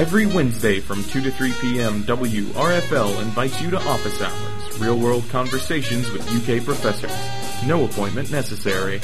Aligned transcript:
Every 0.00 0.24
Wednesday 0.24 0.80
from 0.80 1.04
2 1.04 1.20
to 1.20 1.30
3 1.30 1.52
p.m., 1.60 2.04
WRFL 2.04 3.20
invites 3.20 3.60
you 3.60 3.68
to 3.68 3.76
Office 3.76 4.22
Hours, 4.22 4.80
real 4.80 4.98
world 4.98 5.28
conversations 5.28 6.10
with 6.10 6.22
UK 6.22 6.64
professors. 6.64 7.12
No 7.66 7.84
appointment 7.84 8.30
necessary. 8.30 9.02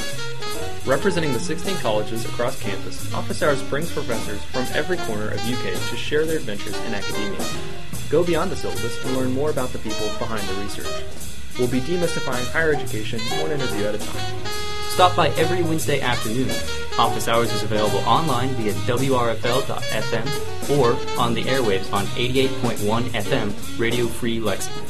Representing 0.87 1.35
the 1.35 1.39
16 1.39 1.77
colleges 1.81 2.25
across 2.25 2.59
campus, 2.63 3.13
Office 3.13 3.43
Hours 3.43 3.63
brings 3.65 3.93
professors 3.93 4.43
from 4.45 4.65
every 4.73 4.97
corner 4.97 5.29
of 5.33 5.39
UK 5.41 5.75
to 5.91 5.97
share 5.99 6.25
their 6.25 6.39
adventures 6.39 6.79
in 6.87 6.95
academia. 6.95 7.45
Go 8.09 8.25
beyond 8.25 8.51
the 8.51 8.57
syllabus 8.57 9.05
and 9.05 9.19
learn 9.19 9.33
more 9.33 9.51
about 9.51 9.75
the 9.75 9.79
people 9.81 10.07
behind 10.19 10.49
the 10.49 10.55
research. 10.63 11.05
We'll 11.59 11.69
be 11.69 11.81
demystifying 11.81 12.51
higher 12.53 12.73
education 12.73 13.21
one 13.43 13.51
interview 13.51 13.85
at 13.85 13.97
a 13.97 13.99
time. 13.99 14.47
Stop 14.89 15.15
by 15.15 15.29
every 15.37 15.63
Wednesday 15.63 16.01
afternoon. 16.01 16.49
Office 16.99 17.29
Hours 17.29 17.53
is 17.53 17.63
available 17.63 17.99
online 18.09 18.49
via 18.55 18.73
WRFL.FM 18.73 20.79
or 20.79 20.97
on 21.21 21.35
the 21.35 21.45
airwaves 21.45 21.93
on 21.93 22.07
88.1 22.07 23.03
FM, 23.11 23.79
Radio 23.79 24.07
Free 24.07 24.41
Lexington. 24.41 24.83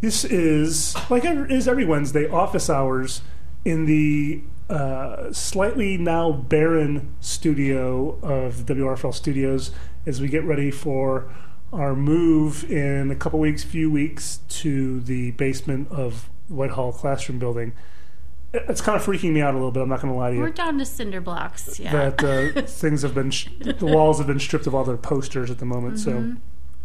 This 0.00 0.24
is, 0.24 0.96
like 1.10 1.24
it 1.24 1.52
is 1.52 1.68
every 1.68 1.84
Wednesday, 1.84 2.28
office 2.28 2.68
hours 2.68 3.22
in 3.64 3.86
the 3.86 4.42
uh, 4.68 5.32
slightly 5.32 5.96
now 5.96 6.32
barren 6.32 7.14
studio 7.20 8.18
of 8.20 8.66
WRFL 8.66 9.14
Studios 9.14 9.70
as 10.06 10.20
we 10.20 10.26
get 10.26 10.42
ready 10.42 10.72
for 10.72 11.32
our 11.72 11.94
move 11.94 12.68
in 12.68 13.12
a 13.12 13.16
couple 13.16 13.38
weeks, 13.38 13.62
few 13.62 13.92
weeks, 13.92 14.40
to 14.48 14.98
the 15.02 15.30
basement 15.32 15.88
of 15.92 16.28
Whitehall 16.48 16.92
Classroom 16.92 17.38
Building. 17.38 17.74
It's 18.52 18.80
kind 18.80 18.96
of 18.96 19.04
freaking 19.04 19.32
me 19.32 19.42
out 19.42 19.52
a 19.52 19.58
little 19.58 19.70
bit. 19.70 19.82
I'm 19.82 19.88
not 19.90 20.00
going 20.00 20.12
to 20.12 20.18
lie 20.18 20.30
to 20.30 20.36
you. 20.36 20.42
We're 20.42 20.50
down 20.50 20.78
to 20.78 20.86
cinder 20.86 21.20
blocks. 21.20 21.78
Yeah. 21.78 22.10
That 22.10 22.24
uh, 22.56 22.62
things 22.66 23.02
have 23.02 23.14
been, 23.14 23.30
sh- 23.30 23.48
the 23.60 23.86
walls 23.86 24.18
have 24.18 24.26
been 24.26 24.40
stripped 24.40 24.66
of 24.66 24.74
all 24.74 24.84
their 24.84 24.96
posters 24.96 25.50
at 25.50 25.58
the 25.58 25.66
moment. 25.66 25.96
Mm-hmm. 25.96 26.34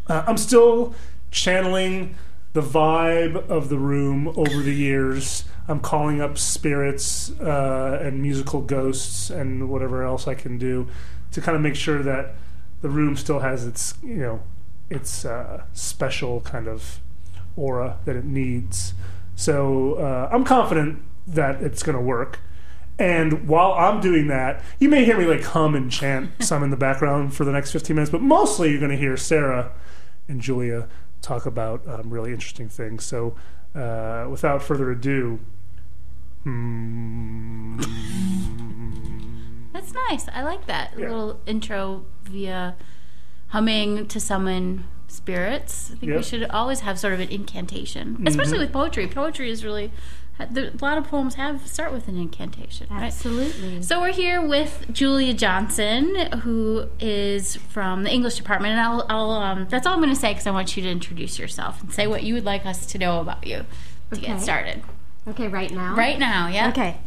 So 0.07 0.13
uh, 0.13 0.23
I'm 0.27 0.37
still 0.37 0.93
channeling 1.31 2.15
the 2.51 2.61
vibe 2.61 3.35
of 3.49 3.69
the 3.69 3.77
room 3.77 4.27
over 4.27 4.61
the 4.61 4.73
years. 4.73 5.45
I'm 5.67 5.79
calling 5.79 6.21
up 6.21 6.37
spirits 6.37 7.31
uh, 7.39 7.99
and 8.01 8.21
musical 8.21 8.61
ghosts 8.61 9.29
and 9.29 9.69
whatever 9.69 10.03
else 10.03 10.27
I 10.27 10.35
can 10.35 10.57
do 10.57 10.87
to 11.31 11.41
kind 11.41 11.55
of 11.55 11.61
make 11.61 11.75
sure 11.75 12.03
that 12.03 12.35
the 12.81 12.89
room 12.89 13.15
still 13.15 13.39
has 13.39 13.65
its, 13.65 13.95
you 14.03 14.17
know, 14.17 14.43
its 14.89 15.23
uh, 15.25 15.63
special 15.71 16.41
kind 16.41 16.67
of 16.67 16.99
aura 17.55 17.97
that 18.05 18.15
it 18.15 18.25
needs. 18.25 18.93
So 19.35 19.95
uh, 19.95 20.29
I'm 20.31 20.43
confident 20.43 21.01
that 21.27 21.61
it's 21.61 21.83
going 21.83 21.97
to 21.97 22.01
work. 22.03 22.39
And 22.99 23.47
while 23.47 23.73
I'm 23.73 23.99
doing 24.01 24.27
that, 24.27 24.61
you 24.79 24.87
may 24.87 25.03
hear 25.03 25.17
me 25.17 25.25
like 25.25 25.43
hum 25.43 25.73
and 25.75 25.91
chant 25.91 26.31
some 26.43 26.63
in 26.63 26.69
the 26.69 26.77
background 26.77 27.33
for 27.33 27.43
the 27.45 27.51
next 27.51 27.71
15 27.71 27.95
minutes, 27.95 28.11
but 28.11 28.21
mostly 28.21 28.69
you're 28.69 28.79
going 28.79 28.91
to 28.91 28.97
hear 28.97 29.17
Sarah 29.17 29.71
and 30.27 30.39
Julia 30.41 30.87
talk 31.21 31.45
about 31.45 31.87
um, 31.87 32.09
really 32.09 32.31
interesting 32.31 32.69
things. 32.69 33.03
So 33.03 33.35
uh, 33.73 34.27
without 34.29 34.61
further 34.61 34.91
ado, 34.91 35.39
hmm, 36.43 37.79
That's 39.73 39.93
nice. 40.09 40.27
I 40.33 40.43
like 40.43 40.67
that 40.67 40.91
Yeah. 40.97 41.07
little 41.09 41.39
intro 41.45 42.05
via 42.25 42.75
humming 43.47 44.07
to 44.07 44.19
summon 44.19 44.85
spirits. 45.07 45.91
I 45.91 45.95
think 45.95 46.09
Yep. 46.11 46.17
we 46.17 46.23
should 46.23 46.43
always 46.49 46.81
have 46.81 46.99
sort 46.99 47.13
of 47.13 47.19
an 47.19 47.29
incantation, 47.29 48.23
especially 48.27 48.59
with 48.59 48.71
poetry. 48.71 49.07
Poetry 49.07 49.49
is 49.49 49.63
really 49.65 49.91
a 50.39 50.71
lot 50.81 50.97
of 50.97 51.05
poems 51.05 51.35
have 51.35 51.67
start 51.67 51.91
with 51.93 52.07
an 52.07 52.17
incantation, 52.17 52.87
right? 52.89 53.03
Absolutely. 53.03 53.81
So 53.83 54.01
we're 54.01 54.11
here 54.13 54.41
with 54.41 54.85
Julia 54.91 55.33
Johnson, 55.33 56.15
who 56.41 56.87
is 56.99 57.55
from 57.55 58.03
the 58.03 58.11
English 58.11 58.35
department, 58.35 58.71
and 58.71 58.81
I'll, 58.81 59.05
I'll 59.09 59.31
um, 59.31 59.67
that's 59.69 59.85
all 59.85 59.93
I'm 59.93 59.99
going 59.99 60.09
to 60.13 60.19
say 60.19 60.31
because 60.31 60.47
I 60.47 60.51
want 60.51 60.75
you 60.75 60.83
to 60.83 60.89
introduce 60.89 61.37
yourself 61.37 61.81
and 61.81 61.93
say 61.93 62.07
what 62.07 62.23
you 62.23 62.33
would 62.33 62.45
like 62.45 62.65
us 62.65 62.85
to 62.87 62.97
know 62.97 63.21
about 63.21 63.45
you 63.45 63.65
to 64.11 64.19
get 64.19 64.41
started 64.41 64.83
Okay, 65.27 65.47
right 65.47 65.71
now. 65.71 65.95
right 65.95 66.17
now. 66.19 66.47
Yeah. 66.47 66.69
Okay. 66.69 66.97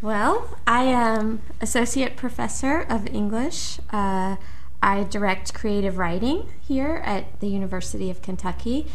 Well, 0.00 0.56
I 0.66 0.84
am 0.84 1.42
associate 1.60 2.16
professor 2.16 2.80
of 2.82 3.06
English. 3.08 3.78
Uh, 3.90 4.36
I 4.82 5.04
direct 5.04 5.54
creative 5.54 5.98
writing 5.98 6.48
here 6.66 7.02
at 7.04 7.40
the 7.40 7.48
University 7.48 8.10
of 8.10 8.22
Kentucky, 8.22 8.86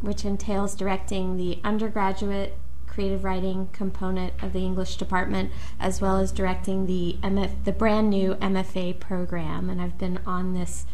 which 0.00 0.24
entails 0.24 0.74
directing 0.74 1.36
the 1.36 1.58
undergraduate 1.64 2.56
creative 2.90 3.24
writing 3.24 3.68
component 3.72 4.32
of 4.42 4.52
the 4.52 4.58
English 4.60 4.96
department, 4.96 5.50
as 5.78 6.00
well 6.00 6.18
as 6.18 6.32
directing 6.32 6.86
the 6.86 7.16
MF, 7.22 7.64
the 7.64 7.72
brand 7.72 8.10
new 8.10 8.34
MFA 8.34 8.98
program. 9.00 9.70
And 9.70 9.80
I've 9.80 9.96
been 9.96 10.18
on 10.26 10.52
this 10.54 10.84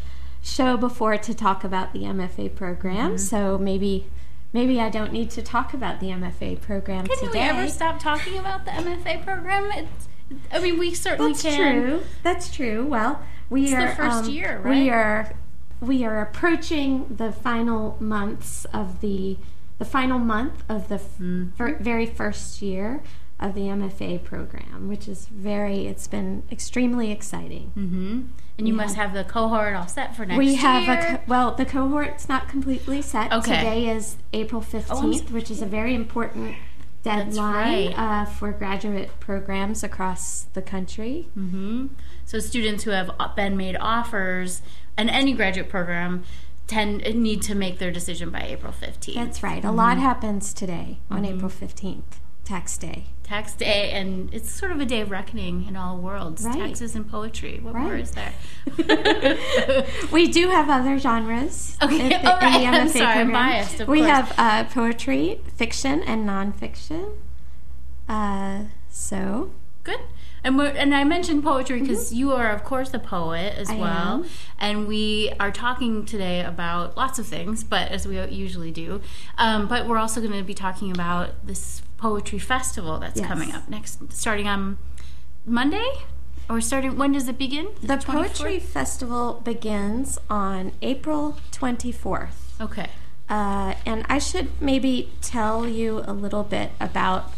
show 0.41 0.77
before 0.77 1.17
to 1.17 1.33
talk 1.33 1.63
about 1.63 1.91
the 1.93 2.03
MFA 2.03 2.55
program, 2.55 3.09
Mm-hmm. 3.11 3.17
so 3.17 3.57
maybe. 3.57 4.05
Maybe 4.53 4.79
I 4.79 4.89
don't 4.89 5.11
need 5.11 5.29
to 5.31 5.41
talk 5.41 5.73
about 5.73 5.99
the 5.99 6.07
MFA 6.07 6.61
program 6.61 7.05
Can 7.05 7.17
today. 7.17 7.31
Can 7.39 7.55
we 7.55 7.61
ever 7.63 7.69
stop 7.69 7.99
talking 7.99 8.37
about 8.37 8.63
the 8.63 8.71
MFA 8.71 9.23
program? 9.23 9.69
It's, 9.73 10.07
I 10.53 10.59
mean, 10.61 10.79
we 10.79 10.93
certainly 10.93 11.33
That's 11.33 11.43
can. 11.43 11.81
true. 11.83 12.01
That's 12.23 12.49
true. 12.55 12.85
Well, 12.85 13.21
we 13.49 13.63
It's 13.63 13.71
the 13.71 13.77
are 13.77 13.95
first 13.95 14.23
um, 14.23 14.29
year, 14.29 14.61
We 14.63 14.89
are 14.89 15.35
we 15.81 16.05
are 16.05 16.21
approaching 16.21 17.07
the 17.17 17.31
final 17.33 17.97
months 17.99 18.65
of 18.73 19.01
the 19.01 19.37
the 19.77 19.85
final 19.85 20.19
month 20.19 20.63
of 20.69 20.87
the 20.87 20.95
f- 20.95 21.01
Mm-hmm. 21.19 21.49
fir- 21.55 21.77
very 21.79 22.05
first 22.05 22.61
year 22.61 23.01
of 23.39 23.53
the 23.53 23.61
MFA 23.61 24.23
program, 24.23 24.87
which 24.87 25.07
is 25.07 25.27
very. 25.27 25.85
It's 25.87 26.07
been 26.07 26.43
extremely 26.51 27.11
exciting. 27.11 27.71
hmm 27.75 28.21
And 28.57 28.67
you 28.67 28.73
Yeah. 28.73 28.81
must 28.83 28.95
have 28.95 29.13
the 29.13 29.23
cohort 29.23 29.75
all 29.75 29.87
set 29.87 30.15
for 30.15 30.25
next 30.25 30.37
we 30.39 30.47
year. 30.49 30.57
have 30.57 30.89
a 30.89 31.17
co- 31.17 31.23
well. 31.27 31.51
The 31.53 31.65
cohort's 31.65 32.27
not 32.27 32.47
completely 32.49 33.01
set. 33.03 33.31
Okay. 33.31 33.35
Oh, 33.37 33.41
Today 33.57 33.89
is 33.89 34.17
April 34.33 34.61
fifteenth, 34.61 35.25
s- 35.27 35.31
which 35.31 35.51
is 35.51 35.61
a 35.61 35.67
very 35.67 35.93
important 35.93 36.55
deadline 37.03 37.93
right. 37.93 37.97
uh, 37.97 38.25
for 38.25 38.51
graduate 38.51 39.09
programs 39.19 39.83
across 39.83 40.43
the 40.53 40.61
country. 40.61 41.27
hmm 41.35 41.87
So 42.25 42.39
students 42.39 42.83
who 42.83 42.91
have 42.91 43.11
been 43.35 43.55
made 43.55 43.77
offers 43.79 44.61
and 44.97 45.09
any 45.09 45.33
graduate 45.33 45.69
program 45.69 46.23
tend 46.67 47.01
need 47.15 47.41
to 47.43 47.55
make 47.55 47.79
their 47.79 47.91
decision 47.91 48.29
by 48.29 48.41
April 48.43 48.73
15th. 48.73 49.15
That's 49.15 49.41
right. 49.43 49.63
A 49.63 49.67
Mm-hmm. 49.67 49.77
lot 49.77 49.97
happens 49.97 50.53
today 50.53 50.99
on 51.09 51.25
April 51.25 51.49
15th, 51.49 52.03
tax 52.43 52.77
day. 52.77 53.05
Tax 53.23 53.53
day, 53.53 53.91
and 53.91 54.33
it's 54.33 54.49
sort 54.49 54.71
of 54.71 54.79
a 54.79 54.85
day 54.85 55.01
of 55.01 55.11
reckoning 55.11 55.65
in 55.67 55.75
all 55.75 55.97
worlds. 55.97 56.43
Right. 56.45 56.57
Taxes 56.59 56.95
and 56.95 57.09
poetry. 57.09 57.59
What 57.61 57.75
more 57.75 57.95
is 57.97 58.11
there? 58.11 58.33
We 60.11 60.27
do 60.31 60.49
have 60.49 60.69
other 60.69 60.97
genres. 60.97 61.75
Okay, 61.83 61.99
in 62.03 62.09
the, 62.09 62.31
all 62.33 62.39
right. 62.39 62.55
in 62.55 62.61
the 62.61 62.67
I'm 62.77 62.87
MFA 62.87 62.97
sorry, 62.97 63.19
I'm 63.19 63.31
biased, 63.31 63.79
of 63.81 63.87
we 63.87 63.99
course. 63.99 64.11
have 64.11 64.33
uh, 64.37 64.63
poetry, 64.65 65.41
fiction, 65.55 66.01
and 66.03 66.27
nonfiction. 66.27 67.13
Uh, 68.07 68.63
so, 68.89 69.51
Good. 69.83 69.99
And 70.47 70.57
we're, 70.57 70.67
and 70.67 70.95
I 70.95 71.03
mentioned 71.03 71.43
poetry 71.43 71.81
because 71.81 72.13
you 72.13 72.31
are, 72.31 72.51
of 72.51 72.63
course, 72.63 72.93
a 72.93 72.99
poet 72.99 73.53
as 73.57 73.67
Mm-hmm. 73.67 73.77
I 73.79 73.81
well. 73.81 74.13
am. 74.23 74.25
And 74.57 74.87
we 74.87 75.29
are 75.41 75.51
talking 75.51 76.05
today 76.05 76.39
about 76.39 76.95
lots 76.95 77.19
of 77.19 77.27
things, 77.27 77.65
but 77.65 77.91
as 77.91 78.07
we 78.07 78.17
usually 78.27 78.71
do. 78.71 79.01
Um, 79.37 79.67
but 79.67 79.87
we're 79.89 79.97
also 79.97 80.21
going 80.21 80.31
to 80.31 80.43
be 80.43 80.53
talking 80.53 80.89
about 80.89 81.45
this 81.45 81.81
poetry 81.97 82.39
festival 82.39 82.97
that's 82.97 83.19
Yes. 83.19 83.27
coming 83.27 83.51
up 83.51 83.67
next, 83.67 84.13
starting 84.13 84.47
on 84.47 84.77
Monday, 85.45 85.91
or 86.49 86.61
starting. 86.61 86.97
When 86.97 87.11
does 87.11 87.27
it 87.27 87.37
begin? 87.37 87.67
the 87.81 87.95
24th? 87.97 88.05
Poetry 88.05 88.59
Festival 88.59 89.41
begins 89.43 90.17
on 90.29 90.71
April 90.81 91.37
24th. 91.51 92.61
Okay. 92.61 92.87
Uh, 93.29 93.73
and 93.85 94.05
I 94.07 94.17
should 94.19 94.47
maybe 94.61 95.11
tell 95.21 95.67
you 95.67 96.03
a 96.05 96.13
little 96.13 96.43
bit 96.43 96.71
about 96.79 97.33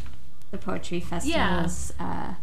the 0.52 0.60
Poetry 0.60 1.00
Festival's 1.00 1.92
uh, 2.00 2.04
um, 2.04 2.36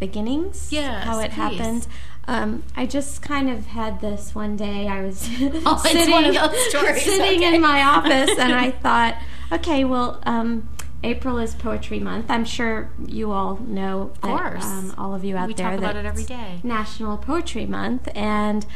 beginnings, 0.00 0.68
Yes, 0.72 1.04
how 1.04 1.18
it 1.20 1.30
please. 1.30 1.34
happened. 1.34 1.86
Um, 2.26 2.62
I 2.76 2.84
just 2.86 3.22
kind 3.22 3.48
of 3.48 3.66
had 3.68 4.00
this 4.02 4.34
one 4.34 4.56
day. 4.56 4.86
I 4.86 5.02
was 5.02 5.26
Oh, 5.40 5.80
it's 5.84 6.72
those 6.72 7.02
sitting 7.02 7.38
okay. 7.42 7.54
in 7.54 7.60
my 7.62 7.82
office, 7.82 8.36
and 8.38 8.52
I 8.54 8.70
thought, 8.82 9.16
okay, 9.50 9.82
well, 9.84 10.20
um, 10.26 10.68
April 11.02 11.38
is 11.38 11.54
Poetry 11.54 12.00
Month. 12.00 12.30
I'm 12.30 12.44
sure 12.44 12.90
you 13.06 13.30
all 13.32 13.56
know, 13.66 14.10
of 14.14 14.20
course. 14.20 14.64
um, 14.64 14.94
all 14.98 15.14
of 15.14 15.24
you 15.24 15.36
out 15.36 15.48
We 15.48 15.54
there, 15.54 15.70
talk 15.70 15.78
about 15.78 15.94
that 15.94 16.04
it 16.04 16.08
every 16.08 16.22
it's 16.22 16.28
day. 16.28 16.60
National 16.62 17.16
Poetry 17.16 17.64
Month, 17.66 18.08
and 18.14 18.66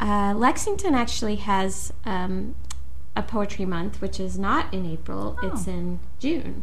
uh, 0.00 0.32
Lexington 0.36 0.94
actually 0.94 1.36
has 1.36 1.92
um, 2.06 2.54
a 3.14 3.22
Poetry 3.22 3.66
Month, 3.66 4.00
which 4.00 4.18
is 4.18 4.38
not 4.38 4.72
in 4.72 4.86
April; 4.86 5.38
it's 5.42 5.68
Oh. 5.68 5.70
in 5.72 6.00
June. 6.18 6.62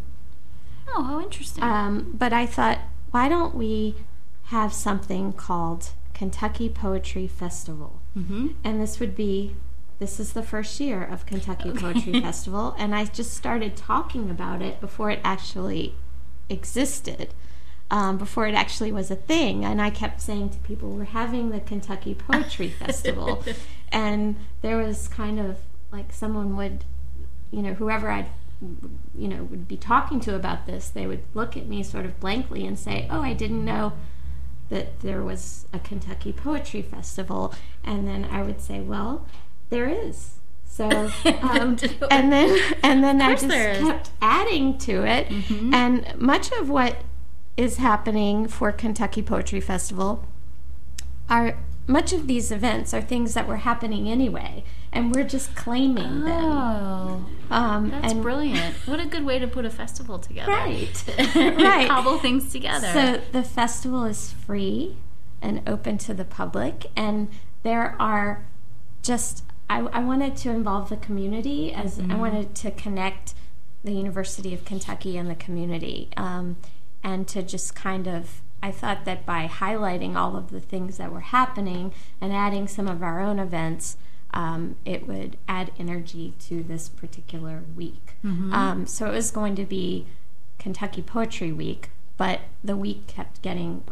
Oh, 0.95 1.04
how 1.04 1.22
interesting. 1.22 1.63
Um, 1.63 2.15
but 2.18 2.33
I 2.33 2.48
thought, 2.48 2.80
why 3.12 3.30
don't 3.30 3.54
we 3.54 3.95
have 4.50 4.74
something 4.74 5.34
called 5.34 5.90
Kentucky 6.13 6.69
Poetry 6.69 7.28
Festival? 7.28 8.01
hmm 8.13 8.48
And 8.63 8.81
this 8.81 9.00
would 9.00 9.16
be, 9.16 9.56
this 10.00 10.19
is 10.19 10.34
the 10.34 10.44
first 10.44 10.80
year 10.80 11.04
of 11.04 11.25
Kentucky 11.25 11.72
Poetry 11.81 12.19
Festival, 12.22 12.75
and 12.78 12.94
I 12.96 13.06
just 13.06 13.34
started 13.34 13.75
talking 13.75 14.30
about 14.30 14.62
it 14.62 14.80
before 14.81 15.10
it 15.12 15.19
actually 15.24 15.96
existed. 16.50 17.34
um, 17.92 18.18
before 18.19 18.46
it 18.46 18.54
actually 18.54 18.92
was 18.92 19.10
a 19.10 19.16
thing. 19.16 19.66
And 19.66 19.81
I 19.81 19.90
kept 19.90 20.22
saying 20.22 20.50
to 20.51 20.60
people, 20.60 20.90
"We're 20.92 21.06
having 21.06 21.50
the 21.50 21.60
Kentucky 21.60 22.13
Poetry 22.13 22.69
Festival," 22.84 23.44
and 23.92 24.36
there 24.62 24.78
was 24.78 25.07
kind 25.07 25.40
of 25.40 25.57
like 25.92 26.13
someone 26.13 26.56
would, 26.56 26.86
you 27.51 27.62
know, 27.63 27.74
whoever 27.74 28.10
I'd 28.12 28.30
you 29.18 29.28
know 29.28 29.44
would 29.46 29.68
be 29.68 29.78
talking 29.78 30.19
to 30.19 30.36
about 30.36 30.66
this 30.66 30.90
they 30.90 31.07
would 31.07 31.24
look 31.34 31.56
at 31.56 31.66
me 31.66 31.81
sort 31.81 32.04
of 32.06 32.19
blankly 32.19 32.68
and 32.68 32.78
say 32.78 33.07
oh 33.10 33.22
i 33.22 33.31
didn't 33.31 33.63
know 33.63 33.94
that 34.69 35.00
there 35.01 35.24
was 35.24 35.68
a 35.74 35.80
kentucky 35.80 36.31
poetry 36.31 36.81
festival 36.81 37.54
and 37.83 38.07
then 38.07 38.25
i 38.25 38.42
would 38.42 38.62
say 38.62 38.80
well 38.80 39.25
there 39.69 39.88
is. 39.88 40.31
So 40.66 40.88
um, 41.42 41.77
and 42.12 42.31
then 42.31 42.75
and 42.83 43.04
then 43.04 43.21
i 43.21 43.36
just 43.36 43.48
kept 43.48 44.12
adding 44.21 44.77
to 44.80 45.04
it. 45.06 45.27
Mm-hmm. 45.30 45.74
and 45.74 46.19
much 46.19 46.51
of 46.54 46.69
what 46.69 46.98
is 47.57 47.77
happening 47.77 48.48
for 48.48 48.71
kentucky 48.71 49.21
poetry 49.21 49.60
festival 49.60 50.25
are 51.30 51.57
much 51.88 52.13
of 52.13 52.27
these 52.27 52.51
events 52.51 52.94
are 52.94 53.01
things 53.01 53.33
that 53.33 53.48
were 53.48 53.57
happening 53.57 54.07
anyway 54.07 54.63
and 54.91 55.13
we're 55.13 55.24
just 55.24 55.56
claiming 55.56 56.24
oh, 56.24 56.25
them. 56.25 56.45
Oh, 57.51 57.56
um, 57.56 57.89
that's 57.91 58.13
and, 58.13 58.21
brilliant! 58.21 58.75
What 58.88 59.00
a 59.00 59.06
good 59.06 59.25
way 59.25 59.39
to 59.39 59.47
put 59.47 59.65
a 59.65 59.69
festival 59.69 60.19
together. 60.19 60.51
Right, 60.51 61.03
right. 61.36 61.88
Cobble 61.88 62.19
things 62.19 62.51
together. 62.51 62.88
So 62.94 63.21
the 63.31 63.44
festival 63.44 64.06
is 64.06 64.31
free 64.31 64.97
and 65.41 65.62
open 65.68 65.97
to 66.00 66.13
the 66.13 66.25
public, 66.25 66.88
and 66.95 67.30
there 67.63 67.95
are 68.00 68.45
just 69.01 69.44
I, 69.69 69.80
I 69.80 70.00
wanted 70.00 70.36
to 70.38 70.50
involve 70.50 70.89
the 70.89 70.97
community 70.97 71.74
as 71.74 71.97
mm-hmm. 71.97 72.12
I 72.12 72.15
wanted 72.15 72.56
to 72.56 72.71
connect 72.71 73.36
the 73.83 73.94
University 73.94 74.53
of 74.53 74.65
Kentucky 74.65 75.18
and 75.18 75.30
the 75.30 75.36
community, 75.36 76.09
um, 76.18 76.57
and 77.03 77.27
to 77.30 77.44
just 77.44 77.75
kind 77.75 78.07
of 78.07 78.41
I 78.62 78.71
thought 78.71 79.06
that 79.06 79.25
by 79.25 79.47
highlighting 79.47 80.15
all 80.15 80.36
of 80.36 80.50
the 80.50 80.59
things 80.59 80.97
that 80.97 81.12
were 81.12 81.21
happening 81.21 81.94
and 82.19 82.33
adding 82.33 82.68
some 82.68 82.88
of 82.88 83.01
our 83.01 83.21
own 83.21 83.39
events 83.39 83.95
um, 84.34 84.76
it 84.86 85.08
would 85.08 85.38
add 85.48 85.72
energy 85.80 86.34
to 86.40 86.64
this 86.64 86.90
particular 86.90 87.64
week. 87.76 88.16
Mm-hmm. 88.24 88.54
Um, 88.54 88.88
so 88.88 89.08
it 89.08 89.14
was 89.14 89.31
going 89.31 89.56
to 89.56 89.66
be 89.66 90.06
Kentucky 90.58 91.02
Poetry 91.02 91.52
Week, 91.52 91.90
but 92.18 92.42
the 92.64 92.76
week 92.76 93.08
kept 93.08 93.42
getting 93.42 93.84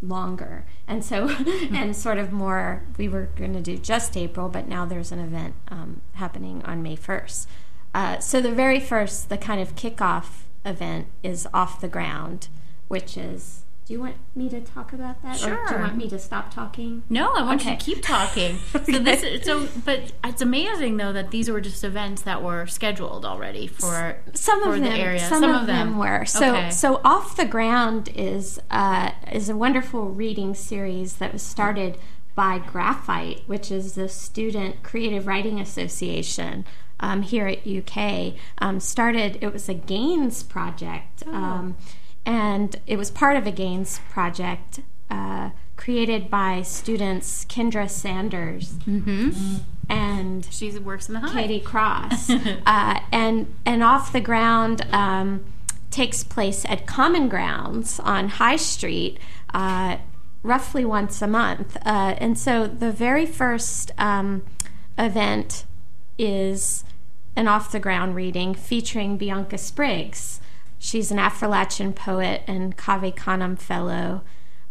longer. 0.00 0.64
And 0.86 1.04
so, 1.04 1.28
and 1.72 1.94
sort 1.94 2.18
of 2.18 2.32
more, 2.32 2.84
we 2.96 3.08
were 3.08 3.28
going 3.36 3.52
to 3.54 3.60
do 3.60 3.76
just 3.76 4.16
April, 4.16 4.48
but 4.48 4.68
now 4.68 4.86
there's 4.86 5.12
an 5.12 5.18
event 5.18 5.54
um, 5.68 6.00
happening 6.14 6.62
on 6.64 6.82
May 6.82 6.96
1st. 6.96 7.46
Uh, 7.94 8.18
so 8.18 8.40
the 8.40 8.52
very 8.52 8.80
first, 8.80 9.28
the 9.28 9.38
kind 9.38 9.60
of 9.60 9.74
kickoff 9.74 10.42
event 10.64 11.08
is 11.22 11.46
Off 11.52 11.80
the 11.80 11.88
Ground, 11.88 12.48
which 12.86 13.16
is 13.16 13.64
do 13.88 13.94
you 13.94 14.00
want 14.00 14.16
me 14.34 14.50
to 14.50 14.60
talk 14.60 14.92
about 14.92 15.22
that? 15.22 15.38
Sure. 15.38 15.64
Or 15.64 15.66
do 15.66 15.74
you 15.74 15.80
want 15.80 15.96
me 15.96 16.10
to 16.10 16.18
stop 16.18 16.52
talking? 16.52 17.04
No, 17.08 17.32
I 17.32 17.42
want 17.42 17.62
okay. 17.62 17.70
you 17.70 17.76
to 17.78 17.82
keep 17.82 18.02
talking. 18.02 18.58
okay. 18.74 18.92
So 18.92 18.98
this, 18.98 19.44
so, 19.46 19.66
but 19.82 20.12
it's 20.22 20.42
amazing 20.42 20.98
though 20.98 21.14
that 21.14 21.30
these 21.30 21.48
were 21.48 21.62
just 21.62 21.82
events 21.82 22.20
that 22.22 22.42
were 22.42 22.66
scheduled 22.66 23.24
already 23.24 23.66
for 23.66 24.18
some 24.34 24.62
for 24.62 24.74
of 24.74 24.82
the 24.82 24.90
area. 24.90 25.20
Some, 25.20 25.40
some 25.40 25.54
of, 25.54 25.66
them. 25.66 25.92
them. 25.92 25.98
were. 25.98 26.26
So, 26.26 26.54
okay. 26.54 26.70
so 26.70 27.00
off 27.02 27.34
the 27.34 27.46
ground 27.46 28.10
is 28.14 28.60
uh, 28.70 29.12
is 29.32 29.48
a 29.48 29.56
wonderful 29.56 30.10
reading 30.10 30.54
series 30.54 31.14
that 31.14 31.32
was 31.32 31.40
started 31.40 31.96
by 32.34 32.58
Graphite, 32.58 33.44
which 33.46 33.70
is 33.70 33.94
the 33.94 34.10
Student 34.10 34.82
Creative 34.82 35.26
Writing 35.26 35.58
Association. 35.60 36.66
Um, 37.00 37.22
here 37.22 37.46
at 37.46 37.64
UK, 37.64 38.34
um, 38.58 38.80
started. 38.80 39.38
It 39.40 39.52
was 39.52 39.68
a 39.68 39.74
Gaines 39.74 40.42
project. 40.42 41.22
Oh. 41.26 41.32
Um, 41.32 41.76
and 42.28 42.76
it 42.86 42.98
was 42.98 43.10
part 43.10 43.36
of 43.36 43.46
a 43.46 43.50
Gaines 43.50 44.00
project 44.10 44.80
uh, 45.10 45.50
created 45.76 46.28
by 46.28 46.60
students 46.60 47.46
Kendra 47.46 47.88
Sanders 47.88 48.74
mm-hmm. 48.86 49.56
and 49.88 50.46
she 50.50 50.70
works 50.78 51.08
in 51.08 51.14
the 51.14 51.20
high. 51.20 51.32
Katie 51.42 51.60
Cross, 51.60 52.30
uh, 52.66 53.00
and 53.10 53.52
and 53.64 53.82
off 53.82 54.12
the 54.12 54.20
ground 54.20 54.86
um, 54.92 55.42
takes 55.90 56.22
place 56.22 56.66
at 56.66 56.86
Common 56.86 57.30
Grounds 57.30 57.98
on 57.98 58.28
High 58.28 58.56
Street. 58.56 59.18
Uh, 59.54 59.96
roughly 60.42 60.84
once 60.84 61.20
a 61.20 61.26
month. 61.26 61.76
Uh, 61.84 62.14
and 62.18 62.38
so 62.38 62.66
the 62.66 62.92
very 62.92 63.26
first 63.26 63.90
um, 63.98 64.44
event 64.96 65.64
is 66.16 66.84
an 67.34 67.48
off 67.48 67.72
the 67.72 67.80
ground 67.80 68.14
reading 68.14 68.54
featuring 68.54 69.16
Bianca 69.16 69.58
Spriggs. 69.58 70.40
She's 70.78 71.10
an 71.10 71.18
Affrilachian 71.18 71.94
poet 71.94 72.42
and 72.46 72.76
Cave 72.76 73.14
Canem 73.16 73.56
Fellow 73.56 74.22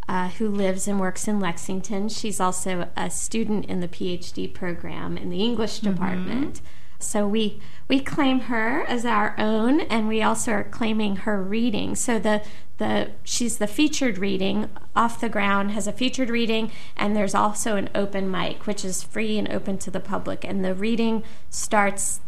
uh, 0.08 0.28
who 0.28 0.48
lives 0.48 0.88
and 0.88 0.98
works 0.98 1.28
in 1.28 1.38
Lexington. 1.38 2.08
She's 2.08 2.40
also 2.40 2.88
a 2.96 3.10
student 3.10 3.66
in 3.66 3.80
the 3.80 3.88
PhD 3.88 4.52
program 4.52 5.18
in 5.18 5.28
the 5.28 5.42
English 5.42 5.80
mm-hmm. 5.80 5.92
department. 5.92 6.54
Mm-hmm. 6.54 6.66
So 7.00 7.28
we 7.28 7.60
we 7.86 8.00
claim 8.00 8.40
her 8.40 8.82
as 8.88 9.04
our 9.04 9.38
own, 9.38 9.82
and 9.82 10.08
we 10.08 10.20
also 10.20 10.50
are 10.52 10.64
claiming 10.64 11.16
her 11.16 11.40
reading. 11.40 11.94
So 11.94 12.18
the 12.18 12.42
the 12.78 13.10
she's 13.22 13.58
the 13.58 13.68
featured 13.68 14.18
reading 14.18 14.68
off 14.96 15.20
the 15.20 15.28
ground 15.28 15.70
has 15.72 15.86
a 15.86 15.92
featured 15.92 16.28
reading, 16.28 16.72
and 16.96 17.14
there's 17.14 17.36
also 17.36 17.76
an 17.76 17.88
open 17.94 18.28
mic, 18.28 18.66
which 18.66 18.84
is 18.84 19.04
free 19.04 19.38
and 19.38 19.48
open 19.48 19.78
to 19.78 19.92
the 19.92 20.00
public. 20.00 20.42
And 20.42 20.64
the 20.64 20.74
reading 20.74 21.22
starts. 21.50 22.20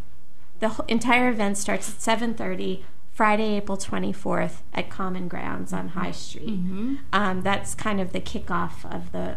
The 0.59 0.85
entire 0.87 1.29
event 1.29 1.57
starts 1.57 1.89
at 1.89 1.99
seven 1.99 2.35
thirty 2.35 2.85
Friday, 3.11 3.57
April 3.57 3.77
24th 3.77 4.61
at 4.73 4.89
Common 4.89 5.27
Grounds 5.27 5.73
on 5.73 5.89
High 5.89 6.11
Street. 6.11 6.49
Mm-hmm. 6.49 6.95
Um, 7.11 7.41
that's 7.41 7.75
kind 7.75 7.99
of 7.99 8.13
the 8.13 8.21
kickoff 8.21 8.85
of 8.85 9.11
the 9.11 9.35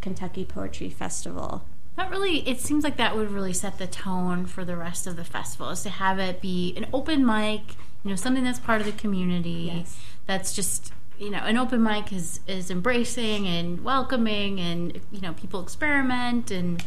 Kentucky 0.00 0.44
Poetry 0.44 0.88
Festival. 0.88 1.64
That 1.96 2.10
really, 2.10 2.48
it 2.48 2.60
seems 2.60 2.84
like 2.84 2.96
that 2.96 3.16
would 3.16 3.32
really 3.32 3.52
set 3.52 3.78
the 3.78 3.88
tone 3.88 4.46
for 4.46 4.64
the 4.64 4.76
rest 4.76 5.08
of 5.08 5.16
the 5.16 5.24
festival 5.24 5.70
is 5.70 5.82
to 5.82 5.90
have 5.90 6.20
it 6.20 6.40
be 6.40 6.72
an 6.76 6.86
open 6.92 7.26
mic, 7.26 7.74
you 8.04 8.10
know, 8.10 8.16
something 8.16 8.44
that's 8.44 8.60
part 8.60 8.80
of 8.80 8.86
the 8.86 8.92
community. 8.92 9.72
Yes. 9.74 9.98
That's 10.26 10.54
just, 10.54 10.92
you 11.18 11.28
know, 11.28 11.38
an 11.38 11.58
open 11.58 11.82
mic 11.82 12.12
is, 12.12 12.38
is 12.46 12.70
embracing 12.70 13.48
and 13.48 13.82
welcoming 13.82 14.60
and, 14.60 15.00
you 15.10 15.20
know, 15.20 15.32
people 15.32 15.60
experiment 15.60 16.52
and, 16.52 16.84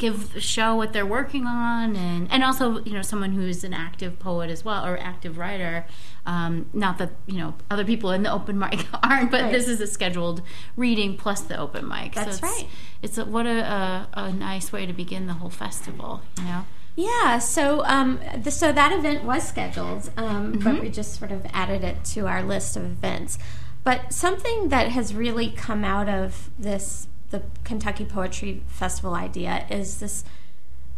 give 0.00 0.34
show 0.42 0.74
what 0.74 0.92
they're 0.92 1.06
working 1.06 1.46
on 1.46 1.94
and 1.94 2.30
and 2.32 2.42
also 2.42 2.82
you 2.84 2.92
know 2.92 3.02
someone 3.02 3.32
who's 3.32 3.62
an 3.62 3.72
active 3.72 4.18
poet 4.18 4.50
as 4.50 4.64
well 4.64 4.84
or 4.84 4.98
active 4.98 5.38
writer 5.38 5.86
um, 6.26 6.68
not 6.72 6.98
that 6.98 7.10
you 7.26 7.38
know 7.38 7.54
other 7.70 7.84
people 7.84 8.10
in 8.10 8.22
the 8.22 8.32
open 8.32 8.58
mic 8.64 8.84
aren't 9.02 9.30
but 9.30 9.42
right. 9.42 9.52
this 9.52 9.68
is 9.68 9.80
a 9.80 9.86
scheduled 9.86 10.42
reading 10.76 11.16
plus 11.16 11.42
the 11.42 11.56
open 11.56 11.86
mic 11.86 12.14
that's 12.14 12.38
so 12.38 12.46
it's, 12.46 12.60
right 12.60 12.68
it's 13.02 13.18
a, 13.18 13.24
what 13.24 13.46
a, 13.46 13.60
a, 13.60 14.08
a 14.14 14.32
nice 14.32 14.72
way 14.72 14.86
to 14.86 14.92
begin 14.92 15.26
the 15.26 15.34
whole 15.34 15.50
festival 15.50 16.22
you 16.38 16.44
know 16.44 16.64
yeah, 16.96 17.38
so 17.38 17.82
um, 17.84 18.20
the, 18.36 18.50
so 18.50 18.72
that 18.72 18.92
event 18.92 19.24
was 19.24 19.48
scheduled, 19.48 20.10
um, 20.16 20.52
mm-hmm. 20.52 20.64
but 20.64 20.82
we 20.82 20.90
just 20.90 21.18
sort 21.18 21.30
of 21.30 21.46
added 21.52 21.82
it 21.82 22.04
to 22.06 22.26
our 22.26 22.42
list 22.42 22.76
of 22.76 22.84
events. 22.84 23.38
But 23.84 24.12
something 24.12 24.68
that 24.68 24.88
has 24.88 25.14
really 25.14 25.50
come 25.50 25.84
out 25.84 26.08
of 26.08 26.50
this 26.58 27.06
the 27.30 27.42
Kentucky 27.64 28.04
Poetry 28.04 28.62
Festival 28.66 29.14
idea 29.14 29.64
is 29.70 30.00
this 30.00 30.24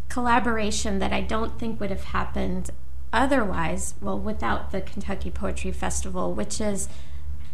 collaboration 0.09 0.99
that 0.99 1.13
I 1.13 1.21
don't 1.21 1.59
think 1.59 1.81
would 1.81 1.91
have 1.91 2.05
happened 2.05 2.71
otherwise, 3.13 3.95
well, 4.01 4.19
without 4.19 4.73
the 4.73 4.81
Kentucky 4.81 5.31
Poetry 5.31 5.73
Festival, 5.73 6.35
which 6.35 6.61
is 6.61 6.89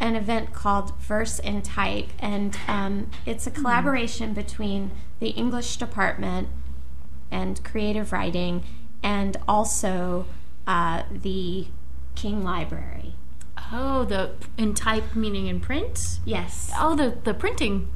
an 0.01 0.15
event 0.15 0.53
called 0.53 0.99
Verse 1.01 1.39
in 1.39 1.63
Type. 1.63 2.09
And 2.21 2.57
um, 2.69 3.11
it's 3.27 3.47
a 3.47 3.51
collaboration 3.51 4.33
between 4.33 4.93
the 5.19 5.31
English 5.31 5.77
department 5.77 6.49
and 7.31 7.63
creative 7.65 8.13
writing 8.13 8.63
and 9.03 9.37
also 9.47 10.27
uh, 10.67 11.03
the 11.11 11.67
King 12.15 12.45
Library. 12.45 13.15
Oh, 13.73 14.05
the 14.05 14.33
in 14.57 14.75
type 14.75 15.15
meaning 15.15 15.47
in 15.47 15.61
print? 15.61 16.21
Yes. 16.25 16.71
Oh, 16.79 16.95
the 16.95 17.19
the 17.23 17.35
printing 17.35 17.91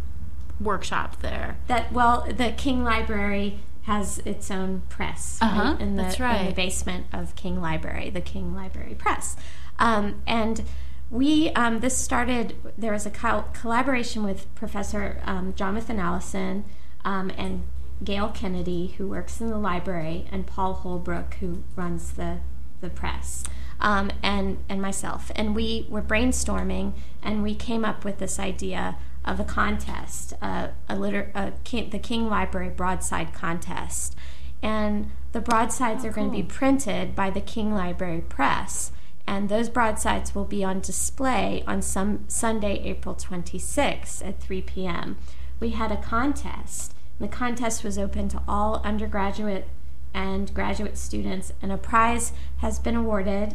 workshop 0.65 1.21
there. 1.21 1.59
That 1.67 1.93
well, 1.93 2.27
the 2.29 2.53
King 2.53 2.85
Library 2.85 3.61
has 3.83 4.19
its 4.25 4.51
own 4.51 4.83
press 4.89 5.39
uh-huh, 5.43 5.73
right? 5.73 5.81
in, 5.81 5.97
the, 5.97 6.03
that's 6.05 6.21
right. 6.21 6.43
in 6.43 6.47
the 6.49 6.55
basement 6.55 7.07
of 7.13 7.35
King 7.35 7.61
Library, 7.61 8.11
the 8.11 8.21
King 8.21 8.55
Library 8.55 8.95
Press, 8.95 9.37
um, 9.79 10.23
and 10.27 10.63
we 11.11 11.51
um, 11.51 11.81
this 11.81 11.97
started. 11.97 12.55
There 12.79 12.93
was 12.93 13.07
a 13.07 13.11
col- 13.11 13.49
collaboration 13.53 14.25
with 14.25 14.53
Professor 14.55 15.21
um, 15.25 15.53
Jonathan 15.55 15.99
Allison 15.99 16.65
um, 17.05 17.31
and 17.37 17.65
Gail 18.03 18.29
Kennedy, 18.29 18.95
who 18.99 19.09
works 19.09 19.41
in 19.41 19.49
the 19.49 19.59
library, 19.59 20.27
and 20.33 20.47
Paul 20.47 20.75
Holbrook, 20.75 21.35
who 21.35 21.65
runs 21.77 22.13
the 22.13 22.39
the 22.81 22.91
press. 22.91 23.45
Um, 23.81 24.13
and 24.23 24.59
and 24.69 24.81
myself, 24.81 25.33
and 25.35 25.57
we 25.57 25.87
were 25.89 26.03
brainstorming, 26.03 26.93
and 27.21 27.43
we 27.43 27.55
came 27.55 27.85
up 27.85 28.05
with 28.05 28.19
this 28.19 28.39
idea 28.39 28.97
of 29.25 29.39
a 29.41 29.45
contest, 29.45 30.35
uh, 30.43 30.69
a 30.89 30.97
liter- 30.97 31.31
a 31.35 31.53
King, 31.65 31.91
the 31.91 31.99
King 31.99 32.29
Library 32.29 32.71
broadside 32.71 33.33
contest. 33.33 34.17
And 34.63 35.11
the 35.33 35.41
broadsides 35.41 36.05
oh, 36.05 36.09
are 36.09 36.13
cool. 36.13 36.25
going 36.25 36.37
to 36.37 36.43
be 36.43 36.49
printed 36.49 37.15
by 37.15 37.31
the 37.31 37.41
King 37.41 37.75
Library 37.75 38.21
Press. 38.21 38.93
and 39.25 39.49
those 39.49 39.69
broadsides 39.69 40.35
will 40.35 40.45
be 40.45 40.65
on 40.65 40.81
display 40.81 41.63
on 41.65 41.81
some 41.81 42.25
Sunday, 42.27 42.81
April 42.83 43.15
26th 43.15 44.27
at 44.27 44.41
3 44.41 44.63
p.m. 44.63 45.17
We 45.61 45.71
had 45.71 45.93
a 45.93 45.97
contest. 45.97 46.93
The 47.21 47.29
contest 47.29 47.85
was 47.85 47.99
open 47.99 48.29
to 48.31 48.43
all 48.49 48.83
undergraduate 48.85 49.69
and 50.13 50.53
graduate 50.53 50.99
students, 50.99 51.53
and 51.63 51.71
a 51.71 51.79
prize 51.79 52.33
has 52.59 52.81
been 52.81 52.97
awarded. 52.97 53.55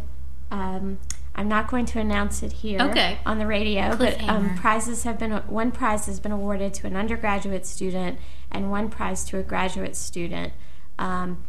Um, 0.50 1.00
I'm 1.38 1.48
not 1.48 1.68
going 1.70 1.86
to 1.88 2.00
announce 2.00 2.42
it 2.42 2.52
here 2.52 2.82
Okay. 2.82 3.20
on 3.26 3.38
the 3.38 3.46
radio, 3.46 3.96
but 3.96 4.20
um, 4.24 4.56
prizes 4.58 5.04
have 5.04 5.20
been 5.20 5.32
one 5.32 5.72
prize 5.72 6.08
has 6.08 6.20
been 6.20 6.32
awarded 6.32 6.74
to 6.76 6.88
an 6.88 6.96
undergraduate 6.96 7.66
student 7.68 8.18
and 8.52 8.72
one 8.72 8.90
prize 8.90 9.24
to 9.26 9.38
a 9.38 9.44
graduate 9.44 9.96
student. 9.96 10.54
Um, 10.98 11.44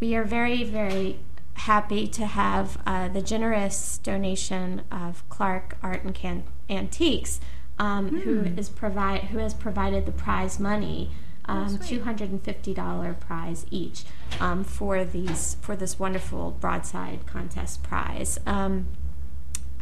we 0.00 0.14
are 0.14 0.24
very, 0.24 0.64
very 0.64 1.20
happy 1.54 2.06
to 2.08 2.26
have 2.26 2.78
uh, 2.86 3.08
the 3.08 3.22
generous 3.22 3.98
donation 3.98 4.82
of 4.90 5.26
Clark 5.28 5.76
Art 5.82 6.02
and 6.04 6.14
Can- 6.14 6.44
Antiques, 6.68 7.40
um, 7.78 8.20
who 8.20 8.52
is 8.56 8.68
provide 8.68 9.24
who 9.24 9.38
has 9.38 9.54
provided 9.54 10.04
the 10.06 10.12
prize 10.12 10.60
money. 10.60 11.10
Um, 11.46 11.78
Two 11.78 12.04
hundred 12.04 12.30
and 12.30 12.40
fifty 12.40 12.72
dollar 12.72 13.14
prize 13.14 13.66
each 13.70 14.04
um, 14.40 14.62
for 14.62 15.04
these 15.04 15.56
for 15.60 15.74
this 15.74 15.98
wonderful 15.98 16.52
broadside 16.60 17.26
contest 17.26 17.82
prize. 17.82 18.38
Um, 18.46 18.86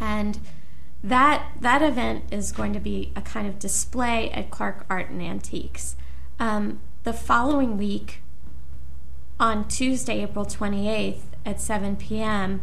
and 0.01 0.41
that 1.05 1.53
that 1.61 1.83
event 1.83 2.25
is 2.31 2.51
going 2.53 2.73
to 2.73 2.81
be 2.81 3.13
a 3.15 3.21
kind 3.21 3.47
of 3.47 3.59
display 3.59 4.31
at 4.33 4.51
Clark 4.51 4.87
Art 4.91 5.11
and 5.11 5.23
Antiques. 5.23 5.97
Um, 6.39 6.81
the 7.05 7.13
following 7.13 7.79
week, 7.79 8.23
on 9.39 9.69
Tuesday, 9.69 10.23
April 10.23 10.45
twenty 10.45 10.89
eighth 10.89 11.37
at 11.47 11.61
seven 11.61 11.97
p.m., 11.97 12.61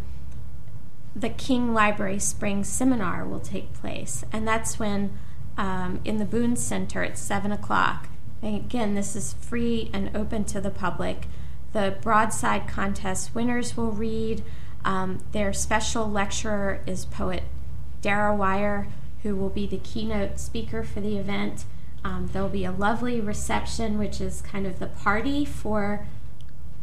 the 1.15 1.29
King 1.29 1.73
Library 1.73 2.19
Spring 2.19 2.63
Seminar 2.63 3.25
will 3.25 3.39
take 3.39 3.73
place, 3.73 4.23
and 4.31 4.47
that's 4.47 4.77
when 4.77 5.17
um, 5.57 5.99
in 6.05 6.17
the 6.17 6.25
Boone 6.25 6.55
Center 6.55 7.03
at 7.03 7.17
seven 7.17 7.51
o'clock. 7.51 8.09
And 8.43 8.55
again, 8.55 8.93
this 8.93 9.15
is 9.15 9.33
free 9.33 9.89
and 9.91 10.15
open 10.15 10.43
to 10.45 10.61
the 10.61 10.69
public. 10.69 11.25
The 11.73 11.97
broadside 12.01 12.67
contest 12.67 13.33
winners 13.33 13.75
will 13.75 13.91
read. 13.91 14.43
Um, 14.87 15.19
their 15.33 15.51
special 15.51 16.09
lecturer 16.09 16.79
is 16.87 17.03
poet 17.03 17.43
Dara 18.01 18.33
Wier, 18.33 18.87
who 19.21 19.35
will 19.35 19.49
be 19.49 19.67
the 19.67 19.79
keynote 19.79 20.39
speaker 20.39 20.81
for 20.81 21.01
the 21.01 21.17
event. 21.17 21.65
Um, 22.05 22.29
there'll 22.31 22.47
be 22.47 22.63
a 22.63 22.71
lovely 22.71 23.19
reception, 23.19 23.97
which 23.99 24.21
is 24.21 24.41
kind 24.41 24.65
of 24.65 24.79
the 24.79 24.87
party 24.87 25.43
for 25.43 26.07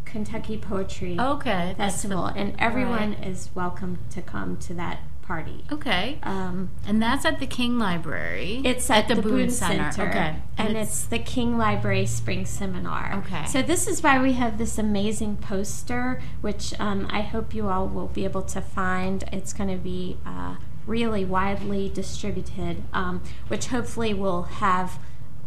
Kentucky 0.04 0.58
Poetry 0.58 1.16
Okay. 1.18 1.74
that's 1.78 2.02
the- 2.02 2.08
Festival, 2.08 2.26
and 2.26 2.54
everyone 2.58 3.14
right. 3.14 3.26
is 3.26 3.48
welcome 3.54 3.96
to 4.10 4.20
come 4.20 4.58
to 4.58 4.74
that 4.74 4.98
party. 5.24 5.64
Okay. 5.72 6.18
Um, 6.22 6.70
And 6.86 7.02
that's 7.02 7.24
at 7.24 7.40
the 7.40 7.46
King 7.46 7.78
Library. 7.78 8.60
it's 8.64 8.88
at, 8.90 9.08
the, 9.08 9.16
Boone 9.16 9.50
Center, 9.50 10.02
Okay. 10.02 10.36
and, 10.58 10.76
it's, 10.76 11.04
the 11.04 11.18
King 11.18 11.56
Library 11.58 12.06
Spring 12.06 12.44
Seminar. 12.44 13.14
Okay. 13.24 13.46
So 13.46 13.62
this 13.62 13.86
is 13.86 14.02
why 14.02 14.20
we 14.20 14.34
have 14.34 14.58
this 14.58 14.78
amazing 14.78 15.36
poster, 15.38 16.20
which 16.40 16.78
um, 16.78 17.08
I 17.10 17.22
hope 17.22 17.54
you 17.54 17.68
all 17.68 17.88
will 17.88 18.08
be 18.08 18.24
able 18.24 18.42
to 18.42 18.60
find. 18.60 19.24
It's 19.32 19.52
going 19.52 19.70
to 19.70 19.82
be 19.82 20.18
uh, 20.26 20.56
really 20.86 21.24
widely 21.24 21.88
distributed, 21.88 22.82
um, 22.92 23.22
which 23.48 23.66
hopefully 23.66 24.12
will 24.14 24.42
have 24.44 24.98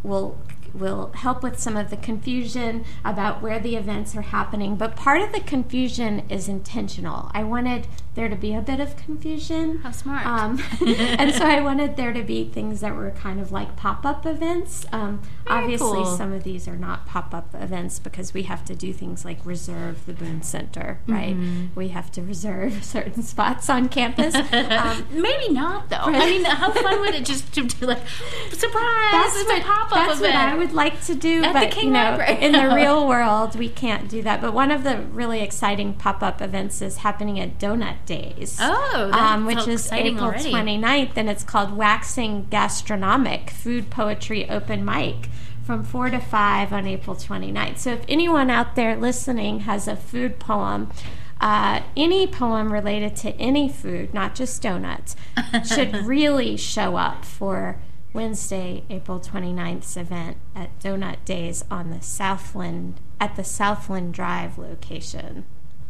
will 0.02 0.38
will 0.74 1.10
help 1.14 1.42
with 1.42 1.58
some 1.58 1.76
of 1.76 1.88
the 1.90 1.96
confusion 1.96 2.84
about 3.04 3.40
where 3.40 3.58
the 3.58 3.74
events 3.74 4.14
are 4.14 4.22
happening. 4.22 4.76
But 4.76 4.96
part 4.96 5.22
of 5.22 5.32
the 5.32 5.40
confusion 5.40 6.24
is 6.28 6.46
intentional. 6.48 7.30
I 7.32 7.42
wanted 7.42 7.86
there 8.18 8.28
to 8.28 8.34
be 8.34 8.52
a 8.52 8.60
bit 8.60 8.80
of 8.80 8.96
confusion. 8.96 9.78
How 9.78 9.92
smart. 9.92 10.26
Um, 10.26 10.60
and 10.86 11.32
so 11.32 11.44
I 11.44 11.60
wanted 11.60 11.96
there 11.96 12.12
to 12.12 12.22
be 12.22 12.48
things 12.48 12.80
that 12.80 12.96
were 12.96 13.12
kind 13.12 13.40
of 13.40 13.52
like 13.52 13.76
pop 13.76 14.04
up 14.04 14.26
events. 14.26 14.84
Um, 14.90 15.22
obviously, 15.46 16.02
cool. 16.02 16.16
some 16.16 16.32
of 16.32 16.42
these 16.42 16.66
are 16.66 16.76
not 16.76 17.06
pop 17.06 17.32
up 17.32 17.54
events 17.54 18.00
because 18.00 18.34
we 18.34 18.42
have 18.42 18.64
to 18.64 18.74
do 18.74 18.92
things 18.92 19.24
like 19.24 19.38
reserve 19.46 20.04
the 20.06 20.14
Boone 20.14 20.42
Center, 20.42 20.98
right? 21.06 21.36
Mm-hmm. 21.36 21.66
We 21.76 21.88
have 21.88 22.10
to 22.12 22.22
reserve 22.22 22.82
certain 22.84 23.22
spots 23.22 23.70
on 23.70 23.88
campus. 23.88 24.34
Um, 24.34 25.06
Maybe 25.12 25.52
not 25.52 25.88
though. 25.88 25.96
I 25.98 26.26
mean, 26.26 26.44
how 26.44 26.72
fun 26.72 26.98
would 26.98 27.14
it 27.14 27.24
just 27.24 27.54
to 27.54 27.62
do 27.62 27.86
like 27.86 28.02
surprise? 28.50 29.12
that's 29.12 29.36
it's 29.36 29.48
what, 29.48 29.62
a 29.62 29.64
pop 29.64 29.92
up 29.92 29.92
event? 29.92 30.08
that's 30.08 30.20
what 30.20 30.34
I 30.34 30.56
would 30.56 30.72
like 30.72 31.00
to 31.04 31.14
do, 31.14 31.44
At 31.44 31.52
the 31.52 31.66
but 31.68 31.82
you 31.84 31.90
know, 31.90 32.18
in 32.40 32.50
the 32.50 32.74
real 32.74 33.06
world, 33.06 33.56
we 33.56 33.68
can't 33.68 34.08
do 34.08 34.22
that. 34.22 34.40
But 34.40 34.54
one 34.54 34.72
of 34.72 34.82
the 34.82 35.02
really 35.12 35.40
exciting 35.40 35.94
pop 35.94 36.20
up 36.20 36.42
events 36.42 36.82
is 36.82 36.98
happening 36.98 37.38
at 37.38 37.60
Donut 37.60 38.07
Days. 38.08 38.56
Oh, 38.58 39.10
that's 39.12 39.16
um, 39.16 39.44
which 39.44 39.60
so 39.60 39.70
is 39.70 39.92
April 39.92 40.24
already. 40.24 40.50
29th, 40.50 41.12
and 41.16 41.28
it's 41.28 41.44
called 41.44 41.76
Waxing 41.76 42.46
Gastronomic 42.48 43.50
Food 43.50 43.90
Poetry 43.90 44.48
Open 44.48 44.82
Mic 44.82 45.28
from 45.64 45.84
4 45.84 46.08
to 46.10 46.18
5 46.18 46.72
on 46.72 46.86
April 46.86 47.14
29th. 47.14 47.76
So 47.76 47.92
if 47.92 48.04
anyone 48.08 48.48
out 48.48 48.74
there 48.76 48.96
listening 48.96 49.60
has 49.60 49.86
a 49.86 49.96
food 49.96 50.38
poem, 50.38 50.90
uh, 51.42 51.82
any 51.94 52.26
poem 52.26 52.72
related 52.72 53.14
to 53.16 53.32
any 53.36 53.68
food, 53.68 54.14
not 54.14 54.34
just 54.34 54.62
donuts, 54.62 55.14
should 55.66 55.94
really 56.06 56.56
show 56.56 56.96
up 56.96 57.26
for 57.26 57.78
Wednesday, 58.14 58.84
April 58.88 59.20
29th's 59.20 59.96
event 59.96 60.38
at 60.56 60.76
Donut 60.80 61.24
Days 61.26 61.62
on 61.70 61.90
the 61.90 62.00
Southland 62.00 63.00
at 63.20 63.36
the 63.36 63.44
Southland 63.44 64.14
Drive 64.14 64.56
location. 64.56 65.44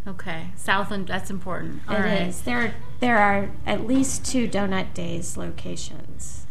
Okay, 0.08 0.52
Southland. 0.56 1.06
That's 1.06 1.30
important. 1.30 1.82
All 1.86 1.96
It 1.96 2.00
right. 2.00 2.22
is. 2.28 2.40
There, 2.42 2.74
there 3.00 3.18
are 3.18 3.50
at 3.66 3.86
least 3.86 4.24
two 4.24 4.48
Donut 4.48 4.94
Days 4.94 5.36
locations. 5.36 6.46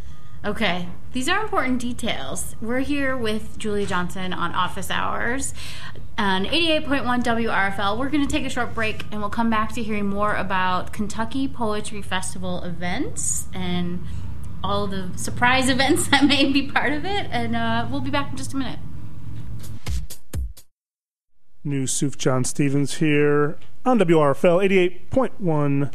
Okay, 0.45 0.87
these 1.13 1.27
are 1.27 1.41
important 1.41 1.81
details. 1.81 2.55
We're 2.61 2.79
here 2.81 3.17
with 3.17 3.57
Julia 3.57 3.87
Johnson 3.87 4.31
on 4.31 4.53
Office 4.53 4.91
Hours 4.91 5.55
on 6.19 6.45
88.1 6.45 7.23
WRFL. 7.23 7.97
We're 7.97 8.09
going 8.09 8.25
to 8.25 8.31
take 8.31 8.45
a 8.45 8.49
short 8.49 8.75
break 8.75 9.05
and 9.11 9.19
we'll 9.21 9.31
come 9.31 9.49
back 9.49 9.73
to 9.73 9.83
hearing 9.83 10.07
more 10.07 10.35
about 10.35 10.93
Kentucky 10.93 11.47
Poetry 11.47 12.03
Festival 12.03 12.61
events 12.63 13.47
and 13.53 14.03
all 14.63 14.85
the 14.85 15.09
surprise 15.15 15.67
events 15.77 16.07
that 16.09 16.25
may 16.25 16.51
be 16.51 16.69
part 16.69 16.93
of 16.93 17.03
it. 17.05 17.27
And 17.31 17.55
uh, 17.55 17.87
we'll 17.89 18.01
be 18.01 18.11
back 18.11 18.29
in 18.29 18.37
just 18.37 18.53
a 18.53 18.57
minute. 18.57 18.79
New 21.67 21.85
Suf 21.85 22.17
John 22.17 22.43
Stevens 22.43 22.95
here 22.95 23.57
on 23.85 23.99
WRFL 23.99 24.65
88.1 25.11 25.91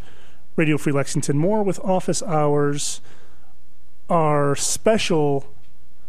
Radio 0.57 0.77
Free 0.77 0.93
Lexington. 0.93 1.39
More 1.39 1.63
with 1.63 1.81
office 1.81 2.23
hours. 2.23 3.01
Our 4.11 4.55
special 4.55 5.47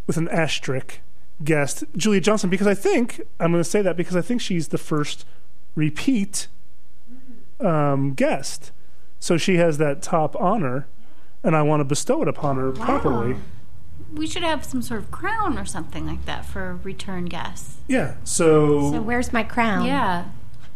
with 0.06 0.18
an 0.18 0.28
asterisk 0.28 1.00
guest, 1.44 1.84
Julia 1.96 2.20
Johnson, 2.20 2.50
because 2.50 2.68
I 2.68 2.74
think, 2.74 3.22
I'm 3.40 3.52
going 3.52 3.64
to 3.64 3.70
say 3.70 3.82
that 3.82 3.96
because 3.96 4.16
I 4.16 4.22
think 4.22 4.42
she's 4.42 4.70
the 4.70 4.78
first 4.78 5.26
repeat 5.76 6.48
um, 7.60 8.14
guest. 8.14 8.72
So 9.20 9.38
she 9.38 9.56
has 9.56 9.78
that 9.78 10.02
top 10.02 10.36
honor, 10.38 10.88
and 11.44 11.56
I 11.56 11.62
want 11.62 11.80
to 11.80 11.86
bestow 11.86 12.22
it 12.22 12.28
upon 12.28 12.58
her 12.58 12.72
properly. 12.72 13.38
We 14.14 14.28
should 14.28 14.44
have 14.44 14.64
some 14.64 14.82
sort 14.82 15.00
of 15.02 15.12
crown 15.12 15.58
or 15.58 15.66
something 15.66 16.06
like 16.06 16.26
that 16.26 16.46
for 16.46 16.76
return 16.84 17.26
guests. 17.26 17.78
Yeah, 17.88 18.16
so, 18.24 18.92
So 18.92 19.02
where's 19.02 19.34
my 19.34 19.44
crown? 19.44 19.86
Yeah. 19.86 20.26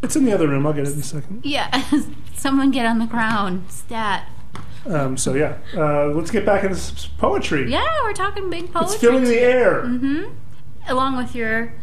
it's 0.02 0.16
in 0.16 0.26
the 0.26 0.34
other 0.34 0.48
room. 0.48 0.66
I'll 0.66 0.74
get 0.74 0.88
it 0.88 0.94
in 0.94 1.00
a 1.00 1.04
second. 1.04 1.42
Yeah. 1.46 1.84
Someone 2.36 2.72
get 2.72 2.86
on 2.86 3.00
the 3.00 3.08
crown. 3.08 3.66
Stat. 3.70 4.28
Um, 4.86 5.18
so 5.18 5.34
yeah, 5.34 5.58
uh, 5.76 6.08
let's 6.08 6.32
get 6.32 6.46
back 6.46 6.64
into 6.64 7.10
poetry. 7.18 7.70
Yeah, 7.70 7.86
we're 8.04 8.14
talking 8.14 8.50
big 8.50 8.72
poetry. 8.72 8.94
It's 8.94 9.02
filling 9.02 9.24
the 9.26 9.40
air. 9.40 9.82
Mm-hmm. 9.84 10.32
Along 10.88 11.18
with 11.18 11.36
your 11.36 11.74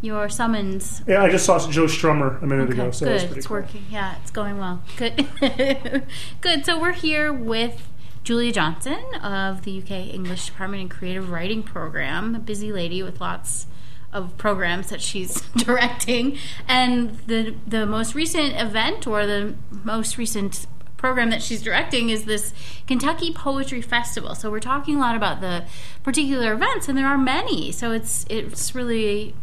your 0.00 0.28
summons. 0.28 1.02
Yeah, 1.06 1.22
I 1.22 1.28
just 1.30 1.44
saw 1.44 1.58
Joe 1.70 1.84
Strummer 1.84 2.40
a 2.42 2.46
minute 2.46 2.70
Okay, 2.70 2.80
ago, 2.80 2.90
so 2.92 3.06
good. 3.06 3.36
It's 3.36 3.46
cool. 3.46 3.56
working. 3.58 3.84
Yeah, 3.90 4.16
it's 4.22 4.30
going 4.30 4.58
well. 4.58 4.82
Good. 4.96 5.26
good. 6.40 6.64
So 6.64 6.80
we're 6.80 6.92
here 6.92 7.32
with 7.32 7.82
Julia 8.26 8.50
Johnson 8.50 8.98
of 9.22 9.62
the 9.62 9.78
UK 9.78 10.12
English 10.12 10.46
Department 10.46 10.80
and 10.80 10.90
Creative 10.90 11.30
Writing 11.30 11.62
Program, 11.62 12.34
a 12.34 12.40
busy 12.40 12.72
lady 12.72 13.00
with 13.00 13.20
lots 13.20 13.68
of 14.12 14.36
programs 14.36 14.88
that 14.88 15.00
she's 15.00 15.42
directing. 15.56 16.36
And 16.66 17.20
the 17.28 17.54
the 17.68 17.86
most 17.86 18.16
recent 18.16 18.60
event 18.60 19.06
or 19.06 19.26
the 19.26 19.54
most 19.70 20.18
recent 20.18 20.66
program 20.96 21.30
that 21.30 21.40
she's 21.40 21.62
directing 21.62 22.10
is 22.10 22.24
this 22.24 22.52
Kentucky 22.88 23.32
Poetry 23.32 23.80
Festival. 23.80 24.34
So 24.34 24.50
we're 24.50 24.58
talking 24.58 24.96
a 24.96 24.98
lot 24.98 25.14
about 25.14 25.40
the 25.40 25.64
particular 26.02 26.52
events 26.52 26.88
and 26.88 26.98
there 26.98 27.06
are 27.06 27.16
many. 27.16 27.70
So 27.70 27.92
it's 27.92 28.26
it's 28.28 28.74
really 28.74 29.36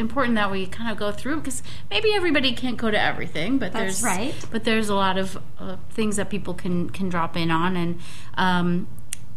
important 0.00 0.34
that 0.34 0.50
we 0.50 0.66
kind 0.66 0.90
of 0.90 0.96
go 0.98 1.12
through 1.12 1.36
because 1.36 1.62
maybe 1.90 2.12
everybody 2.12 2.52
can't 2.52 2.76
go 2.76 2.90
to 2.90 3.00
everything, 3.00 3.58
but 3.58 3.72
That's 3.72 4.00
there's 4.00 4.02
right. 4.02 4.34
but 4.50 4.64
there's 4.64 4.88
a 4.88 4.94
lot 4.96 5.16
of 5.18 5.38
uh, 5.58 5.76
things 5.90 6.16
that 6.16 6.28
people 6.30 6.54
can 6.54 6.90
can 6.90 7.08
drop 7.08 7.36
in 7.36 7.50
on, 7.52 7.76
and 7.76 8.00
um, 8.34 8.88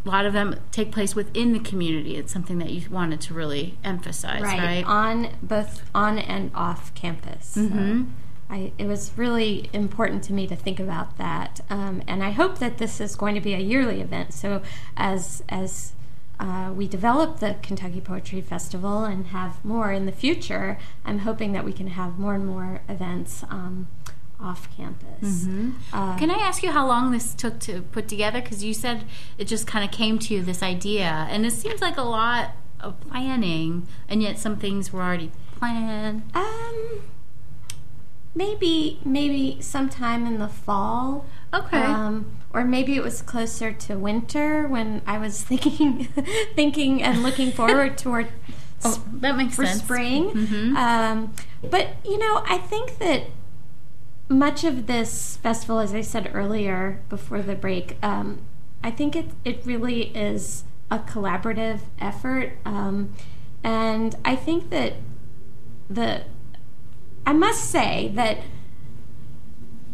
a 0.04 0.08
lot 0.08 0.26
of 0.26 0.32
them 0.32 0.56
take 0.72 0.90
place 0.92 1.14
within 1.14 1.52
the 1.52 1.60
community. 1.60 2.16
It's 2.16 2.32
something 2.32 2.58
that 2.58 2.70
you 2.70 2.90
wanted 2.90 3.20
to 3.22 3.34
really 3.34 3.78
emphasize, 3.84 4.42
Right. 4.42 4.58
right? 4.58 4.84
On 4.84 5.28
both 5.42 5.82
on 5.94 6.18
and 6.18 6.50
off 6.54 6.92
campus. 6.94 7.46
So, 7.54 7.60
Mhm. 7.60 8.08
I, 8.50 8.72
it 8.76 8.86
was 8.86 9.12
really 9.16 9.70
important 9.72 10.22
to 10.24 10.34
me 10.34 10.46
to 10.46 10.54
think 10.56 10.78
about 10.78 11.16
that, 11.16 11.60
um, 11.70 12.02
and 12.06 12.22
I 12.22 12.30
hope 12.32 12.58
that 12.58 12.76
this 12.76 13.00
is 13.00 13.16
going 13.16 13.34
to 13.34 13.40
be 13.40 13.54
a 13.54 13.58
yearly 13.58 14.02
event. 14.02 14.34
So 14.34 14.60
as 14.96 15.42
as 15.48 15.92
uh, 16.40 16.72
we 16.74 16.88
develop 16.88 17.40
the 17.40 17.56
Kentucky 17.62 18.00
Poetry 18.00 18.40
Festival 18.40 19.04
and 19.04 19.28
have 19.28 19.64
more 19.64 19.92
in 19.92 20.06
the 20.06 20.12
future, 20.12 20.78
I'm 21.04 21.20
hoping 21.20 21.52
that 21.52 21.64
we 21.64 21.72
can 21.72 21.88
have 21.88 22.18
more 22.18 22.34
and 22.34 22.46
more 22.46 22.82
events 22.88 23.44
um, 23.50 23.88
off 24.40 24.68
campus. 24.76 25.46
Uh, 25.92 26.18
Can 26.18 26.30
I 26.30 26.34
ask 26.34 26.62
you 26.62 26.72
how 26.72 26.86
long 26.86 27.12
this 27.12 27.34
took 27.34 27.60
to 27.60 27.82
put 27.82 28.08
together? 28.08 28.40
Because 28.40 28.64
you 28.64 28.74
said 28.74 29.04
it 29.38 29.44
just 29.46 29.66
kind 29.66 29.84
of 29.84 29.90
came 29.90 30.18
to 30.18 30.34
you 30.34 30.42
this 30.42 30.62
idea, 30.62 31.26
and 31.30 31.46
it 31.46 31.52
seems 31.52 31.80
like 31.80 31.96
a 31.96 32.02
lot 32.02 32.50
of 32.80 33.00
planning, 33.00 33.86
and 34.08 34.22
yet 34.22 34.38
some 34.38 34.56
things 34.56 34.92
were 34.92 35.02
already 35.02 35.30
planned. 35.56 36.22
Um, 36.34 37.02
maybe 38.34 38.98
maybe 39.04 39.60
sometime 39.60 40.26
in 40.26 40.38
the 40.38 40.48
fall. 40.48 41.26
Okay. 41.52 41.78
Um, 41.78 42.38
or 42.54 42.64
maybe 42.64 42.94
it 42.96 43.02
was 43.02 43.20
closer 43.20 43.72
to 43.72 43.98
winter 43.98 44.66
when 44.68 45.02
I 45.06 45.18
was 45.18 45.42
thinking, 45.50 46.04
thinking 46.54 47.02
and 47.02 47.22
looking 47.22 47.52
forward 47.52 47.98
toward 48.04 48.28
Oh, 48.86 49.02
that 49.14 49.36
makes 49.36 49.54
for 49.56 49.64
sense. 49.64 49.82
spring. 49.82 50.30
Mhm. 50.30 50.76
Um, 50.76 51.32
but 51.70 51.96
you 52.04 52.18
know, 52.18 52.42
I 52.46 52.58
think 52.58 52.98
that 52.98 53.24
much 54.28 54.62
of 54.64 54.86
this 54.86 55.36
festival, 55.38 55.78
as 55.80 55.94
I 55.94 56.00
said 56.02 56.30
earlier 56.34 57.00
before 57.08 57.40
the 57.42 57.54
break, 57.54 57.96
um, 58.02 58.40
I 58.82 58.90
think 58.90 59.16
it 59.16 59.30
it 59.44 59.62
really 59.64 60.14
is 60.16 60.64
a 60.90 60.98
collaborative 60.98 61.80
effort, 61.98 62.58
um, 62.66 63.14
and 63.62 64.14
I 64.24 64.36
think 64.36 64.68
that 64.70 64.94
the 65.88 66.24
I 67.26 67.32
must 67.32 67.70
say 67.70 68.12
that 68.16 68.38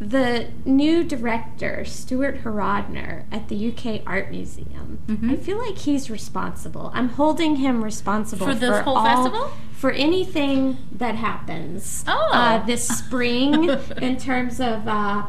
the 0.00 0.48
new 0.64 1.04
director, 1.04 1.84
Stuart 1.84 2.42
Horodner, 2.42 3.24
at 3.30 3.48
the 3.48 3.68
UK 3.70 4.02
Art 4.06 4.30
Museum, 4.30 4.98
Mm-hmm. 5.06 5.30
I 5.30 5.36
feel 5.36 5.58
like 5.58 5.76
he's 5.78 6.08
responsible. 6.10 6.90
I'm 6.94 7.08
holding 7.10 7.56
him 7.56 7.82
responsible 7.84 8.46
For 8.46 8.54
the 8.54 8.82
whole 8.82 8.96
all- 8.96 9.04
festival? 9.04 9.50
for 9.72 9.90
anything 9.92 10.76
that 10.92 11.14
happens 11.16 12.04
Oh. 12.06 12.30
uh, 12.32 12.64
this 12.64 12.86
spring 12.98 13.68
in 14.00 14.16
terms 14.18 14.60
of 14.60 14.86
uh, 14.86 15.26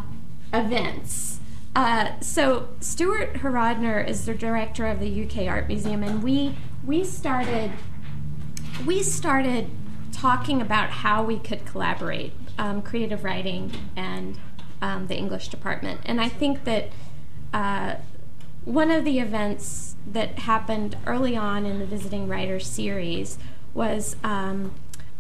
events. 0.54 1.40
Uh, 1.76 2.20
so 2.20 2.68
Stuart 2.80 3.36
Horodner 3.36 4.06
is 4.08 4.26
the 4.26 4.34
director 4.36 4.86
of 4.88 5.00
the 5.00 5.24
UK 5.26 5.48
Art 5.48 5.68
Museum, 5.68 6.04
and 6.04 6.22
we 6.22 6.56
we 6.86 7.04
started 7.04 7.72
we 8.86 9.02
started 9.04 9.70
talking 10.12 10.62
about 10.62 10.90
how 10.90 11.24
we 11.24 11.40
could 11.40 11.66
collaborate, 11.66 12.34
um, 12.58 12.82
creative 12.82 13.24
writing 13.24 13.72
and 13.96 14.38
um, 14.82 15.08
the 15.08 15.16
English 15.16 15.50
department. 15.50 16.02
And 16.06 16.20
I 16.20 16.30
think 16.30 16.64
that 16.66 16.90
uh, 17.54 17.96
one 18.66 18.92
of 18.92 19.04
the 19.04 19.20
events 19.20 19.96
that 20.08 20.40
happened 20.40 20.96
early 21.06 21.36
on 21.36 21.66
in 21.66 21.80
the 21.80 21.86
Visiting 21.86 22.28
Writers 22.28 22.68
series 22.68 23.38
was 23.74 24.16
um, 24.24 24.74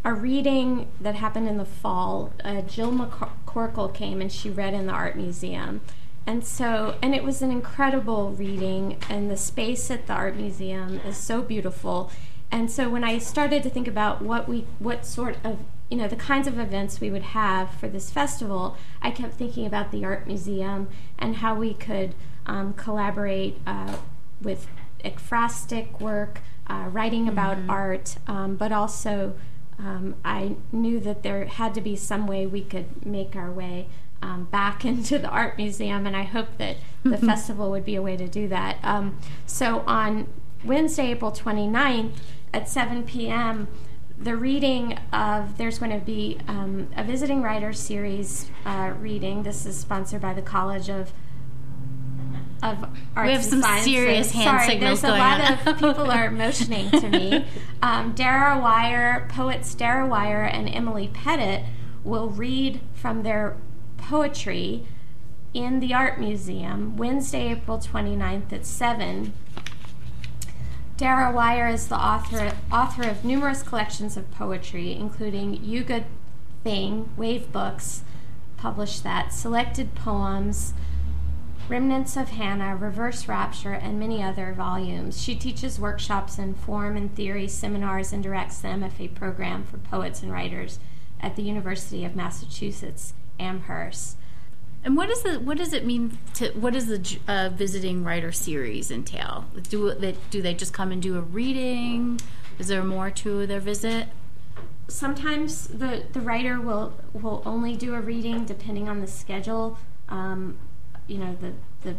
a 0.03 0.13
reading 0.13 0.87
that 0.99 1.15
happened 1.15 1.47
in 1.47 1.57
the 1.57 1.65
fall. 1.65 2.33
Uh, 2.43 2.61
Jill 2.61 2.91
McCorkle 2.91 3.93
came 3.93 4.21
and 4.21 4.31
she 4.31 4.49
read 4.49 4.73
in 4.73 4.87
the 4.87 4.93
art 4.93 5.15
museum. 5.15 5.81
And 6.25 6.45
so, 6.45 6.97
and 7.01 7.15
it 7.15 7.23
was 7.23 7.41
an 7.41 7.51
incredible 7.51 8.31
reading, 8.31 8.97
and 9.09 9.29
the 9.29 9.37
space 9.37 9.89
at 9.89 10.05
the 10.05 10.13
art 10.13 10.35
museum 10.35 11.01
is 11.05 11.17
so 11.17 11.41
beautiful. 11.41 12.11
And 12.51 12.69
so, 12.69 12.89
when 12.89 13.03
I 13.03 13.17
started 13.17 13.63
to 13.63 13.71
think 13.71 13.87
about 13.87 14.21
what 14.21 14.47
we, 14.47 14.67
what 14.77 15.03
sort 15.05 15.37
of, 15.43 15.57
you 15.91 15.97
know, 15.97 16.07
the 16.07 16.15
kinds 16.15 16.47
of 16.47 16.57
events 16.57 17.01
we 17.01 17.11
would 17.11 17.21
have 17.21 17.69
for 17.71 17.89
this 17.89 18.09
festival, 18.09 18.77
I 19.01 19.11
kept 19.11 19.33
thinking 19.33 19.65
about 19.65 19.91
the 19.91 20.05
art 20.05 20.25
museum 20.25 20.87
and 21.19 21.35
how 21.35 21.53
we 21.53 21.73
could 21.73 22.15
um, 22.45 22.73
collaborate 22.73 23.59
uh, 23.67 23.97
with 24.41 24.67
ekphrastic 25.03 25.99
work, 25.99 26.39
uh, 26.67 26.87
writing 26.89 27.27
about 27.27 27.57
art, 27.67 28.15
um, 28.25 28.55
but 28.55 28.71
also 28.71 29.35
um, 29.77 30.15
I 30.23 30.55
knew 30.71 31.01
that 31.01 31.23
there 31.23 31.43
had 31.43 31.73
to 31.73 31.81
be 31.81 31.97
some 31.97 32.25
way 32.25 32.45
we 32.45 32.61
could 32.61 33.05
make 33.05 33.35
our 33.35 33.51
way 33.51 33.87
um, 34.21 34.45
back 34.45 34.85
into 34.85 35.19
the 35.19 35.27
art 35.27 35.57
museum, 35.57 36.07
and 36.07 36.15
I 36.15 36.23
hope 36.23 36.57
that 36.57 36.77
the 37.03 37.17
festival 37.27 37.69
would 37.69 37.83
be 37.83 37.95
a 37.95 38.01
way 38.01 38.15
to 38.15 38.29
do 38.29 38.47
that. 38.47 38.77
Um, 38.81 39.17
so 39.45 39.83
on 39.85 40.27
Wednesday, 40.63 41.11
April 41.11 41.33
29th 41.33 42.13
at 42.53 42.69
7 42.69 43.03
p.m., 43.03 43.67
the 44.21 44.35
reading 44.35 44.97
of 45.11 45.57
there's 45.57 45.79
going 45.79 45.91
to 45.97 46.05
be 46.05 46.37
um, 46.47 46.87
a 46.95 47.03
visiting 47.03 47.41
writer 47.41 47.73
series 47.73 48.49
uh, 48.65 48.93
reading. 48.99 49.43
This 49.43 49.65
is 49.65 49.77
sponsored 49.77 50.21
by 50.21 50.33
the 50.33 50.41
College 50.41 50.89
of 50.89 51.11
of 52.63 52.83
Arts 53.15 53.27
We 53.27 53.31
have 53.33 53.41
and 53.41 53.43
some 53.43 53.61
Sciences. 53.63 53.85
serious 53.91 54.31
hand 54.31 54.43
Sorry, 54.61 54.67
signals 54.67 55.01
there's 55.01 55.13
a 55.15 55.17
lot 55.17 55.41
on. 55.41 55.67
of 55.67 55.79
people 55.79 56.11
are 56.11 56.29
motioning 56.29 56.89
to 56.91 57.09
me. 57.09 57.45
Um, 57.83 58.13
Dara 58.13 58.59
Wier, 58.61 59.25
poets 59.29 59.73
Dara 59.73 60.05
Wier 60.07 60.43
and 60.43 60.69
Emily 60.69 61.09
Pettit 61.11 61.65
will 62.03 62.29
read 62.29 62.79
from 62.93 63.23
their 63.23 63.57
poetry 63.97 64.85
in 65.55 65.79
the 65.79 65.91
Art 65.91 66.19
Museum 66.19 66.95
Wednesday, 66.95 67.49
April 67.53 67.79
29th 67.79 68.53
at 68.53 68.67
7. 68.67 69.33
Dara 71.01 71.31
Wier 71.31 71.67
is 71.67 71.87
the 71.87 71.95
author, 71.95 72.55
author 72.71 73.09
of 73.09 73.25
numerous 73.25 73.63
collections 73.63 74.17
of 74.17 74.29
poetry, 74.29 74.91
including 74.91 75.55
You 75.63 75.83
Good 75.83 76.05
Thing, 76.63 77.09
Wave 77.17 77.51
Books, 77.51 78.03
published 78.55 79.03
that, 79.03 79.33
Selected 79.33 79.95
Poems, 79.95 80.75
Remnants 81.67 82.15
of 82.15 82.29
Hannah, 82.29 82.75
Reverse 82.75 83.27
Rapture, 83.27 83.73
and 83.73 83.99
many 83.99 84.21
other 84.21 84.53
volumes. 84.53 85.19
She 85.19 85.33
teaches 85.33 85.79
workshops 85.79 86.37
in 86.37 86.53
form 86.53 86.95
and 86.95 87.15
theory 87.15 87.47
seminars 87.47 88.13
and 88.13 88.21
directs 88.21 88.59
the 88.59 88.67
MFA 88.67 89.15
program 89.15 89.63
for 89.63 89.79
poets 89.79 90.21
and 90.21 90.31
writers 90.31 90.77
at 91.19 91.35
the 91.35 91.41
University 91.41 92.05
of 92.05 92.15
Massachusetts 92.15 93.15
Amherst. 93.39 94.17
And 94.83 94.97
what 94.97 95.09
is 95.09 95.21
the 95.21 95.39
what 95.39 95.57
does 95.57 95.73
it 95.73 95.85
mean 95.85 96.17
to 96.35 96.49
what 96.51 96.73
does 96.73 96.87
the 96.87 97.19
uh, 97.27 97.49
visiting 97.49 98.03
writer 98.03 98.31
series 98.31 98.89
entail? 98.89 99.45
Do 99.69 99.93
they 99.93 100.15
do 100.31 100.41
they 100.41 100.53
just 100.53 100.73
come 100.73 100.91
and 100.91 101.01
do 101.01 101.17
a 101.17 101.21
reading? 101.21 102.19
Is 102.57 102.67
there 102.67 102.83
more 102.83 103.11
to 103.11 103.45
their 103.45 103.59
visit? 103.59 104.07
sometimes 104.91 105.67
the, 105.67 106.03
the 106.11 106.19
writer 106.19 106.59
will 106.59 106.93
will 107.13 107.41
only 107.45 107.75
do 107.75 107.95
a 107.95 108.01
reading 108.01 108.45
depending 108.45 108.89
on 108.89 108.99
the 108.99 109.07
schedule 109.07 109.77
um, 110.09 110.57
you 111.07 111.17
know 111.17 111.35
the 111.39 111.53
the 111.83 111.95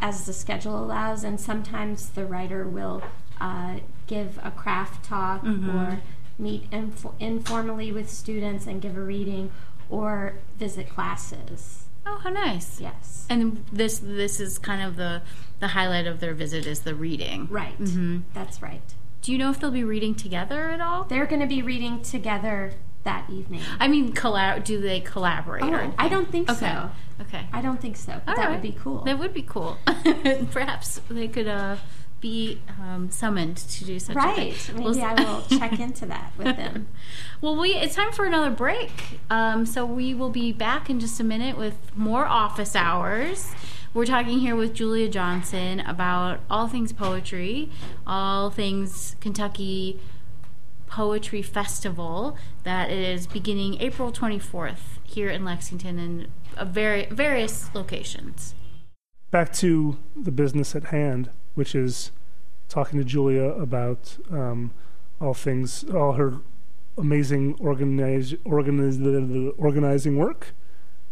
as 0.00 0.26
the 0.26 0.32
schedule 0.32 0.78
allows 0.78 1.22
and 1.24 1.40
sometimes 1.40 2.10
the 2.10 2.26
writer 2.26 2.66
will 2.66 3.02
uh, 3.40 3.76
give 4.06 4.38
a 4.42 4.50
craft 4.50 5.04
talk 5.04 5.44
or 5.44 6.00
meet 6.38 6.64
inf- 6.72 7.06
informally 7.20 7.92
with 7.92 8.10
students 8.10 8.66
and 8.66 8.82
give 8.82 8.96
a 8.96 9.00
reading 9.00 9.50
or 9.88 10.34
visit 10.58 10.88
classes 10.88 11.83
Oh, 12.06 12.18
how 12.22 12.30
nice! 12.30 12.80
yes 12.80 13.26
And 13.30 13.64
this 13.72 13.98
this 13.98 14.40
is 14.40 14.58
kind 14.58 14.82
of 14.82 14.96
the 14.96 15.22
the 15.60 15.68
highlight 15.68 16.06
of 16.06 16.20
their 16.20 16.34
visit 16.34 16.66
is 16.66 16.80
the 16.80 16.94
reading. 16.94 17.46
right 17.50 17.76
that's 18.34 18.60
right 18.62 18.82
Do 19.22 19.32
you 19.32 19.38
know 19.38 19.50
if 19.50 19.60
they'll 19.60 19.70
be 19.70 19.84
reading 19.84 20.14
together 20.14 20.70
at 20.70 20.80
all? 20.80 21.04
they're 21.04 21.26
going 21.26 21.40
to 21.40 21.46
be 21.46 21.62
reading 21.62 22.02
together 22.02 22.72
that 23.04 23.28
evening 23.30 23.60
I 23.78 23.86
mean, 23.88 24.12
collab. 24.14 24.64
Do 24.64 24.80
they 24.80 25.00
collaborate? 25.00 25.62
oh, 25.64 25.94
i 25.98 26.08
don't 26.08 26.30
think 26.30 26.50
Okay. 26.50 26.60
so 26.60 26.90
Okay. 27.22 27.46
i 27.52 27.60
don't 27.62 27.80
think 27.80 27.96
so 27.96 28.20
but 28.26 28.36
that 28.36 28.46
right. 28.46 28.50
would 28.52 28.62
be 28.62 28.72
cool 28.72 29.02
That 29.04 29.18
would 29.18 29.32
be 29.34 29.42
cool. 29.42 29.78
Perhaps 30.50 31.00
they 31.08 31.28
could 31.28 31.46
uh, 31.48 31.76
be 32.24 32.58
um, 32.80 33.10
summoned 33.10 33.58
to 33.58 33.84
do 33.84 33.98
such 33.98 34.16
a 34.16 34.18
Right. 34.18 34.54
thing. 34.54 34.76
Maybe 34.76 34.98
Well, 34.98 35.04
I 35.04 35.14
will 35.22 35.42
check 35.58 35.78
into 35.78 36.06
that 36.06 36.32
with 36.38 36.56
them. 36.62 36.88
Well, 37.42 37.54
we 37.54 37.74
it's 37.74 37.94
time 37.94 38.12
for 38.12 38.24
another 38.24 38.50
break. 38.50 38.90
Um, 39.28 39.66
so 39.66 39.84
we 39.84 40.14
will 40.14 40.30
be 40.30 40.50
back 40.50 40.88
in 40.88 41.00
just 41.00 41.20
a 41.20 41.24
minute 41.24 41.58
with 41.58 41.76
more 41.94 42.24
office 42.24 42.74
hours. 42.74 43.52
We're 43.92 44.06
talking 44.06 44.38
here 44.38 44.56
with 44.56 44.72
Julia 44.72 45.08
Johnson 45.10 45.80
about 45.80 46.40
all 46.50 46.66
things 46.66 46.94
poetry, 46.94 47.70
all 48.06 48.48
things 48.50 49.16
Kentucky 49.20 50.00
Poetry 50.86 51.42
Festival 51.42 52.38
that 52.62 52.90
is 52.90 53.26
beginning 53.26 53.80
April 53.82 54.10
24th 54.10 54.98
here 55.04 55.28
in 55.28 55.44
Lexington 55.44 55.98
and 55.98 56.28
uh, 56.56 56.64
very 56.64 57.04
various 57.06 57.68
locations. 57.74 58.54
back 59.30 59.52
to 59.52 59.98
the 60.16 60.30
business 60.32 60.74
at 60.74 60.84
hand, 60.84 61.28
which 61.54 61.74
is 61.74 62.10
talking 62.68 62.98
to 62.98 63.04
Julia 63.04 63.44
about 63.44 64.16
um, 64.30 64.72
all 65.20 65.34
things, 65.34 65.84
all 65.84 66.12
her 66.12 66.38
amazing 66.96 67.56
organize, 67.58 68.34
organize, 68.44 68.98
organizing 69.56 70.16
work, 70.16 70.54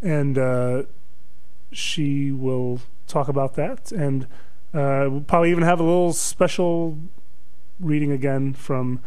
and 0.01 0.39
uh, 0.39 0.83
she 1.71 2.31
will 2.33 2.81
talk 3.07 3.29
about 3.29 3.55
that, 3.55 3.93
and 3.93 4.25
uh, 4.75 5.07
we'll 5.11 5.21
probably 5.21 5.51
even 5.51 5.63
have 5.65 5.81
a 5.81 5.85
little 5.85 6.13
special 6.13 6.99
reading 7.81 8.11
again 8.11 8.55
from 8.55 9.01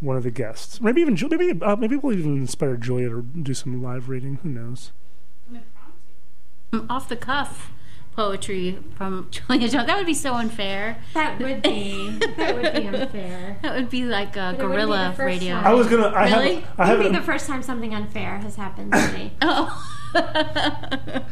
one 0.00 0.16
of 0.16 0.22
the 0.22 0.30
guests. 0.30 0.80
Maybe 0.80 1.00
even 1.00 1.16
maybe 1.30 1.60
uh, 1.62 1.76
maybe 1.76 1.96
we'll 1.96 2.18
even 2.18 2.36
inspire 2.36 2.76
Julia 2.76 3.10
to 3.10 3.22
do 3.22 3.54
some 3.54 3.82
live 3.82 4.08
reading. 4.08 4.38
Who 4.42 4.48
knows? 4.48 4.92
Mm, 6.72 6.86
Off 6.90 7.08
the 7.08 7.16
cuff 7.16 7.70
poetry 8.14 8.78
from 8.96 9.28
Julia 9.32 9.68
Jones. 9.68 9.86
That 9.86 9.96
would 9.96 10.06
be 10.06 10.14
so 10.14 10.34
unfair. 10.34 10.98
That 11.14 11.38
would 11.40 11.62
be 11.62 12.10
that 12.36 12.54
would 12.54 12.72
be 12.74 12.86
unfair. 12.88 13.58
That 13.62 13.74
would 13.76 13.90
be 13.90 14.04
like 14.04 14.36
a 14.36 14.54
But 14.56 14.64
it 14.64 14.68
be 14.68 14.74
guerrilla 14.74 15.08
the 15.10 15.16
first 15.16 15.26
radio. 15.40 15.54
time. 15.54 15.66
I 15.66 15.72
was 15.74 15.86
gonna. 15.88 16.08
I 16.08 16.24
Really? 16.30 16.54
have. 16.60 16.80
I 16.80 16.92
It 16.92 16.98
would 16.98 17.12
be 17.12 17.18
the 17.18 17.24
first 17.24 17.46
time 17.46 17.62
something 17.62 17.94
unfair 17.94 18.38
has 18.38 18.56
happened 18.56 18.92
to 18.92 19.12
me. 19.12 19.32
Oh. 19.42 21.24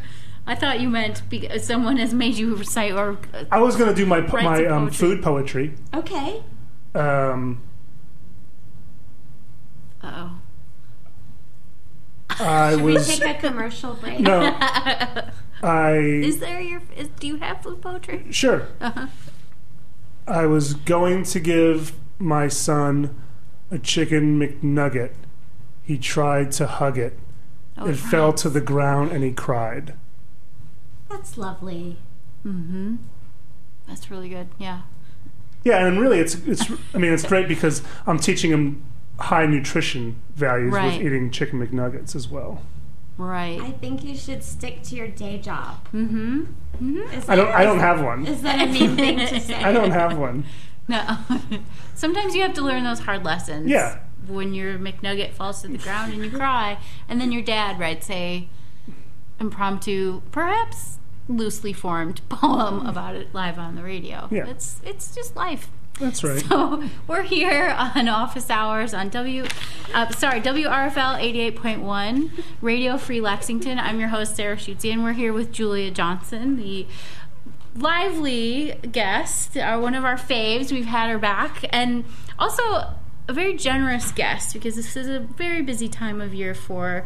I 0.47 0.55
thought 0.55 0.79
you 0.79 0.89
meant 0.89 1.21
because 1.29 1.63
someone 1.63 1.97
has 1.97 2.13
made 2.15 2.33
you 2.35 2.55
recite 2.55 2.93
or 2.93 3.19
I 3.51 3.59
was 3.59 3.75
gonna 3.75 3.93
do 3.93 4.05
my 4.07 4.21
po- 4.21 4.41
my 4.41 4.57
some 4.63 4.73
um, 4.73 4.81
poetry. 4.87 4.97
food 4.97 5.23
poetry. 5.23 5.73
Okay. 5.93 6.41
Um, 6.95 7.61
oh. 10.03 10.31
I 12.31 12.71
Should 12.71 12.83
we 12.83 12.97
take 12.97 13.23
a 13.37 13.47
commercial 13.47 13.93
break? 13.93 14.19
no. 14.19 14.57
I 15.63 15.91
Is 15.97 16.39
there 16.39 16.59
your? 16.61 16.81
Is, 16.95 17.09
do 17.19 17.27
you 17.27 17.37
have 17.37 17.61
food 17.61 17.81
poetry? 17.81 18.25
sure. 18.31 18.67
Uh-huh. 18.79 19.07
I 20.27 20.45
was 20.45 20.73
going 20.75 21.23
to 21.23 21.39
give 21.39 21.93
my 22.19 22.47
son 22.47 23.15
a 23.69 23.77
chicken 23.79 24.39
McNugget. 24.39 25.11
He 25.83 25.97
tried 25.97 26.51
to 26.53 26.67
hug 26.67 26.97
it. 26.97 27.17
Oh, 27.77 27.87
it 27.87 27.95
fell 27.97 28.31
to 28.33 28.49
the 28.49 28.61
ground 28.61 29.11
and 29.11 29.23
he 29.23 29.31
cried. 29.31 29.95
That's 31.09 31.37
lovely. 31.37 31.97
Mm-hmm. 32.45 32.97
That's 33.87 34.09
really 34.11 34.29
good. 34.29 34.47
Yeah. 34.57 34.81
Yeah, 35.63 35.85
and 35.85 35.99
really, 35.99 36.19
it's 36.19 36.35
it's. 36.47 36.71
I 36.93 36.97
mean, 36.97 37.13
it's 37.13 37.25
great 37.25 37.47
because 37.47 37.83
I'm 38.07 38.17
teaching 38.17 38.51
him 38.51 38.83
high 39.19 39.45
nutrition 39.45 40.15
values 40.35 40.73
Right. 40.73 40.97
with 40.97 41.05
eating 41.05 41.29
chicken 41.29 41.59
McNuggets 41.65 42.15
as 42.15 42.27
well. 42.27 42.63
Right. 43.21 43.61
I 43.61 43.69
think 43.71 44.03
you 44.03 44.15
should 44.17 44.43
stick 44.43 44.81
to 44.83 44.95
your 44.95 45.07
day 45.07 45.37
job. 45.37 45.87
mm-hmm. 45.93 46.45
Mm-hmm. 46.81 47.13
Is 47.13 47.29
I 47.29 47.35
don't. 47.35 47.49
I 47.49 47.63
don't 47.63 47.79
have 47.79 48.01
one. 48.01 48.25
Is 48.25 48.41
that 48.41 48.59
a 48.67 48.71
mean 48.71 48.95
thing 48.95 49.19
to 49.19 49.39
say? 49.47 49.53
I 49.53 49.71
don't 49.71 49.91
have 49.91 50.17
one. 50.17 50.45
No. 50.87 51.17
Sometimes 51.93 52.33
you 52.35 52.41
have 52.41 52.53
to 52.55 52.63
learn 52.63 52.83
those 52.83 53.01
hard 53.01 53.23
lessons. 53.23 53.69
Yeah. 53.69 53.99
When 54.27 54.53
your 54.55 54.79
McNugget 54.79 55.33
falls 55.33 55.61
to 55.61 55.67
the 55.67 55.77
ground 55.77 56.13
and 56.13 56.23
you 56.23 56.31
cry, 56.37 56.79
and 57.07 57.21
then 57.21 57.31
your 57.31 57.43
dad 57.43 57.79
writes 57.79 58.09
a 58.09 58.49
impromptu, 59.39 60.21
perhaps 60.31 60.97
loosely 61.27 61.73
formed 61.73 62.21
poem 62.29 62.85
about 62.87 63.15
it 63.15 63.33
live 63.33 63.59
on 63.59 63.75
the 63.75 63.83
radio. 63.83 64.27
Yeah. 64.31 64.47
It's 64.47 64.81
it's 64.83 65.13
just 65.13 65.35
life. 65.35 65.69
That's 66.01 66.23
right. 66.23 66.43
So 66.49 66.83
we're 67.07 67.21
here 67.21 67.69
on 67.77 68.09
office 68.09 68.49
hours 68.49 68.91
on 68.95 69.09
W, 69.09 69.45
uh, 69.93 70.09
sorry 70.09 70.41
WRFL 70.41 71.19
eighty 71.19 71.41
eight 71.41 71.55
point 71.55 71.81
one 71.81 72.31
Radio 72.59 72.97
Free 72.97 73.21
Lexington. 73.21 73.77
I'm 73.77 73.99
your 73.99 74.09
host 74.09 74.35
Sarah 74.35 74.57
Schutze, 74.57 74.91
and 74.91 75.03
we're 75.03 75.13
here 75.13 75.31
with 75.31 75.51
Julia 75.51 75.91
Johnson, 75.91 76.57
the 76.57 76.87
lively 77.75 78.79
guest, 78.91 79.55
uh, 79.55 79.77
one 79.77 79.93
of 79.93 80.03
our 80.03 80.17
faves. 80.17 80.71
We've 80.71 80.85
had 80.85 81.11
her 81.11 81.19
back, 81.19 81.63
and 81.69 82.03
also 82.39 82.63
a 82.63 83.33
very 83.33 83.55
generous 83.55 84.11
guest 84.11 84.53
because 84.53 84.75
this 84.75 84.97
is 84.97 85.07
a 85.07 85.19
very 85.19 85.61
busy 85.61 85.87
time 85.87 86.19
of 86.19 86.33
year 86.33 86.55
for 86.55 87.05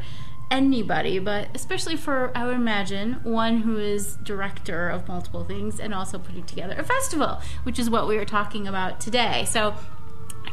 anybody, 0.51 1.19
but 1.19 1.49
especially 1.53 1.95
for, 1.95 2.31
I 2.35 2.45
would 2.45 2.55
imagine, 2.55 3.13
one 3.23 3.59
who 3.59 3.77
is 3.77 4.15
director 4.17 4.89
of 4.89 5.07
multiple 5.07 5.43
things 5.43 5.79
and 5.79 5.93
also 5.93 6.17
putting 6.17 6.43
together 6.43 6.75
a 6.77 6.83
festival, 6.83 7.41
which 7.63 7.79
is 7.79 7.89
what 7.89 8.07
we 8.07 8.17
are 8.17 8.25
talking 8.25 8.67
about 8.67 8.99
today. 8.99 9.45
So, 9.49 9.75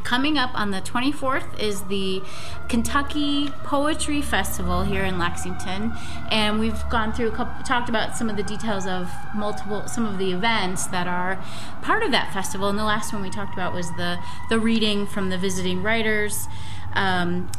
Coming 0.05 0.37
up 0.37 0.51
on 0.55 0.73
the 0.73 0.81
24th 0.81 1.61
is 1.61 1.83
the 1.83 2.23
Kentucky 2.69 3.51
Poetry 3.63 4.21
Festival 4.21 4.83
here 4.83 5.05
in 5.05 5.17
Lexington, 5.17 5.93
and 6.29 6.59
we've 6.59 6.83
gone 6.89 7.13
through 7.13 7.31
couple, 7.31 7.63
talked 7.63 7.89
about 7.89 8.17
some 8.17 8.29
of 8.29 8.37
the 8.37 8.43
details 8.43 8.85
of 8.87 9.09
multiple, 9.35 9.87
some 9.87 10.05
of 10.05 10.19
the 10.19 10.33
events 10.33 10.87
that 10.87 11.07
are 11.07 11.43
part 11.83 12.03
of 12.03 12.11
that 12.11 12.33
festival. 12.33 12.69
And 12.69 12.79
the 12.79 12.85
last 12.85 13.13
one 13.13 13.23
we 13.23 13.31
talked 13.31 13.55
about 13.55 13.73
was 13.73 13.91
the 13.93 14.19
the 14.49 14.59
reading 14.59 15.07
from 15.07 15.31
the 15.31 15.39
visiting 15.39 15.83
writers. 15.83 16.49
Um, 16.95 17.51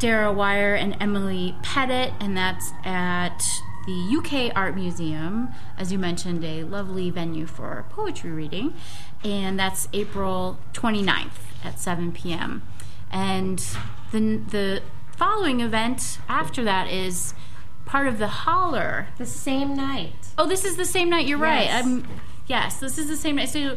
Dara 0.00 0.32
Wier 0.32 0.74
and 0.74 0.96
Emily 0.98 1.54
Pettit, 1.62 2.14
and 2.18 2.34
that's 2.34 2.72
at 2.84 3.38
the 3.86 4.16
UK 4.16 4.50
Art 4.56 4.74
Museum, 4.74 5.50
as 5.76 5.92
you 5.92 5.98
mentioned, 5.98 6.42
a 6.42 6.64
lovely 6.64 7.10
venue 7.10 7.44
for 7.44 7.84
poetry 7.90 8.30
reading, 8.30 8.72
and 9.22 9.58
that's 9.58 9.88
April 9.92 10.58
29th 10.72 11.32
at 11.62 11.78
7 11.78 12.12
p.m. 12.12 12.62
And 13.12 13.58
the, 14.10 14.40
the 14.48 14.82
following 15.14 15.60
event 15.60 16.18
after 16.30 16.64
that 16.64 16.90
is 16.90 17.34
part 17.84 18.06
of 18.06 18.18
the 18.18 18.28
Holler. 18.28 19.08
The 19.18 19.26
same 19.26 19.76
night. 19.76 20.28
Oh, 20.38 20.46
this 20.46 20.64
is 20.64 20.76
the 20.76 20.86
same 20.86 21.10
night. 21.10 21.26
You're 21.26 21.36
right. 21.36 21.64
Yes. 21.64 21.84
I'm, 21.84 22.08
yes, 22.46 22.80
this 22.80 22.96
is 22.96 23.08
the 23.08 23.16
same 23.16 23.36
night. 23.36 23.50
So 23.50 23.76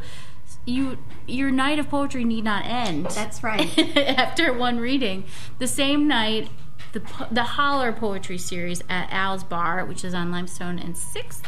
you 0.65 0.97
your 1.27 1.51
night 1.51 1.79
of 1.79 1.89
poetry 1.89 2.23
need 2.23 2.43
not 2.43 2.65
end 2.65 3.07
That's 3.07 3.43
right. 3.43 3.97
after 3.97 4.53
one 4.53 4.79
reading. 4.79 5.25
The 5.59 5.67
same 5.67 6.07
night, 6.07 6.49
the 6.93 7.01
the 7.31 7.43
Holler 7.43 7.91
Poetry 7.91 8.37
Series 8.37 8.81
at 8.89 9.11
Al's 9.11 9.43
Bar, 9.43 9.85
which 9.85 10.03
is 10.03 10.13
on 10.13 10.31
Limestone 10.31 10.79
and 10.79 10.97
Sixth, 10.97 11.43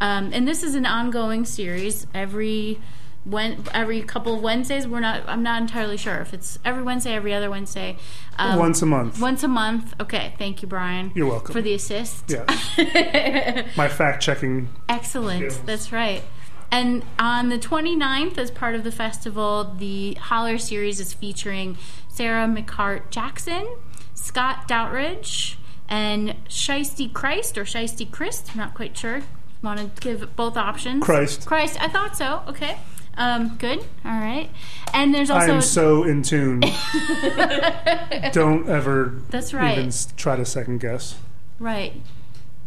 um, 0.00 0.30
and 0.32 0.46
this 0.46 0.62
is 0.62 0.74
an 0.74 0.86
ongoing 0.86 1.44
series. 1.44 2.06
Every 2.14 2.80
when 3.24 3.64
every 3.72 4.02
couple 4.02 4.34
of 4.34 4.42
Wednesdays, 4.42 4.86
we're 4.86 5.00
not. 5.00 5.22
I'm 5.26 5.42
not 5.42 5.62
entirely 5.62 5.96
sure 5.96 6.16
if 6.16 6.34
it's 6.34 6.58
every 6.64 6.82
Wednesday, 6.82 7.14
every 7.14 7.32
other 7.32 7.50
Wednesday. 7.50 7.96
Um, 8.38 8.58
Once 8.58 8.82
a 8.82 8.86
month. 8.86 9.20
Once 9.20 9.42
a 9.42 9.48
month. 9.48 9.94
Okay, 10.00 10.34
thank 10.38 10.62
you, 10.62 10.68
Brian. 10.68 11.10
You're 11.14 11.28
welcome. 11.28 11.52
for 11.52 11.62
the 11.62 11.74
assist. 11.74 12.30
Yeah. 12.30 12.44
My 13.76 13.88
fact 13.88 14.22
checking. 14.22 14.68
Excellent. 14.88 15.52
Skills. 15.52 15.66
That's 15.66 15.92
right. 15.92 16.22
And 16.70 17.04
on 17.18 17.48
the 17.50 17.58
29th, 17.58 18.36
as 18.38 18.50
part 18.50 18.74
of 18.74 18.84
the 18.84 18.92
festival, 18.92 19.74
the 19.78 20.14
Holler 20.14 20.58
series 20.58 20.98
is 21.00 21.12
featuring 21.12 21.78
Sarah 22.08 22.46
McCartt-Jackson, 22.46 23.68
Scott 24.14 24.66
Doutridge, 24.66 25.56
and 25.88 26.34
Shiesty 26.48 27.12
Christ 27.12 27.56
or 27.58 27.64
Shiesty 27.64 28.10
Christ. 28.10 28.50
I'm 28.52 28.58
not 28.58 28.74
quite 28.74 28.96
sure. 28.96 29.22
Want 29.62 29.80
to 29.80 30.00
give 30.00 30.34
both 30.36 30.56
options? 30.56 31.02
Christ. 31.02 31.46
Christ. 31.46 31.80
I 31.80 31.88
thought 31.88 32.16
so. 32.16 32.42
Okay. 32.48 32.76
Um, 33.16 33.56
good. 33.58 33.78
All 34.04 34.18
right. 34.20 34.50
And 34.92 35.14
there's 35.14 35.30
also 35.30 35.52
I 35.52 35.54
am 35.54 35.62
so 35.62 36.02
in 36.04 36.22
tune. 36.22 36.60
Don't 38.32 38.68
ever 38.68 39.20
That's 39.30 39.54
right. 39.54 39.78
even 39.78 39.92
try 40.16 40.36
to 40.36 40.44
second 40.44 40.80
guess. 40.80 41.16
Right. 41.58 41.94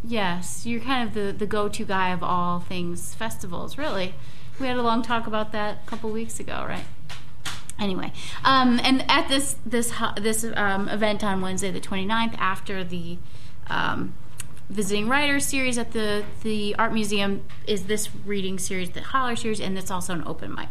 Yes, 0.04 0.64
you're 0.64 0.80
kind 0.80 1.08
of 1.08 1.14
the, 1.14 1.32
the 1.32 1.46
go 1.46 1.68
to 1.68 1.84
guy 1.84 2.10
of 2.10 2.22
all 2.22 2.60
things 2.60 3.14
festivals, 3.14 3.76
really. 3.76 4.14
We 4.60 4.66
had 4.66 4.76
a 4.76 4.82
long 4.82 5.02
talk 5.02 5.26
about 5.26 5.52
that 5.52 5.80
a 5.84 5.88
couple 5.88 6.10
weeks 6.10 6.40
ago, 6.40 6.64
right? 6.68 6.84
Anyway, 7.78 8.12
um, 8.44 8.80
and 8.82 9.08
at 9.08 9.28
this 9.28 9.56
this 9.64 9.92
this 10.20 10.44
um, 10.56 10.88
event 10.88 11.22
on 11.22 11.40
Wednesday 11.40 11.70
the 11.70 11.80
29th, 11.80 12.34
after 12.38 12.82
the 12.82 13.18
um, 13.68 14.14
visiting 14.68 15.08
writers 15.08 15.46
series 15.46 15.78
at 15.78 15.92
the 15.92 16.24
the 16.42 16.74
art 16.76 16.92
museum, 16.92 17.44
is 17.68 17.84
this 17.84 18.08
reading 18.26 18.58
series, 18.58 18.90
the 18.90 19.00
Holler 19.00 19.36
series, 19.36 19.60
and 19.60 19.78
it's 19.78 19.92
also 19.92 20.12
an 20.12 20.24
open 20.26 20.54
mic, 20.54 20.68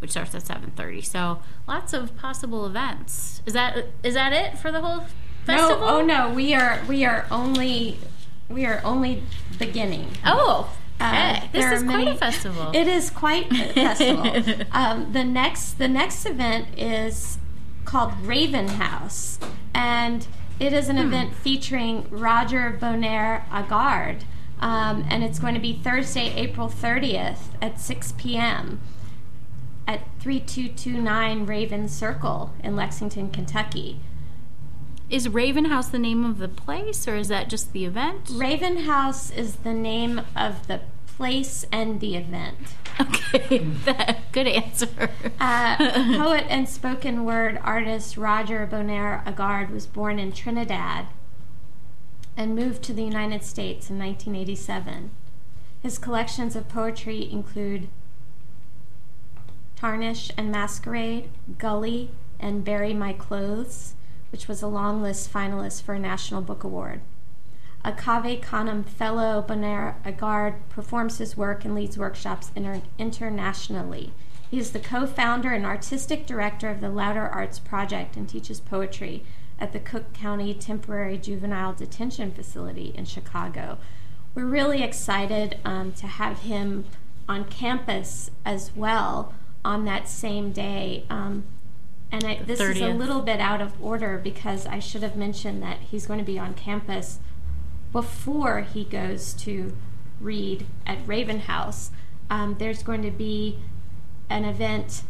which 0.00 0.10
starts 0.10 0.34
at 0.34 0.42
7:30. 0.42 1.02
So 1.02 1.40
lots 1.66 1.94
of 1.94 2.14
possible 2.18 2.66
events. 2.66 3.40
Is 3.46 3.54
that 3.54 3.86
is 4.02 4.12
that 4.12 4.34
it 4.34 4.58
for 4.58 4.70
the 4.70 4.82
whole 4.82 5.06
festival? 5.46 5.80
No, 5.80 5.98
oh 5.98 6.00
no, 6.02 6.30
we 6.30 6.52
are 6.52 6.82
we 6.86 7.06
are 7.06 7.26
only 7.30 7.96
we 8.50 8.66
are 8.66 8.80
only 8.84 9.22
beginning. 9.58 10.08
Oh, 10.26 10.70
Uh, 11.00 11.36
okay. 11.38 11.48
this 11.52 11.64
is 11.64 11.82
are 11.82 11.86
quite 11.86 12.08
a 12.08 12.14
festival. 12.14 12.70
It 12.74 12.86
is 12.86 13.08
quite 13.10 13.50
a 13.52 13.72
festival. 13.72 14.66
um, 14.72 15.12
the 15.12 15.24
next 15.24 15.78
the 15.78 15.88
next 15.88 16.26
event 16.26 16.66
is 16.78 17.38
called 17.86 18.12
Raven 18.22 18.68
House, 18.68 19.38
and 19.74 20.26
it 20.58 20.72
is 20.74 20.88
an 20.90 20.98
event 20.98 21.34
featuring 21.34 22.06
Roger 22.10 22.76
Bonair-Agard, 22.78 24.22
um, 24.60 25.06
and 25.08 25.24
it's 25.24 25.38
going 25.38 25.54
to 25.54 25.60
be 25.60 25.72
Thursday, 25.82 26.34
April 26.36 26.68
thirtieth 26.68 27.48
at 27.62 27.80
six 27.80 28.12
p.m. 28.12 28.80
at 29.88 30.00
three 30.20 30.38
two 30.40 30.68
two 30.68 31.00
nine 31.00 31.46
Raven 31.46 31.88
Circle 31.88 32.52
in 32.62 32.76
Lexington, 32.76 33.30
Kentucky. 33.30 34.00
Is 35.10 35.28
Raven 35.28 35.64
House 35.64 35.88
the 35.88 35.98
name 35.98 36.24
of 36.24 36.38
the 36.38 36.46
place, 36.46 37.08
or 37.08 37.16
is 37.16 37.26
that 37.28 37.48
just 37.48 37.72
the 37.72 37.84
event? 37.84 38.30
Raven 38.32 38.84
House 38.84 39.32
is 39.32 39.56
the 39.56 39.74
name 39.74 40.20
of 40.36 40.68
the 40.68 40.82
place 41.16 41.66
and 41.72 41.98
the 41.98 42.14
event. 42.14 42.76
Okay, 43.00 43.58
that, 43.84 44.30
good 44.30 44.46
answer. 44.46 45.10
Uh, 45.40 45.76
poet 46.16 46.44
and 46.48 46.68
spoken 46.68 47.24
word 47.24 47.58
artist 47.64 48.16
Roger 48.16 48.68
Bonair-Agard 48.70 49.70
was 49.70 49.84
born 49.84 50.20
in 50.20 50.30
Trinidad 50.30 51.06
and 52.36 52.54
moved 52.54 52.84
to 52.84 52.92
the 52.92 53.02
United 53.02 53.42
States 53.42 53.90
in 53.90 53.98
1987. 53.98 55.10
His 55.82 55.98
collections 55.98 56.54
of 56.54 56.68
poetry 56.68 57.28
include 57.28 57.88
Tarnish 59.74 60.30
and 60.36 60.52
Masquerade, 60.52 61.30
Gully, 61.58 62.10
and 62.38 62.64
Bury 62.64 62.94
My 62.94 63.12
Clothes, 63.12 63.94
which 64.30 64.48
was 64.48 64.62
a 64.62 64.66
long 64.66 65.02
list 65.02 65.32
finalist 65.32 65.82
for 65.82 65.94
a 65.94 65.98
National 65.98 66.40
Book 66.40 66.64
Award. 66.64 67.00
A 67.84 67.92
Cave 67.92 68.42
Canem 68.42 68.84
Fellow, 68.84 69.42
Bonaire 69.46 69.94
Agard 70.04 70.56
performs 70.68 71.18
his 71.18 71.36
work 71.36 71.64
and 71.64 71.74
leads 71.74 71.96
workshops 71.96 72.50
inter- 72.54 72.82
internationally. 72.98 74.12
He 74.50 74.58
is 74.58 74.72
the 74.72 74.80
co 74.80 75.06
founder 75.06 75.50
and 75.50 75.64
artistic 75.64 76.26
director 76.26 76.68
of 76.68 76.80
the 76.80 76.90
Louder 76.90 77.26
Arts 77.26 77.58
Project 77.58 78.16
and 78.16 78.28
teaches 78.28 78.60
poetry 78.60 79.24
at 79.58 79.72
the 79.72 79.78
Cook 79.78 80.12
County 80.12 80.52
Temporary 80.54 81.16
Juvenile 81.16 81.72
Detention 81.72 82.32
Facility 82.32 82.92
in 82.96 83.04
Chicago. 83.04 83.78
We're 84.34 84.44
really 84.44 84.82
excited 84.82 85.58
um, 85.64 85.92
to 85.92 86.06
have 86.06 86.40
him 86.40 86.84
on 87.28 87.44
campus 87.44 88.30
as 88.44 88.74
well 88.74 89.34
on 89.64 89.84
that 89.84 90.08
same 90.08 90.52
day. 90.52 91.04
Um, 91.08 91.44
and 92.12 92.24
I, 92.24 92.42
this 92.44 92.58
is 92.60 92.80
a 92.80 92.88
little 92.98 93.22
bit 93.22 93.40
out 93.40 93.60
of 93.60 93.80
order 93.82 94.18
because 94.18 94.66
I 94.66 94.78
should 94.78 95.02
have 95.02 95.16
mentioned 95.16 95.62
that 95.62 95.78
he's 95.80 96.06
going 96.06 96.18
to 96.18 96.24
be 96.24 96.38
on 96.38 96.54
campus 96.54 97.18
before 97.92 98.60
he 98.62 98.84
goes 98.84 99.32
to 99.34 99.76
read 100.20 100.66
at 100.86 100.98
Raven 101.06 101.40
House. 101.40 101.90
Um, 102.28 102.56
there's 102.58 102.82
going 102.82 103.02
to 103.02 103.10
be 103.10 103.58
an 104.28 104.44
event 104.44 105.02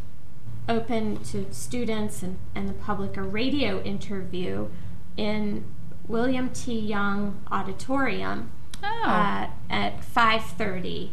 open 0.69 1.23
to 1.25 1.45
students 1.51 2.23
and, 2.23 2.37
and 2.55 2.69
the 2.69 2.73
public, 2.73 3.17
a 3.17 3.21
radio 3.23 3.81
interview 3.83 4.69
in 5.17 5.63
William 6.07 6.49
T. 6.49 6.77
Young 6.79 7.41
Auditorium 7.51 8.51
Oh. 8.83 9.03
uh, 9.05 9.47
at 9.69 10.01
5.30 10.01 11.11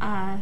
uh, 0.00 0.38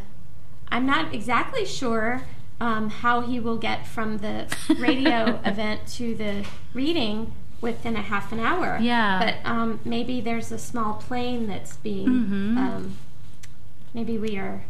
i'm 0.70 0.86
not 0.86 1.12
exactly 1.12 1.66
sure 1.66 2.22
um, 2.60 2.88
how 2.90 3.20
he 3.20 3.38
will 3.40 3.56
get 3.56 3.86
from 3.86 4.18
the 4.18 4.46
radio 4.78 5.40
event 5.44 5.86
to 5.88 6.14
the 6.14 6.44
reading 6.72 7.32
within 7.60 7.96
a 7.96 8.02
half 8.02 8.30
an 8.32 8.40
hour 8.40 8.78
Yeah. 8.80 9.18
but 9.42 9.50
um, 9.50 9.80
maybe 9.84 10.20
there's 10.20 10.52
a 10.52 10.58
small 10.58 10.94
plane 10.94 11.46
that's 11.46 11.76
being 11.78 12.06
Mhm. 12.08 12.56
um, 12.58 12.96
maybe 13.94 14.18
we 14.18 14.36
are 14.36 14.64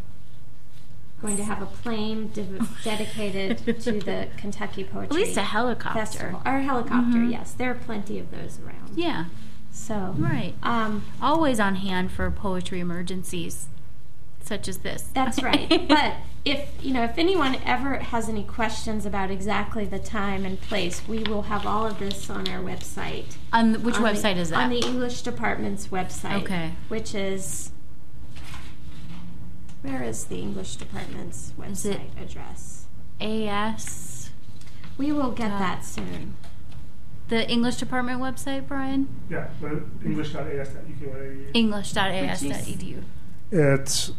going 1.20 1.37
to 1.37 1.44
have 1.44 1.62
a 1.62 1.66
plane 1.66 2.29
de- 2.33 2.66
dedicated 2.85 3.59
to 3.81 3.92
the 4.01 4.29
kentucky 4.37 4.85
poetry 4.85 5.07
At 5.23 5.27
least 5.27 5.37
a 5.38 5.42
helicopter. 5.42 5.99
festival 5.99 6.42
or 6.44 6.57
a 6.59 6.62
helicopter 6.62 7.18
Mhm. 7.18 7.31
yes 7.33 7.53
there 7.53 7.70
are 7.70 7.75
plenty 7.75 8.18
of 8.18 8.31
those 8.31 8.59
around 8.64 8.92
Yeah, 8.97 9.25
so 9.73 10.14
right. 10.18 10.55
um, 10.62 11.05
Always 11.20 11.59
on 11.59 11.77
hand 11.77 12.12
for 12.12 12.31
poetry 12.31 12.79
emergencies 12.81 13.66
such 14.40 14.68
as 14.68 14.79
this. 14.79 15.09
That's 15.14 15.42
right. 15.49 15.88
but 15.88 16.14
if 16.44 16.68
you 16.83 16.92
know, 16.92 17.04
if 17.04 17.16
anyone 17.16 17.57
ever 17.64 17.96
has 17.96 18.28
any 18.28 18.42
questions 18.44 19.07
about 19.07 19.30
exactly 19.30 19.85
the 19.87 19.98
time 19.98 20.44
and 20.44 20.61
place, 20.61 21.07
we 21.09 21.22
will 21.22 21.42
have 21.42 21.64
all 21.66 21.87
of 21.87 21.98
this 21.98 22.28
on 22.28 22.46
our 22.48 22.62
website. 22.62 23.37
on 23.52 23.72
the- 23.72 23.78
which 23.80 23.96
On 23.96 24.02
the- 24.02 24.09
website 24.11 24.37
is 24.37 24.50
that? 24.50 24.64
On 24.64 24.70
the 24.70 24.80
English 24.80 25.22
department's 25.22 25.88
website. 25.88 26.42
Okay. 26.42 26.72
Which 26.88 27.14
is 27.14 27.70
where 29.83 30.02
is 30.02 30.24
the 30.24 30.40
English 30.40 30.76
department's 30.76 31.52
website 31.59 32.11
address? 32.20 32.87
AS, 33.20 34.30
We 34.96 35.11
will 35.12 35.30
get 35.33 35.48
Dot- 35.48 35.59
that 35.61 35.85
soon. 35.85 36.35
the 37.28 37.48
English 37.50 37.76
department 37.76 38.20
website, 38.20 38.66
Brian. 38.68 39.09
Yeah, 39.30 39.48
but 39.61 39.72
english.as.uk. 40.04 41.54
English.as.edu. 41.54 43.02
It's 43.50 44.12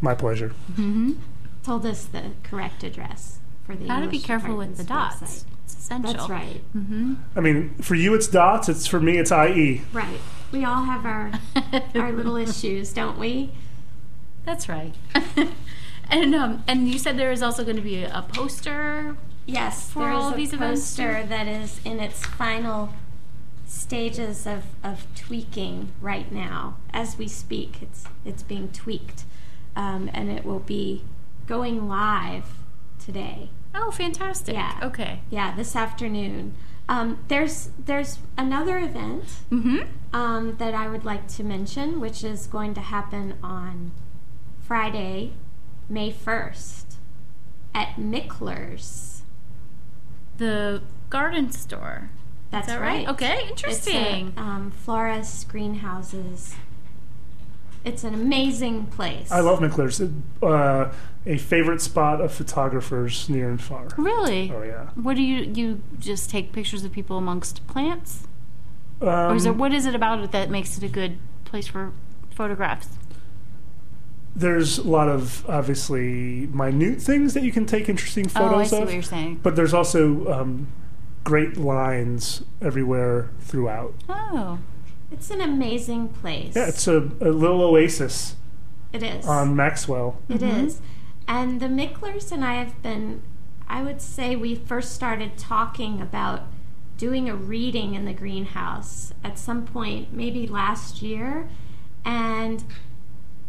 My 0.00 0.14
pleasure. 0.14 0.52
Mm-hmm. 0.72 1.12
told 1.62 1.86
us 1.86 2.04
the 2.06 2.32
correct 2.42 2.82
address 2.82 3.38
for 3.64 3.76
the. 3.76 3.86
Got 3.86 4.00
to 4.00 4.08
be 4.08 4.18
careful 4.18 4.56
with 4.56 4.76
the 4.76 4.84
dots. 4.84 5.20
website. 5.20 5.44
It's 5.72 5.84
essential. 5.84 6.12
That's 6.12 6.28
right. 6.28 6.60
Mm-hmm. 6.76 7.14
I 7.36 7.40
mean, 7.40 7.74
for 7.76 7.94
you 7.94 8.14
it's 8.14 8.28
dots. 8.28 8.68
It's 8.68 8.86
for 8.86 9.00
me 9.00 9.18
it's. 9.18 9.32
IE. 9.32 9.82
Right. 9.92 10.20
We 10.50 10.64
all 10.64 10.84
have 10.84 11.06
our 11.06 11.32
our 11.94 12.12
little 12.12 12.36
issues, 12.36 12.92
don't 12.92 13.18
we? 13.18 13.50
That's 14.44 14.68
right. 14.68 14.94
and 16.10 16.34
um, 16.34 16.64
and 16.66 16.88
you 16.88 16.98
said 16.98 17.16
there 17.16 17.32
is 17.32 17.42
also 17.42 17.64
going 17.64 17.76
to 17.76 17.82
be 17.82 18.02
a, 18.02 18.18
a 18.18 18.22
poster. 18.22 19.16
Yes, 19.46 19.90
For 19.90 20.00
there 20.00 20.12
is 20.12 20.16
all 20.16 20.28
a 20.28 20.30
of 20.32 20.36
these 20.36 20.52
events, 20.52 20.82
poster 20.82 21.24
that 21.26 21.48
is 21.48 21.80
in 21.84 21.98
its 21.98 22.24
final 22.24 22.90
stages 23.66 24.46
of, 24.46 24.64
of 24.84 25.06
tweaking 25.16 25.90
right 26.00 26.30
now 26.30 26.76
as 26.92 27.16
we 27.18 27.26
speak. 27.26 27.78
It's 27.82 28.04
it's 28.24 28.42
being 28.42 28.68
tweaked, 28.68 29.24
um, 29.74 30.10
and 30.12 30.30
it 30.30 30.44
will 30.44 30.60
be 30.60 31.04
going 31.46 31.88
live 31.88 32.58
today. 32.98 33.48
Oh, 33.74 33.90
fantastic. 33.90 34.54
Yeah. 34.54 34.78
Okay. 34.82 35.20
Yeah, 35.30 35.54
this 35.54 35.74
afternoon. 35.76 36.54
Um, 36.88 37.18
there's 37.28 37.70
there's 37.78 38.18
another 38.36 38.78
event 38.78 39.24
Mm-hmm. 39.50 39.78
um, 40.14 40.56
that 40.58 40.74
I 40.74 40.88
would 40.88 41.04
like 41.04 41.28
to 41.28 41.44
mention, 41.44 42.00
which 42.00 42.22
is 42.24 42.46
going 42.46 42.74
to 42.74 42.80
happen 42.80 43.34
on 43.42 43.92
Friday, 44.60 45.32
May 45.88 46.12
1st 46.12 46.96
at 47.74 47.98
Michler's. 47.98 49.22
The 50.38 50.82
garden 51.08 51.50
store. 51.52 52.10
That's 52.50 52.68
Is 52.68 52.74
that 52.74 52.80
right? 52.80 53.08
Okay, 53.08 53.38
It's 53.42 53.50
interesting. 53.50 54.34
a, 54.36 54.40
um, 54.40 54.70
Florist 54.70 55.48
Greenhouses. 55.48 56.54
It's 57.84 58.04
an 58.04 58.14
amazing 58.14 58.86
place. 58.86 59.30
I 59.30 59.40
love 59.40 59.60
Michler's. 59.60 60.00
Uh, 60.42 60.92
a 61.24 61.38
favorite 61.38 61.80
spot 61.80 62.20
of 62.20 62.32
photographers 62.32 63.28
near 63.28 63.48
and 63.48 63.60
far. 63.60 63.88
Really? 63.96 64.52
Oh 64.54 64.62
yeah. 64.62 64.90
What 64.94 65.16
do 65.16 65.22
you 65.22 65.52
you 65.54 65.82
just 65.98 66.30
take 66.30 66.52
pictures 66.52 66.84
of 66.84 66.92
people 66.92 67.16
amongst 67.16 67.66
plants, 67.66 68.26
Um, 69.00 69.08
or 69.08 69.34
is 69.36 69.46
it 69.46 69.56
what 69.56 69.72
is 69.72 69.86
it 69.86 69.94
about 69.94 70.20
it 70.20 70.32
that 70.32 70.50
makes 70.50 70.76
it 70.76 70.82
a 70.82 70.88
good 70.88 71.18
place 71.44 71.68
for 71.68 71.92
photographs? 72.30 72.88
there's 74.34 74.78
a 74.78 74.88
lot 74.88 75.08
of 75.08 75.48
obviously 75.48 76.46
minute 76.46 77.00
things 77.02 77.34
that 77.34 77.42
you 77.42 77.52
can 77.52 77.66
take 77.66 77.88
interesting 77.88 78.26
photos 78.28 78.52
oh, 78.52 78.58
I 78.58 78.64
see 78.64 78.76
of, 78.76 78.84
what 78.84 78.94
you're 78.94 79.02
saying. 79.02 79.40
but 79.42 79.56
there's 79.56 79.74
also 79.74 80.26
um, 80.32 80.68
great 81.24 81.56
lines 81.56 82.42
everywhere 82.60 83.30
throughout. 83.40 83.94
Oh, 84.08 84.58
It's 85.12 85.30
an 85.30 85.40
amazing 85.40 86.08
place. 86.08 86.54
Yeah, 86.56 86.66
it's 86.68 86.86
a, 86.88 86.98
a 87.20 87.30
little 87.30 87.62
oasis 87.62 88.36
it 88.92 89.02
is. 89.02 89.26
on 89.26 89.54
Maxwell. 89.54 90.18
It 90.28 90.40
Mhm. 90.40 90.66
is. 90.66 90.80
And 91.28 91.60
the 91.60 91.66
Michlers 91.68 92.32
and 92.32 92.44
I 92.44 92.54
have 92.54 92.80
been, 92.82 93.22
I 93.68 93.82
would 93.82 94.00
say 94.00 94.34
we 94.36 94.54
first 94.54 94.92
started 94.92 95.36
talking 95.36 96.00
about 96.00 96.42
doing 96.98 97.28
a 97.28 97.34
reading 97.34 97.94
in 97.94 98.04
the 98.04 98.12
greenhouse 98.12 99.12
at 99.24 99.38
some 99.38 99.64
point, 99.64 100.12
maybe 100.12 100.46
last 100.46 101.02
year. 101.02 101.48
And 102.04 102.64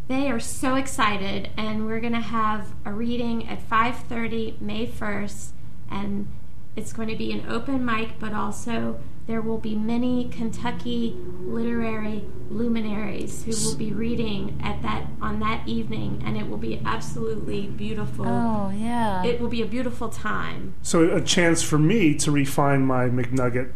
they 0.06 0.30
are 0.30 0.40
so 0.40 0.74
excited 0.74 1.50
and 1.56 1.86
we're 1.86 2.00
going 2.00 2.12
to 2.12 2.20
have 2.20 2.74
a 2.84 2.92
reading 2.92 3.48
at 3.48 3.58
5:30 3.68 4.60
May 4.60 4.86
1st 4.86 5.52
and 5.90 6.28
it's 6.76 6.92
going 6.92 7.08
to 7.08 7.16
be 7.16 7.32
an 7.32 7.44
open 7.48 7.84
mic 7.84 8.18
but 8.18 8.34
also 8.34 8.98
there 9.26 9.40
will 9.40 9.58
be 9.58 9.74
many 9.74 10.28
Kentucky 10.28 11.16
literary 11.40 12.24
luminaries 12.50 13.44
who 13.44 13.52
will 13.68 13.76
be 13.76 13.90
reading 13.92 14.60
at 14.62 14.82
that 14.82 15.06
on 15.20 15.40
that 15.40 15.66
evening 15.66 16.22
and 16.26 16.36
it 16.36 16.48
will 16.48 16.58
be 16.58 16.80
absolutely 16.84 17.66
beautiful. 17.66 18.26
oh 18.26 18.70
yeah. 18.74 19.24
It 19.24 19.40
will 19.40 19.48
be 19.48 19.62
a 19.62 19.66
beautiful 19.66 20.08
time. 20.08 20.74
So 20.82 21.14
a 21.14 21.20
chance 21.20 21.62
for 21.62 21.78
me 21.78 22.14
to 22.16 22.30
refine 22.30 22.86
my 22.86 23.06
McNugget 23.06 23.72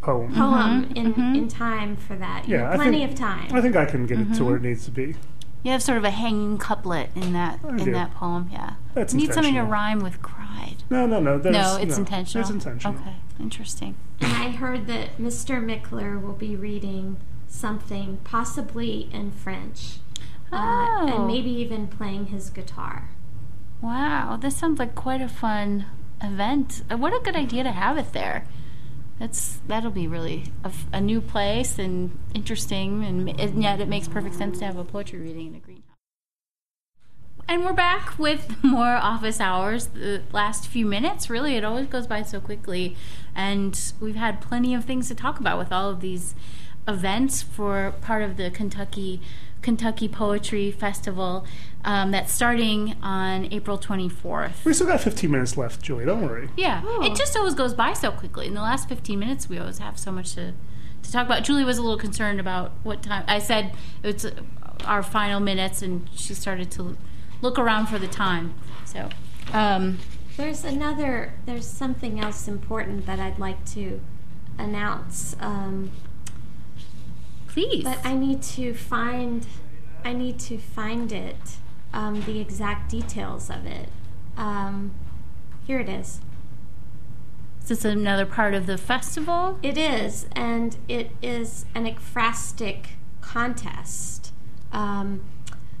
poem. 0.00 0.34
Poem 0.34 0.92
in, 0.96 1.14
mhm. 1.14 1.36
in 1.36 1.48
time 1.48 1.96
for 1.96 2.16
that. 2.16 2.48
You 2.48 2.56
Yeah, 2.56 2.70
have 2.70 2.74
plenty 2.76 2.98
think- 2.98 3.12
of 3.12 3.18
time. 3.18 3.48
I 3.52 3.60
think 3.60 3.76
I 3.76 3.84
can 3.84 4.06
get 4.06 4.18
it 4.18 4.34
to 4.34 4.44
where 4.44 4.56
it 4.56 4.62
needs 4.62 4.84
to 4.86 4.90
be. 4.90 5.14
you 5.62 5.72
have 5.72 5.82
sort 5.82 5.98
of 5.98 6.04
a 6.04 6.10
hanging 6.10 6.56
couplet 6.58 7.10
in 7.16 7.32
that 7.34 7.58
I 7.64 7.68
in 7.70 7.76
do. 7.84 7.92
that 7.92 8.14
poem. 8.14 8.48
Yeah. 8.52 8.74
That's 8.94 9.12
you 9.14 9.20
need 9.20 9.32
something 9.34 9.54
to 9.54 9.62
rhyme 9.62 10.00
with 10.00 10.22
cried. 10.22 10.77
No, 10.90 11.06
no, 11.06 11.20
no. 11.20 11.38
There's, 11.38 11.52
no, 11.54 11.76
it's 11.76 11.96
no, 11.96 11.98
intentional. 12.00 12.42
It's 12.42 12.50
intentional. 12.50 12.94
Okay, 12.94 13.16
interesting. 13.38 13.94
And 14.20 14.32
I 14.32 14.50
heard 14.50 14.86
that 14.86 15.18
Mr. 15.18 15.62
Michler 15.62 16.20
will 16.20 16.32
be 16.32 16.56
reading 16.56 17.18
something 17.46 18.18
possibly 18.24 19.08
in 19.12 19.30
French. 19.30 19.98
Uh, 20.50 20.56
Oh. 21.00 21.14
and 21.16 21.26
maybe 21.26 21.50
even 21.50 21.88
playing 21.88 22.26
his 22.26 22.48
guitar. 22.50 23.10
Wow, 23.82 24.36
this 24.40 24.56
sounds 24.56 24.78
like 24.78 24.94
quite 24.94 25.20
a 25.20 25.28
fun 25.28 25.84
event. 26.22 26.82
Uh, 26.90 26.96
What 26.96 27.12
a 27.12 27.20
good 27.22 27.36
idea 27.36 27.62
to 27.64 27.70
have 27.72 27.98
it 27.98 28.12
there. 28.12 28.46
That's 29.18 29.60
that'll 29.66 29.90
be 29.90 30.06
really 30.06 30.44
a 30.92 31.00
new 31.00 31.20
place 31.20 31.78
and 31.78 32.16
interesting, 32.34 33.04
and, 33.04 33.28
and 33.40 33.62
yet 33.62 33.80
it 33.80 33.88
makes 33.88 34.06
perfect 34.08 34.36
sense 34.36 34.58
to 34.60 34.64
have 34.64 34.76
a 34.78 34.84
poetry 34.84 35.18
reading 35.18 35.48
in 35.48 35.54
a 35.56 35.58
greenhouse. 35.58 35.77
And 37.48 37.64
we're 37.64 37.72
back 37.72 38.18
with 38.18 38.56
more 38.62 38.96
office 38.96 39.40
hours. 39.40 39.86
The 39.88 40.22
last 40.32 40.68
few 40.68 40.84
minutes, 40.84 41.30
really, 41.30 41.56
it 41.56 41.64
always 41.64 41.86
goes 41.86 42.06
by 42.06 42.22
so 42.22 42.40
quickly, 42.40 42.94
and 43.34 43.78
we've 44.00 44.16
had 44.16 44.40
plenty 44.40 44.74
of 44.74 44.84
things 44.84 45.08
to 45.08 45.14
talk 45.14 45.40
about 45.40 45.58
with 45.58 45.72
all 45.72 45.88
of 45.88 46.00
these 46.00 46.34
events 46.86 47.42
for 47.42 47.94
part 48.02 48.22
of 48.22 48.36
the 48.36 48.50
Kentucky 48.50 49.20
Kentucky 49.60 50.08
Poetry 50.08 50.70
Festival 50.70 51.44
um, 51.84 52.12
that's 52.12 52.32
starting 52.32 52.94
on 53.02 53.48
April 53.52 53.76
24th. 53.76 54.64
We 54.64 54.72
still 54.72 54.86
got 54.86 55.00
15 55.00 55.30
minutes 55.30 55.56
left, 55.56 55.82
Julie. 55.82 56.04
Don't 56.04 56.22
worry. 56.22 56.48
Yeah, 56.56 56.82
Oh. 56.86 57.02
it 57.04 57.16
just 57.16 57.36
always 57.36 57.54
goes 57.54 57.74
by 57.74 57.92
so 57.92 58.12
quickly. 58.12 58.46
In 58.46 58.54
the 58.54 58.60
last 58.62 58.88
15 58.88 59.18
minutes, 59.18 59.48
we 59.48 59.58
always 59.58 59.78
have 59.78 59.98
so 59.98 60.12
much 60.12 60.34
to, 60.34 60.52
to 61.02 61.12
talk 61.12 61.26
about. 61.26 61.42
Julie 61.44 61.64
was 61.64 61.76
a 61.76 61.82
little 61.82 61.98
concerned 61.98 62.38
about 62.38 62.70
what 62.84 63.02
time. 63.02 63.24
I 63.26 63.40
said 63.40 63.74
it's 64.04 64.24
uh, 64.24 64.30
our 64.84 65.02
final 65.02 65.40
minutes, 65.40 65.82
and 65.82 66.08
she 66.14 66.34
started 66.34 66.70
to 66.72 66.96
look 67.40 67.58
around 67.58 67.86
for 67.86 67.98
the 67.98 68.08
time. 68.08 68.54
So, 68.84 69.08
um, 69.52 69.98
There's 70.36 70.64
another, 70.64 71.34
there's 71.46 71.66
something 71.66 72.20
else 72.20 72.48
important 72.48 73.06
that 73.06 73.18
I'd 73.18 73.38
like 73.38 73.64
to 73.72 74.00
announce. 74.58 75.36
Um, 75.40 75.90
please. 77.46 77.84
but 77.84 78.04
I 78.04 78.14
need 78.14 78.42
to 78.42 78.74
find, 78.74 79.46
I 80.04 80.12
need 80.12 80.38
to 80.40 80.58
find 80.58 81.12
it, 81.12 81.56
um, 81.92 82.22
the 82.22 82.40
exact 82.40 82.90
details 82.90 83.50
of 83.50 83.66
it. 83.66 83.88
Um, 84.36 84.92
here 85.66 85.80
it 85.80 85.88
is. 85.88 86.20
Is 87.62 87.68
this 87.68 87.84
another 87.84 88.24
part 88.24 88.54
of 88.54 88.66
the 88.66 88.78
festival? 88.78 89.58
It 89.62 89.76
is, 89.76 90.26
and 90.32 90.76
it 90.88 91.10
is 91.20 91.66
an 91.74 91.84
ekphrastic 91.84 92.86
contest. 93.20 94.32
Um, 94.72 95.22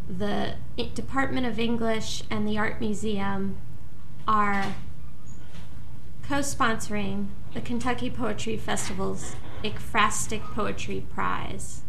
the 0.08 0.54
Department 0.94 1.46
of 1.46 1.58
English 1.58 2.22
and 2.30 2.48
the 2.48 2.56
Art 2.56 2.80
Museum 2.80 3.56
are 4.26 4.74
co-sponsoring 6.22 7.28
the 7.54 7.60
Kentucky 7.60 8.10
Poetry 8.10 8.56
Festival's 8.56 9.36
Ekphrastic 9.62 10.42
Poetry 10.54 11.04
Prize. 11.12 11.82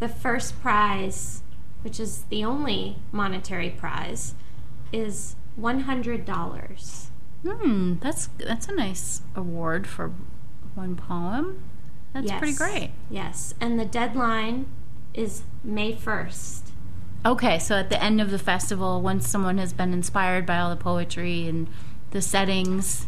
The 0.00 0.08
first 0.08 0.60
prize, 0.60 1.42
which 1.82 2.00
is 2.00 2.24
the 2.24 2.44
only 2.44 2.96
monetary 3.12 3.70
prize, 3.70 4.34
is 4.92 5.36
one 5.56 5.80
hundred 5.80 6.24
dollars. 6.24 7.10
Hmm, 7.46 7.94
that's 8.00 8.28
that's 8.38 8.68
a 8.68 8.74
nice 8.74 9.22
award 9.36 9.86
for 9.86 10.12
one 10.74 10.96
poem. 10.96 11.62
That's 12.12 12.30
pretty 12.32 12.54
great. 12.54 12.92
Yes, 13.10 13.54
and 13.60 13.78
the 13.78 13.84
deadline 13.84 14.66
is 15.14 15.42
May 15.62 15.94
1st. 15.94 16.70
Okay, 17.26 17.58
so 17.58 17.76
at 17.76 17.88
the 17.88 18.02
end 18.02 18.20
of 18.20 18.30
the 18.30 18.38
festival, 18.38 19.00
once 19.00 19.26
someone 19.28 19.56
has 19.58 19.72
been 19.72 19.92
inspired 19.92 20.44
by 20.44 20.58
all 20.58 20.68
the 20.70 20.76
poetry 20.76 21.48
and 21.48 21.68
the 22.10 22.20
settings, 22.20 23.06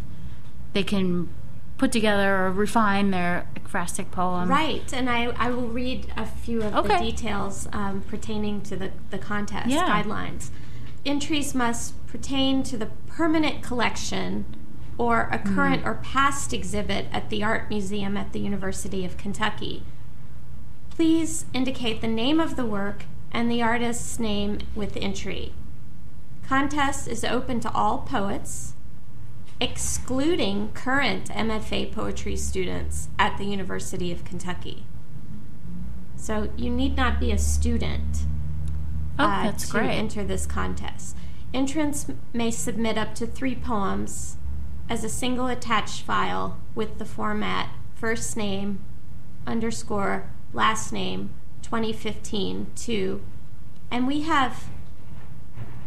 they 0.73 0.83
can 0.83 1.29
put 1.77 1.93
together 1.93 2.47
or 2.47 2.51
refine 2.53 3.11
their 3.11 3.47
ekphrastic 3.55 4.11
poem. 4.11 4.49
Right, 4.49 4.91
and 4.93 5.11
I, 5.11 5.25
I 5.37 5.51
will 5.51 5.69
read 5.69 6.07
a 6.17 6.25
few 6.25 6.63
of 6.63 6.89
the 6.89 6.97
details 6.97 7.69
um, 7.73 8.01
pertaining 8.03 8.63
to 8.63 8.77
the, 8.77 8.91
the 9.11 9.19
contest 9.19 9.69
Yeah. 9.69 9.87
guidelines. 10.03 10.49
Entries 11.05 11.55
must 11.55 11.95
pertain 12.07 12.63
to 12.65 12.79
the 12.79 12.87
permanent 13.07 13.63
collection 13.63 14.47
or 14.99 15.29
a 15.31 15.39
current 15.39 15.85
or 15.85 15.95
past 16.03 16.55
exhibit 16.55 17.05
at 17.13 17.29
the 17.29 17.45
Art 17.45 17.69
Museum 17.69 18.17
at 18.17 18.33
the 18.33 18.41
University 18.41 19.05
of 19.05 19.19
Kentucky. 19.19 19.83
Please 20.89 21.45
indicate 21.53 22.01
the 22.01 22.09
name 22.09 22.41
of 22.41 22.57
the 22.57 22.65
work 22.65 23.05
and 23.37 23.51
the 23.51 23.61
artist's 23.61 24.19
name 24.19 24.59
with 24.75 24.97
entry. 24.97 25.53
Contest 26.49 27.07
is 27.07 27.23
open 27.23 27.61
to 27.61 27.71
all 27.73 27.99
poets, 27.99 28.73
excluding 29.61 30.73
current 30.73 31.29
MFA 31.29 31.93
poetry 31.93 32.35
students 32.35 33.11
at 33.19 33.37
the 33.37 33.45
University 33.45 34.11
of 34.11 34.25
Kentucky. 34.25 34.87
So 36.17 36.49
you 36.57 36.71
need 36.71 36.97
not 36.97 37.21
be 37.21 37.31
a 37.31 37.37
student 37.37 38.25
Oh, 39.19 39.25
uh, 39.25 39.53
to 39.53 39.69
great. 39.69 39.91
enter 39.91 40.25
this 40.25 40.47
contest. 40.47 41.15
Entrants 41.53 42.07
may 42.33 42.51
submit 42.51 42.97
up 42.97 43.15
to 43.17 43.27
three 43.27 43.55
poems 43.55 44.39
as 44.89 45.05
a 45.05 45.11
single 45.11 45.47
attached 45.47 46.01
file 46.01 46.59
with 46.75 46.99
the 46.99 47.05
format 47.05 47.69
first 47.95 48.35
name 48.35 48.79
underscore 49.47 50.31
last 50.55 50.91
name 50.91 51.35
2015 51.67 52.69
to, 52.77 53.21
and 53.91 54.07
we 54.07 54.21
have 54.23 54.67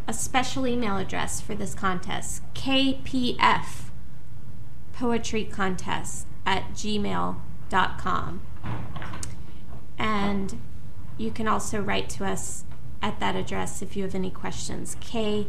a 0.09 0.13
special 0.13 0.67
email 0.67 0.97
address 0.97 1.39
for 1.39 1.55
this 1.55 1.73
contest 1.73 2.41
kpf 2.53 3.83
poetry 4.91 5.45
contest 5.45 6.27
at 6.45 6.71
gmail.com 6.71 8.41
and 9.97 10.59
you 11.17 11.31
can 11.31 11.47
also 11.47 11.79
write 11.79 12.09
to 12.09 12.25
us 12.25 12.65
at 13.01 13.19
that 13.21 13.37
address 13.37 13.81
if 13.81 13.95
you 13.95 14.03
have 14.03 14.15
any 14.15 14.31
questions 14.31 14.97
kpf 14.99 15.47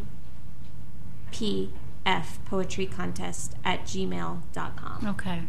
poetry 2.44 2.86
contest 2.86 3.54
at 3.64 3.82
gmail.com 3.82 5.06
Okay. 5.08 5.42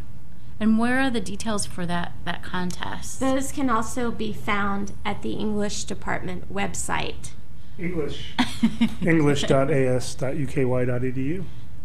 And 0.62 0.78
where 0.80 1.02
are 1.02 1.10
the 1.10 1.20
details 1.20 1.66
for 1.66 1.86
that 1.88 2.14
that 2.24 2.42
contest? 2.44 3.20
those 3.20 3.52
can 3.52 3.70
also 3.70 4.12
be 4.12 4.32
found 4.32 4.94
at 5.04 5.22
the 5.24 5.32
english 5.34 5.84
department 5.86 6.54
website 6.54 7.32
English. 7.80 8.36
English.as.uky.edu. 9.02 11.44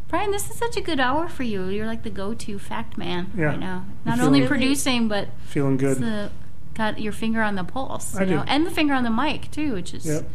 Brian, 0.09 0.31
this 0.31 0.51
is 0.51 0.57
such 0.57 0.77
a 0.77 0.81
good 0.81 1.01
hour 1.01 1.29
for 1.29 1.43
you. 1.43 1.67
You're 1.69 1.87
like 1.87 2.03
the 2.03 2.11
go-to 2.11 2.59
fact 2.59 2.99
man 2.99 3.31
Yeah. 3.37 3.47
right 3.47 3.59
now. 3.59 3.87
Not 4.05 4.17
feeling- 4.17 4.27
only 4.27 4.39
Really? 4.41 4.49
producing, 4.49 5.09
but 5.09 5.29
Feeling 5.47 5.77
good. 5.79 5.99
the, 5.99 6.31
got 6.75 7.01
your 7.01 7.12
finger 7.12 7.43
on 7.43 7.55
the 7.55 7.65
pulse, 7.65 8.15
you 8.15 8.21
I 8.21 8.25
know, 8.25 8.43
do. 8.45 8.47
and 8.47 8.67
the 8.67 8.71
finger 8.71 8.95
on 8.95 9.05
the 9.05 9.11
mic 9.11 9.51
too, 9.51 9.73
which 9.73 9.95
is 9.95 10.05
Yep. 10.07 10.29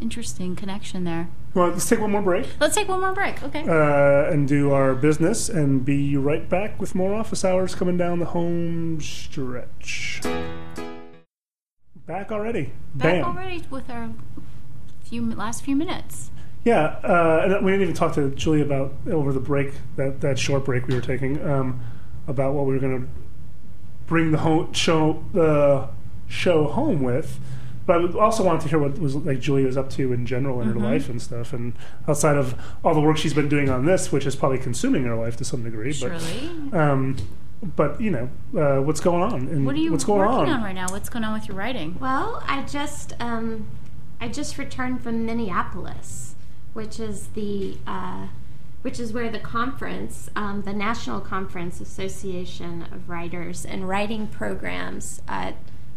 Interesting 0.00 0.56
connection 0.56 1.04
there. 1.04 1.28
Well, 1.54 1.68
let's 1.68 1.88
take 1.88 2.00
one 2.00 2.10
more 2.10 2.22
break 2.22 2.46
Let's 2.60 2.74
take 2.74 2.88
one 2.88 3.00
more 3.00 3.12
break. 3.12 3.42
Okay. 3.42 3.60
uh, 3.66 4.30
and 4.30 4.48
do 4.48 4.72
our 4.72 4.94
business 4.94 5.48
and 5.48 5.84
be 5.84 6.16
right 6.16 6.48
back 6.48 6.80
with 6.80 6.94
more 6.94 7.14
office 7.14 7.44
hours 7.44 7.74
coming 7.74 7.96
down 7.96 8.18
the 8.18 8.26
home 8.26 9.00
stretch. 9.00 10.20
Back 12.06 12.32
already. 12.32 12.72
Back 12.94 13.22
Bam. 13.22 13.24
already 13.24 13.62
with 13.70 13.88
our 13.88 14.10
few 15.04 15.32
last 15.34 15.64
few 15.64 15.76
minutes. 15.76 16.30
Yeah, 16.64 16.98
uh, 17.04 17.42
and 17.44 17.64
we 17.64 17.72
didn't 17.72 17.82
even 17.82 17.94
talk 17.94 18.14
to 18.14 18.30
Julie 18.30 18.62
about 18.62 18.94
over 19.10 19.32
the 19.32 19.40
break 19.40 19.74
that 19.96 20.20
that 20.22 20.38
short 20.38 20.64
break 20.64 20.86
we 20.86 20.94
were 20.94 21.00
taking 21.00 21.42
um, 21.46 21.80
about 22.26 22.54
what 22.54 22.64
we 22.64 22.72
were 22.72 22.80
going 22.80 23.02
to 23.02 23.08
bring 24.06 24.32
the 24.32 24.38
home 24.38 24.72
show 24.72 25.24
the 25.32 25.88
show 26.26 26.68
home 26.68 27.02
with. 27.02 27.38
But 27.86 28.16
I 28.16 28.18
also 28.18 28.42
wanted 28.42 28.62
to 28.62 28.68
hear 28.68 28.78
what 28.78 28.98
was 28.98 29.14
like 29.14 29.40
Julie 29.40 29.64
was 29.64 29.76
up 29.76 29.90
to 29.90 30.12
in 30.12 30.24
general 30.26 30.60
in 30.60 30.68
her 30.68 30.74
life 30.74 31.08
and 31.08 31.20
stuff, 31.20 31.52
and 31.52 31.74
outside 32.08 32.36
of 32.36 32.54
all 32.82 32.94
the 32.94 33.00
work 33.00 33.16
she's 33.18 33.34
been 33.34 33.48
doing 33.48 33.68
on 33.68 33.84
this, 33.84 34.10
which 34.10 34.24
is 34.26 34.34
probably 34.34 34.58
consuming 34.58 35.04
her 35.04 35.14
life 35.14 35.36
to 35.36 35.44
some 35.44 35.64
degree. 35.64 35.92
Surely. 35.92 36.50
But 36.70 36.80
um, 36.80 37.16
but 37.76 38.00
you 38.00 38.10
know 38.10 38.30
uh, 38.58 38.82
what's 38.82 39.00
going 39.00 39.22
on 39.22 39.48
and 39.48 39.64
What 39.66 39.74
are 39.74 39.78
you 39.78 39.90
what's 39.90 40.04
going 40.04 40.20
working 40.20 40.52
on? 40.52 40.60
on? 40.60 40.62
right 40.62 40.74
now? 40.74 40.86
What's 40.88 41.08
going 41.08 41.24
on 41.24 41.32
with 41.34 41.48
your 41.48 41.56
writing? 41.56 41.96
well 41.98 42.42
i 42.46 42.62
just 42.62 43.14
um, 43.20 43.66
i 44.20 44.28
just 44.28 44.58
returned 44.58 45.02
from 45.02 45.24
minneapolis 45.24 46.34
which 46.74 47.00
is 47.00 47.28
the 47.28 47.78
uh, 47.86 48.26
which 48.82 49.00
is 49.00 49.14
where 49.14 49.30
the 49.30 49.38
conference, 49.38 50.28
um, 50.36 50.60
the 50.62 50.74
National 50.74 51.18
Conference 51.18 51.80
Association 51.80 52.82
of 52.92 53.08
Writers 53.08 53.64
and 53.64 53.88
Writing 53.88 54.26
Programs, 54.26 55.22
uh, 55.26 55.52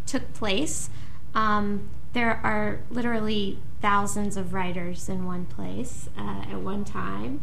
took 0.06 0.34
place. 0.34 0.90
Um, 1.36 1.90
there 2.14 2.40
are 2.44 2.80
literally 2.90 3.60
thousands 3.82 4.38
of 4.38 4.54
writers 4.54 5.08
in 5.08 5.26
one 5.26 5.46
place 5.46 6.10
uh, 6.18 6.46
at 6.52 6.60
one 6.60 6.84
time, 6.84 7.42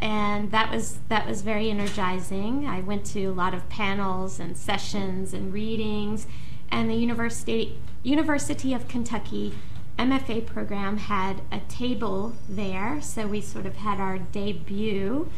and 0.00 0.52
that 0.52 0.70
was 0.70 0.98
that 1.08 1.26
was 1.26 1.42
very 1.42 1.70
energizing. 1.70 2.66
I 2.66 2.80
went 2.80 3.04
to 3.06 3.26
a 3.26 3.32
lot 3.32 3.54
of 3.54 3.68
panels 3.68 4.38
and 4.38 4.56
sessions 4.56 5.34
and 5.34 5.52
readings, 5.52 6.26
and 6.70 6.88
the 6.88 6.94
University 6.94 7.78
University 8.02 8.72
of 8.72 8.86
Kentucky 8.88 9.54
MFA 9.98 10.46
program 10.46 10.98
had 10.98 11.42
a 11.50 11.58
table 11.68 12.34
there, 12.48 13.00
so 13.02 13.26
we 13.26 13.40
sort 13.40 13.66
of 13.66 13.76
had 13.76 13.98
our 13.98 14.18
debut. 14.18 15.28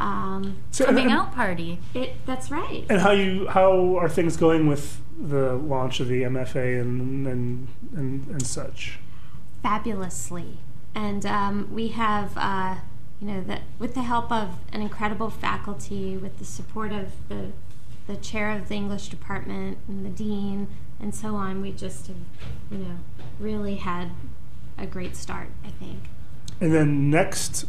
Um, 0.00 0.56
So, 0.70 0.86
Coming 0.86 1.06
and, 1.10 1.14
out 1.14 1.34
party. 1.34 1.78
it 1.94 2.14
that's 2.26 2.50
right. 2.50 2.84
And 2.88 3.00
how 3.00 3.10
you 3.12 3.46
how 3.48 3.96
are 3.98 4.08
things 4.08 4.36
going 4.36 4.66
with 4.66 5.00
the 5.20 5.54
launch 5.54 6.00
of 6.00 6.08
the 6.08 6.22
MFA 6.22 6.80
and 6.80 7.26
and 7.26 7.68
and, 7.94 8.26
and 8.28 8.46
such? 8.46 8.98
fabulously. 9.62 10.56
And 10.94 11.24
um, 11.26 11.68
we 11.72 11.88
have, 11.88 12.32
uh, 12.36 12.76
you 13.20 13.26
know, 13.28 13.42
that 13.42 13.62
with 13.78 13.94
the 13.94 14.02
help 14.02 14.32
of 14.32 14.56
an 14.72 14.80
incredible 14.82 15.28
faculty, 15.30 16.16
with 16.16 16.38
the 16.38 16.44
support 16.46 16.92
of 16.92 17.08
the, 17.28 17.52
the 18.06 18.16
chair 18.16 18.50
of 18.50 18.68
the 18.68 18.74
English 18.74 19.08
department 19.08 19.78
and 19.86 20.04
the 20.04 20.08
dean 20.08 20.66
and 20.98 21.14
so 21.14 21.34
on, 21.36 21.60
we 21.60 21.72
just 21.72 22.06
have, 22.08 22.16
you 22.70 22.78
know, 22.78 22.96
really 23.38 23.76
had 23.76 24.10
a 24.78 24.86
great 24.86 25.14
start, 25.14 25.48
I 25.64 25.68
think. 25.70 26.04
And 26.60 26.72
then 26.72 27.10
next 27.10 27.66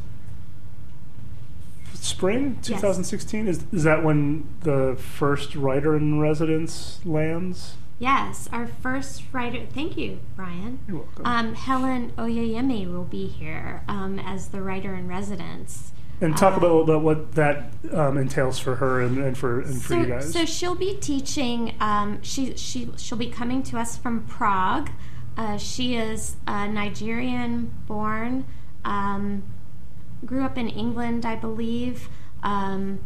spring, 1.93 2.55
Yes. 2.57 2.67
2016, 2.67 3.47
is 3.47 3.65
is 3.71 3.83
that 3.83 4.03
when 4.03 4.47
the 4.61 4.95
first 4.97 5.55
writer 5.55 5.95
in 5.95 6.19
residence 6.19 6.99
lands? 7.05 7.75
Yes, 7.99 8.49
our 8.51 8.65
first 8.65 9.21
writer. 9.31 9.65
Thank 9.71 9.95
you, 9.95 10.19
Brian. 10.35 10.79
You're 10.87 10.97
welcome. 10.97 11.25
Um, 11.25 11.53
Helen 11.53 12.11
Oyeyemi 12.17 12.91
will 12.91 13.03
be 13.03 13.27
here 13.27 13.83
um, 13.87 14.17
as 14.17 14.47
the 14.47 14.61
writer 14.61 14.95
in 14.95 15.07
residence. 15.07 15.91
and 16.19 16.35
talk 16.35 16.53
uh, 16.53 16.57
about, 16.57 16.79
about 16.81 17.01
what 17.03 17.33
that 17.33 17.71
um, 17.93 18.17
entails 18.17 18.57
for 18.57 18.75
her 18.75 19.01
and, 19.01 19.19
and 19.19 19.37
for 19.37 19.61
and 19.61 19.79
for 19.81 19.89
so, 19.93 19.99
you 19.99 20.05
guys. 20.07 20.33
so 20.33 20.45
she'll 20.45 20.73
be 20.75 20.95
teaching. 20.95 21.75
Um, 21.79 22.21
she 22.23 22.55
she 22.57 22.89
she'll 22.97 23.17
be 23.19 23.29
coming 23.29 23.61
to 23.63 23.77
us 23.77 23.97
from 23.97 24.25
Prague. 24.25 24.89
Uh, 25.37 25.57
she 25.57 25.95
is 25.95 26.35
uh, 26.47 26.65
Nigerian 26.67 27.71
born. 27.87 28.45
Um, 28.83 29.43
grew 30.25 30.43
up 30.43 30.57
in 30.57 30.69
England, 30.69 31.25
I 31.25 31.35
believe, 31.35 32.09
um, 32.43 32.99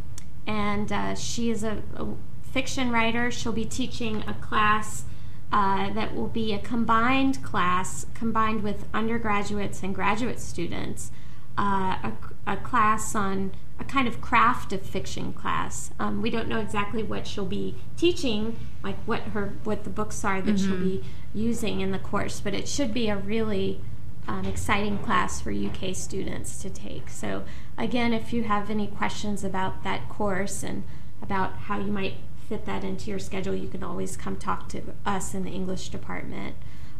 and 0.45 0.91
uh, 0.91 1.15
she 1.15 1.49
is 1.49 1.63
a, 1.63 1.81
a 1.95 2.07
fiction 2.43 2.91
writer. 2.91 3.31
She'll 3.31 3.51
be 3.51 3.65
teaching 3.65 4.23
a 4.27 4.33
class. 4.33 5.05
Uh, 5.51 5.93
that 5.93 6.13
will 6.15 6.27
be 6.27 6.53
a 6.53 6.59
combined 6.59 7.41
class 7.43 8.07
combined 8.15 8.63
with 8.63 8.87
undergraduates 8.93 9.83
and 9.83 9.93
graduate 9.93 10.39
students 10.39 11.11
uh, 11.57 11.97
a, 12.03 12.13
a 12.47 12.57
class 12.57 13.15
on 13.15 13.51
a 13.79 13.83
kind 13.83 14.07
of 14.07 14.21
craft 14.21 14.71
of 14.73 14.81
fiction 14.81 15.33
class. 15.33 15.91
Um, 15.99 16.21
we 16.21 16.29
don't 16.29 16.47
know 16.47 16.59
exactly 16.59 17.03
what 17.03 17.27
she'll 17.27 17.45
be 17.45 17.75
teaching, 17.97 18.57
like 18.83 18.97
what 19.05 19.21
her 19.21 19.53
what 19.63 19.83
the 19.83 19.89
books 19.89 20.23
are 20.23 20.41
that 20.41 20.59
she'll 20.59 20.77
be 20.77 21.03
using 21.33 21.81
in 21.81 21.91
the 21.91 21.99
course, 21.99 22.39
but 22.39 22.53
it 22.53 22.67
should 22.67 22.93
be 22.93 23.09
a 23.09 23.17
really 23.17 23.81
um, 24.27 24.45
exciting 24.45 24.97
class 24.99 25.41
for 25.41 25.51
UK 25.51 25.95
students 25.95 26.61
to 26.61 26.69
take. 26.69 27.09
So 27.09 27.43
again, 27.77 28.13
if 28.13 28.33
you 28.33 28.43
have 28.43 28.69
any 28.69 28.87
questions 28.87 29.43
about 29.43 29.83
that 29.83 30.09
course 30.09 30.63
and 30.63 30.83
about 31.21 31.53
how 31.53 31.79
you 31.79 31.91
might 31.91 32.15
fit 32.47 32.65
that 32.65 32.83
into 32.83 33.09
your 33.09 33.19
schedule, 33.19 33.55
you 33.55 33.67
can 33.67 33.83
always 33.83 34.17
come 34.17 34.35
talk 34.35 34.69
to 34.69 34.81
us 35.05 35.33
in 35.33 35.43
the 35.43 35.51
English 35.51 35.89
department. 35.89 36.55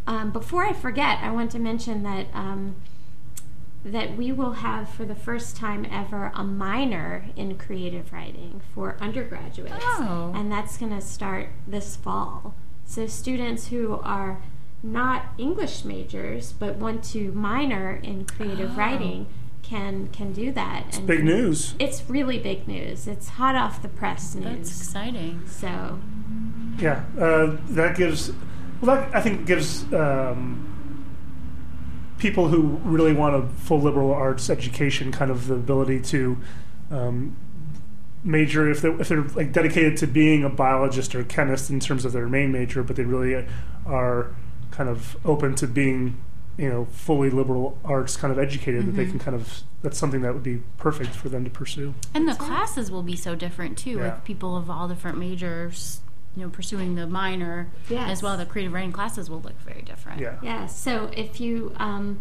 Um, 0.07 0.32
before 0.32 0.63
I 0.63 0.73
forget, 0.73 1.19
I 1.21 1.32
want 1.32 1.51
to 1.51 1.59
mention 1.59 2.03
that. 2.03 2.28
Um, 2.34 2.76
that 3.86 4.17
we 4.17 4.32
will 4.32 4.53
have 4.53 4.89
for 4.89 5.05
the 5.05 5.13
first 5.13 5.55
time 5.55 5.86
ever 5.91 6.32
a 6.34 6.43
minor 6.43 7.28
in 7.36 7.55
creative 7.55 8.11
writing 8.11 8.59
for 8.73 8.97
undergraduates. 8.99 9.76
Oh. 9.80 10.34
And 10.36 10.51
that's 10.51 10.76
going 10.78 10.91
to 10.91 11.01
start 11.01 11.49
this 11.67 11.95
fall. 11.95 12.55
So 12.86 13.05
students 13.05 13.67
who 13.67 13.99
are 13.99 14.41
not 14.86 15.25
English 15.38 15.83
majors 15.83 16.53
but 16.53 16.75
want 16.75 17.03
to 17.03 17.31
minor 17.33 17.99
in 18.03 18.25
creative 18.25 18.71
Oh. 18.73 18.77
writing 18.77 19.25
can 19.63 20.07
can 20.11 20.31
do 20.31 20.51
that. 20.51 20.95
and 20.97 21.07
Big 21.07 21.23
news. 21.23 21.73
It's 21.79 22.07
really 22.07 22.38
big 22.38 22.67
news. 22.67 23.07
It's 23.07 23.29
hot 23.29 23.55
off 23.55 23.81
the 23.81 23.88
press 23.88 24.36
news. 24.36 24.43
That's 24.45 24.69
exciting. 24.81 25.41
So 25.47 25.99
Yeah, 26.79 27.03
uh, 27.19 27.57
that 27.69 27.97
gives. 27.97 28.31
Well, 28.81 28.95
that 28.95 29.15
I 29.15 29.21
think 29.21 29.45
gives 29.47 29.91
um, 29.91 31.05
people 32.17 32.49
who 32.49 32.79
really 32.83 33.13
want 33.13 33.36
a 33.36 33.47
full 33.59 33.81
liberal 33.81 34.13
arts 34.13 34.49
education 34.49 35.11
kind 35.11 35.31
of 35.31 35.47
the 35.47 35.55
ability 35.55 36.01
to 36.01 36.38
um, 36.91 37.36
major 38.23 38.69
if 38.69 38.81
they're 38.81 38.99
if 39.01 39.07
they're 39.07 39.23
like 39.23 39.51
dedicated 39.51 39.97
to 39.97 40.07
being 40.07 40.43
a 40.43 40.49
biologist 40.49 41.15
or 41.15 41.21
a 41.21 41.25
chemist 41.25 41.69
in 41.71 41.79
terms 41.79 42.05
of 42.05 42.11
their 42.13 42.27
main 42.29 42.51
major, 42.51 42.83
but 42.83 42.95
they 42.95 43.03
really 43.03 43.45
are 43.86 44.36
kind 44.76 44.89
of 44.89 45.15
open 45.26 45.55
to 45.55 45.67
being 45.67 46.17
you 46.57 46.69
know 46.69 46.86
fully 46.91 47.30
liberal 47.30 47.78
arts 47.84 48.15
kind 48.17 48.32
of 48.32 48.39
educated 48.39 48.86
that 48.86 48.91
they 48.91 49.05
can 49.05 49.19
kind 49.19 49.36
of 49.36 49.61
that's 49.82 49.97
something 49.97 50.21
that 50.21 50.34
would 50.34 50.43
be 50.43 50.61
perfect 50.78 51.11
for 51.11 51.30
them 51.30 51.43
to 51.43 51.49
pursue. 51.49 51.93
And 52.13 52.28
the 52.28 52.34
classes 52.34 52.89
will 52.89 53.03
be 53.03 53.15
so 53.15 53.36
different 53.36 53.78
too, 53.78 53.91
Yeah. 53.91 54.15
with 54.15 54.23
people 54.26 54.55
of 54.57 54.69
all 54.69 54.88
different 54.88 55.17
majors, 55.19 55.99
you 56.36 56.41
know, 56.43 56.49
pursuing 56.49 56.95
the 56.95 57.05
minor 57.07 57.67
Yes. 57.89 58.09
as 58.09 58.23
well. 58.23 58.36
The 58.36 58.45
creative 58.47 58.73
writing 58.73 58.91
classes 58.91 59.30
will 59.30 59.41
look 59.41 59.59
very 59.61 59.82
different. 59.84 60.19
Yeah. 60.21 60.38
Yeah, 60.41 60.65
so 60.65 61.11
if 61.15 61.39
you, 61.39 61.71
um, 61.78 62.17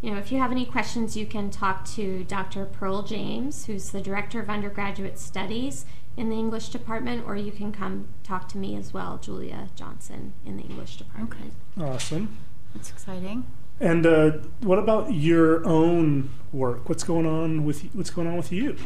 you 0.00 0.12
know, 0.12 0.18
if 0.18 0.30
you 0.30 0.38
have 0.38 0.52
any 0.52 0.64
questions, 0.64 1.16
you 1.16 1.26
can 1.26 1.50
talk 1.50 1.84
to 1.96 2.22
Dr. 2.24 2.66
Pearl 2.66 3.02
James, 3.02 3.64
who's 3.66 3.90
the 3.90 4.00
director 4.00 4.38
of 4.40 4.48
undergraduate 4.48 5.18
studies 5.18 5.84
in 6.18 6.28
the 6.28 6.36
English 6.36 6.68
department, 6.70 7.24
or 7.26 7.36
you 7.36 7.52
can 7.52 7.72
come 7.72 8.08
talk 8.24 8.48
to 8.50 8.58
me 8.58 8.76
as 8.76 8.92
well, 8.92 9.18
Julia 9.18 9.68
Johnson, 9.76 10.32
in 10.44 10.56
the 10.56 10.64
English 10.64 10.96
department. 10.96 11.54
Okay. 11.76 11.86
Awesome. 11.90 12.36
That's 12.74 12.90
exciting. 12.90 13.46
And 13.80 14.04
uh, 14.06 14.30
what 14.60 14.78
about 14.78 15.12
your 15.14 15.64
own 15.66 16.30
work? 16.52 16.88
What's 16.88 17.04
going 17.04 17.26
on 17.26 17.64
with 17.64 17.82
what's 17.94 18.10
going 18.10 18.26
on 18.26 18.36
with 18.36 18.50
you? 18.52 18.76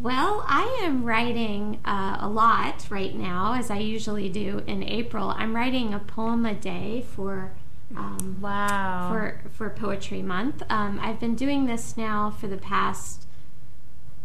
Well, 0.00 0.44
I 0.48 0.80
am 0.82 1.04
writing 1.04 1.78
uh, 1.84 2.16
a 2.20 2.28
lot 2.28 2.86
right 2.88 3.14
now, 3.14 3.52
as 3.54 3.70
I 3.70 3.76
usually 3.78 4.30
do 4.30 4.62
in 4.66 4.82
April. 4.82 5.28
I'm 5.36 5.54
writing 5.54 5.92
a 5.92 5.98
poem 5.98 6.46
a 6.46 6.54
day 6.54 7.04
for. 7.14 7.52
Um, 7.96 8.38
Wow. 8.40 9.08
for 9.10 9.40
for 9.50 9.68
Poetry 9.68 10.22
Month. 10.22 10.62
Um, 10.70 11.00
I've 11.02 11.18
been 11.18 11.34
doing 11.34 11.66
this 11.66 11.96
now 11.96 12.30
for 12.30 12.46
the 12.46 12.56
past, 12.56 13.26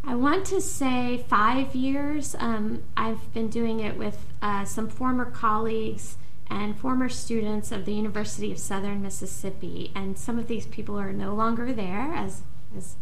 I 0.07 0.13
want 0.15 0.45
to 0.47 0.61
say 0.61 1.25
five 1.27 1.73
years. 1.73 2.35
Um, 2.37 2.83
I've 2.95 3.33
been 3.33 3.49
doing 3.49 3.79
it 3.79 3.97
with 3.97 4.25
uh, 4.41 4.63
some 4.65 4.87
former 4.87 5.25
colleagues 5.25 6.17
and 6.47 6.77
former 6.77 7.09
students 7.09 7.71
of 7.71 7.85
the 7.85 7.93
University 7.93 8.51
of 8.51 8.59
Southern 8.59 9.01
Mississippi, 9.01 9.91
and 9.95 10.17
some 10.17 10.37
of 10.37 10.47
these 10.47 10.67
people 10.67 10.99
are 10.99 11.11
no 11.11 11.33
longer 11.33 11.73
there, 11.73 12.13
as 12.13 12.43
as 12.77 12.95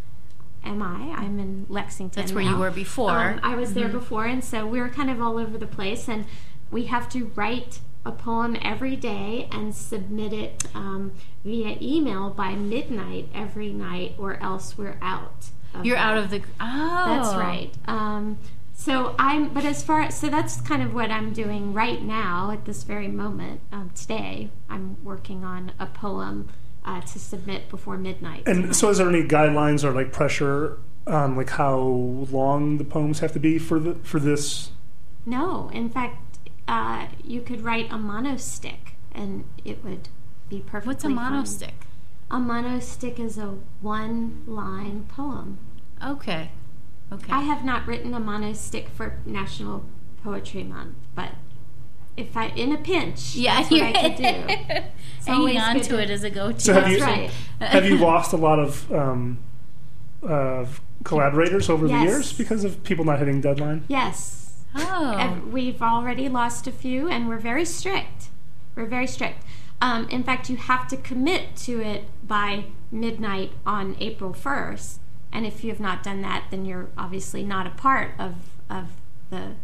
am 0.64 0.82
I. 0.82 1.14
I'm 1.18 1.40
in 1.40 1.66
Lexington. 1.68 2.22
That's 2.22 2.32
where 2.32 2.44
you 2.44 2.56
were 2.58 2.72
before. 2.72 3.12
Um, 3.12 3.40
I 3.44 3.56
was 3.56 3.74
there 3.74 3.90
before, 3.90 4.26
and 4.26 4.42
so 4.42 4.66
we 4.66 4.80
were 4.80 4.90
kind 4.90 5.10
of 5.10 5.22
all 5.22 5.38
over 5.38 5.58
the 5.58 5.68
place, 5.68 6.08
and 6.08 6.26
we 6.72 6.86
have 6.86 7.10
to 7.10 7.32
write 7.36 7.82
a 8.06 8.14
poem 8.14 8.58
every 8.62 8.96
day 8.96 9.50
and 9.52 9.76
submit 9.76 10.32
it 10.32 10.66
um, 10.74 11.12
via 11.44 11.78
email 11.82 12.30
by 12.30 12.56
midnight 12.56 13.28
every 13.34 13.74
night, 13.74 14.16
or 14.18 14.42
else 14.42 14.78
we're 14.78 14.98
out. 15.02 15.50
Of 15.74 15.86
You're 15.86 15.96
that. 15.96 16.06
out 16.06 16.18
of 16.18 16.30
the. 16.30 16.42
Oh. 16.60 17.06
That's 17.08 17.36
right. 17.36 17.72
Um, 17.86 18.38
so 18.76 19.16
I'm, 19.18 19.54
but 19.54 19.64
as 19.66 19.84
far 19.84 20.12
so 20.12 20.30
that's 20.30 20.60
kind 20.60 20.82
of 20.82 20.94
what 20.94 21.10
I'm 21.10 21.32
doing 21.32 21.74
right 21.74 22.02
now 22.02 22.52
at 22.52 22.66
this 22.66 22.84
very 22.84 23.08
moment. 23.08 23.62
Um, 23.72 23.92
today, 23.96 24.50
I'm 24.70 24.98
working 25.04 25.44
on 25.44 25.72
a 25.80 25.86
poem 25.86 26.50
uh, 26.86 27.02
to 27.02 27.20
submit 27.20 27.70
before 27.70 27.98
midnight. 27.98 28.44
And 28.46 28.64
tonight. 28.64 28.76
so, 28.76 28.90
is 28.90 28.98
there 28.98 29.10
any 29.10 29.24
guidelines 29.24 29.84
or 29.84 29.92
like 29.92 30.12
pressure 30.12 30.80
on 31.08 31.36
like 31.36 31.52
how 31.52 31.78
long 31.78 32.78
the 32.78 32.84
poems 32.84 33.20
have 33.20 33.32
to 33.34 33.40
be 33.40 33.58
for 33.58 33.80
the 33.80 33.96
for 33.96 34.20
this? 34.20 34.72
No, 35.26 35.70
in 35.74 35.90
fact, 35.90 36.18
uh, 36.68 37.08
you 37.24 37.42
could 37.42 37.62
write 37.62 37.86
a 37.90 37.96
monostich, 37.96 38.94
and 39.14 39.46
it 39.64 39.84
would 39.84 40.10
be 40.50 40.60
perfectly. 40.60 40.94
What's 40.94 41.06
a 41.06 41.08
fine. 41.08 41.18
monostich? 41.18 41.72
A 42.32 42.38
monostich 42.38 43.20
is 43.20 43.38
a 43.38 43.56
one-line 43.82 45.06
poem. 45.08 45.58
Okay. 46.04 46.50
Okay. 47.12 47.32
I 47.32 47.42
have 47.42 47.64
not 47.64 47.86
written 47.86 48.14
a 48.14 48.20
monostich 48.20 48.90
for 48.90 49.20
National 49.26 49.86
Poetry 50.24 50.64
Month, 50.64 50.96
but 51.16 51.30
if 52.18 52.36
I 52.36 52.48
in 52.48 52.72
a 52.72 52.78
pinch, 52.78 53.36
yeah, 53.36 53.58
that's 53.62 53.72
what 53.72 53.82
I 53.84 53.92
could 53.92 54.16
do. 54.18 54.24
always 55.32 55.56
Hanging 55.56 55.58
on 55.60 55.76
to 55.82 55.84
to- 55.90 56.02
it 56.02 56.10
as 56.10 56.24
a 56.24 56.30
go-to. 56.30 56.60
So 56.60 56.74
have 56.74 56.90
you- 56.92 57.00
right. 57.04 57.30
Have 57.62 57.86
you 57.86 57.98
lost 57.98 58.34
a 58.34 58.38
lot 58.38 58.60
of 58.60 58.92
um, 58.92 59.40
uh, 60.28 60.66
collaborators 61.04 61.70
over 61.70 61.88
the 61.88 62.00
years 62.02 62.34
because 62.34 62.64
of 62.64 62.84
people 62.84 63.06
not 63.06 63.20
hitting 63.20 63.42
deadline? 63.42 63.84
Yes, 63.88 64.40
Oh. 64.76 65.16
Ev- 65.20 65.48
we've 65.54 65.84
already 65.84 66.28
lost 66.30 66.66
a 66.66 66.72
few, 66.72 67.08
and 67.08 67.28
we're 67.28 67.38
very 67.38 67.64
strict. 67.66 68.30
We're 68.76 68.88
very 68.88 69.06
strict. 69.06 69.44
Um, 69.84 70.08
in 70.08 70.24
fact, 70.24 70.50
you 70.50 70.56
have 70.56 70.88
to 70.88 70.98
commit 70.98 71.58
to 71.58 71.82
it 71.82 72.06
by 72.26 72.66
midnight 72.90 73.52
on 73.66 73.98
April 74.00 74.34
1st. 74.34 75.00
And 75.34 75.46
if 75.46 75.62
you 75.64 75.72
have 75.72 75.80
not 75.82 76.04
done 76.04 76.22
that, 76.22 76.46
then 76.52 76.64
you're 76.66 76.88
obviously 76.98 77.44
not 77.44 77.68
a 77.68 77.72
part 77.72 78.12
of, 78.18 78.36
of 78.70 78.86
the 79.30 79.56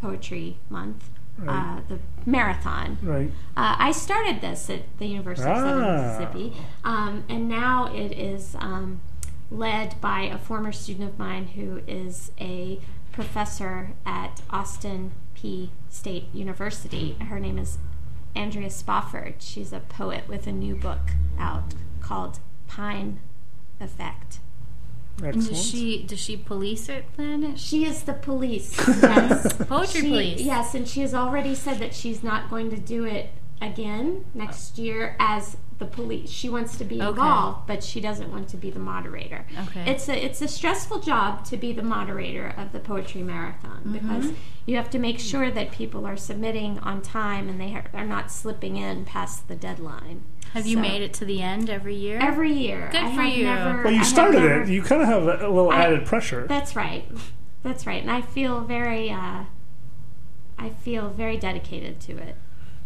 poetry 0.00 0.56
month, 0.68 1.08
Right. 1.38 1.78
uh, 1.78 1.80
the 1.88 1.98
marathon. 2.26 2.98
Right. 3.00 3.30
Uh, 3.56 3.76
I 3.78 3.92
started 3.92 4.40
this 4.40 4.68
at 4.70 4.80
the 4.98 5.06
University 5.06 5.48
of 5.48 5.56
Southern 5.56 5.84
Ah. 5.84 6.02
Mississippi, 6.18 6.56
um, 6.82 7.22
and 7.28 7.48
now 7.48 7.94
it 7.94 8.10
is 8.18 8.56
um, 8.58 9.00
led 9.48 10.00
by 10.00 10.22
a 10.22 10.36
former 10.36 10.72
student 10.72 11.10
of 11.10 11.16
mine 11.16 11.46
who 11.54 11.80
is 11.86 12.32
a 12.40 12.80
professor 13.12 13.90
at 14.04 14.42
Austin 14.50 15.12
Peay 15.36 15.68
State 15.90 16.24
University. 16.34 17.16
Her 17.20 17.38
name 17.38 17.56
is 17.56 17.78
Andrea 18.38 18.70
Spofford. 18.70 19.34
She's 19.40 19.72
a 19.72 19.80
poet 19.80 20.28
with 20.28 20.46
a 20.46 20.52
new 20.52 20.74
book 20.76 21.00
out 21.38 21.74
called 22.00 22.38
Pine 22.68 23.20
Effect. 23.80 24.38
And 25.22 25.44
does 25.44 25.60
she 25.66 26.04
does 26.04 26.20
she 26.20 26.36
police 26.36 26.88
it 26.88 27.04
then? 27.16 27.56
She 27.56 27.84
is 27.84 28.02
the 28.04 28.12
police. 28.14 28.76
Yes. 29.02 29.52
Poetry 29.66 30.00
She- 30.02 30.08
police. 30.08 30.40
Yes, 30.40 30.74
and 30.74 30.86
she 30.86 31.00
has 31.00 31.12
already 31.12 31.54
said 31.56 31.78
that 31.80 31.92
she's 31.94 32.22
not 32.22 32.48
going 32.48 32.70
to 32.70 32.76
do 32.78 33.04
it 33.04 33.30
again 33.60 34.24
next 34.34 34.78
year 34.78 35.16
as 35.18 35.56
the 35.78 35.86
police. 35.86 36.28
She 36.30 36.48
wants 36.48 36.76
to 36.78 36.84
be 36.84 36.96
Okay. 37.00 37.08
involved, 37.08 37.66
but 37.68 37.84
she 37.84 38.00
doesn't 38.00 38.32
want 38.32 38.48
to 38.48 38.56
be 38.56 38.70
the 38.70 38.80
moderator. 38.80 39.46
Okay. 39.66 39.90
It's 39.90 40.08
a 40.08 40.24
it's 40.24 40.42
a 40.42 40.48
stressful 40.48 41.00
job 41.00 41.44
to 41.46 41.56
be 41.56 41.72
the 41.72 41.82
moderator 41.84 42.52
of 42.56 42.72
the 42.72 42.80
poetry 42.80 43.22
marathon 43.22 43.82
Mm-hmm. 43.84 43.92
because 43.92 44.32
you 44.66 44.76
have 44.76 44.90
to 44.90 44.98
make 44.98 45.18
sure 45.20 45.50
that 45.50 45.70
people 45.70 46.04
are 46.06 46.16
submitting 46.16 46.78
on 46.80 47.00
time 47.00 47.48
and 47.48 47.60
they 47.60 47.74
are, 47.74 47.84
are 47.94 48.04
not 48.06 48.30
slipping 48.30 48.76
in 48.76 49.04
past 49.04 49.46
the 49.48 49.54
deadline. 49.54 50.22
Have 50.52 50.66
you 50.66 50.76
So- 50.76 50.82
made 50.82 51.02
it 51.02 51.12
to 51.14 51.24
the 51.24 51.40
end 51.42 51.70
every 51.70 51.94
year? 51.94 52.18
Every 52.20 52.52
year. 52.52 52.88
Good 52.90 53.02
I 53.04 53.14
for 53.14 53.22
have 53.22 53.36
you. 53.36 53.44
Never, 53.44 53.82
well, 53.84 53.92
you 53.92 53.98
have 53.98 54.06
started 54.06 54.40
never- 54.40 54.62
it. 54.62 54.68
You 54.68 54.82
kind 54.82 55.02
of 55.02 55.08
have 55.08 55.22
a, 55.22 55.46
a 55.46 55.50
little 55.50 55.70
I- 55.70 55.84
added 55.84 56.06
pressure. 56.06 56.46
That's 56.48 56.74
right. 56.74 57.06
That's 57.62 57.86
right. 57.86 58.02
And 58.02 58.10
I 58.10 58.20
feel 58.20 58.62
very, 58.62 59.10
uh, 59.10 59.44
I 60.58 60.70
feel 60.70 61.10
very 61.10 61.36
dedicated 61.36 62.00
to 62.00 62.16
it. 62.18 62.36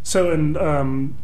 So, 0.03 0.31
and 0.31 0.57
um, 0.57 1.17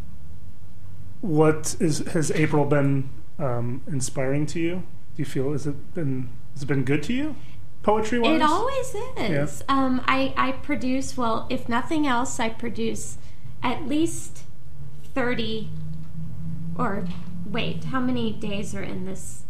what 1.22 1.76
is 1.80 2.00
has 2.10 2.32
April 2.32 2.66
been 2.66 3.10
um, 3.38 3.82
inspiring 3.88 4.46
to 4.48 4.60
you? 4.60 4.76
Do 4.76 4.84
you 5.18 5.26
feel 5.26 5.52
has 5.52 5.68
it 5.68 5.94
been 5.94 6.30
has 6.54 6.64
it 6.64 6.68
been 6.68 6.84
good 6.84 7.04
to 7.04 7.14
you, 7.14 7.36
poetry 7.84 8.20
wise? 8.20 8.36
It 8.36 8.42
always 8.42 8.96
is. 9.18 9.64
Um, 9.70 10.02
I, 10.08 10.34
I 10.38 10.52
produce, 10.54 11.16
well, 11.18 11.46
if 11.50 11.70
nothing 11.70 12.06
else, 12.08 12.40
I 12.40 12.50
produce 12.50 13.18
at 13.64 13.88
least 13.88 14.44
30, 15.14 15.70
or 16.78 17.06
wait, 17.46 17.86
how 17.86 18.00
many 18.00 18.32
days 18.32 18.74
are 18.76 18.84
in 18.84 19.06
this 19.06 19.44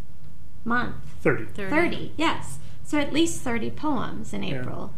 month? 0.64 0.94
thirty. 1.20 1.44
30, 1.46 2.12
yes. 2.16 2.58
So 2.82 2.98
at 2.98 3.12
least 3.12 3.40
30 3.42 3.70
poems 3.70 4.32
in 4.32 4.42
April. 4.42 4.56
Yeah. 4.56 4.60
April. 4.62 4.94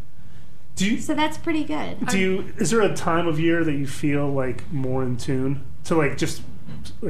Do 0.76 0.90
you 0.90 0.98
So 1.00 1.14
that's 1.14 1.36
pretty 1.36 1.64
good. 1.64 2.06
do 2.06 2.18
you 2.18 2.52
is 2.56 2.70
there 2.70 2.80
a 2.80 2.94
time 2.94 3.26
of 3.26 3.38
year 3.38 3.62
that 3.64 3.74
you 3.74 3.86
feel 3.86 4.28
like 4.32 4.70
more 4.72 5.02
in 5.02 5.18
tune 5.18 5.62
to 5.84 5.94
like 5.94 6.16
just 6.16 6.40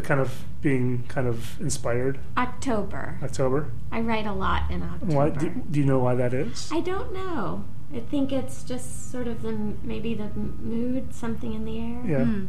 kind 0.03 0.21
of 0.21 0.45
being 0.61 1.05
kind 1.09 1.27
of 1.27 1.61
inspired? 1.61 2.19
October. 2.37 3.19
October. 3.23 3.71
I 3.91 4.01
write 4.01 4.27
a 4.27 4.33
lot 4.33 4.71
in 4.71 4.83
October. 4.83 5.15
Why 5.15 5.31
do, 5.31 5.51
do 5.71 5.81
you 5.81 5.87
know 5.87 5.99
why 5.99 6.15
that 6.15 6.33
is? 6.35 6.71
I 6.73 6.81
don't 6.81 7.13
know. 7.13 7.65
I 7.95 8.01
think 8.01 8.33
it's 8.33 8.63
just 8.65 9.11
sort 9.11 9.27
of 9.27 9.43
the 9.43 9.53
maybe 9.83 10.15
the 10.15 10.29
mood, 10.35 11.15
something 11.15 11.53
in 11.53 11.65
the 11.65 11.79
air. 11.79 12.03
Yeah. 12.07 12.25
Hmm. 12.25 12.47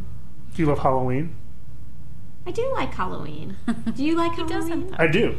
Do 0.55 0.61
you 0.61 0.65
love 0.67 0.80
Halloween? 0.80 1.36
I 2.45 2.51
do 2.51 2.71
like 2.74 2.93
Halloween. 2.93 3.55
Do 3.95 4.03
you 4.03 4.15
like 4.15 4.34
Who 4.36 4.45
Halloween? 4.47 4.88
doesn't? 4.88 4.99
I 4.99 5.07
do. 5.07 5.38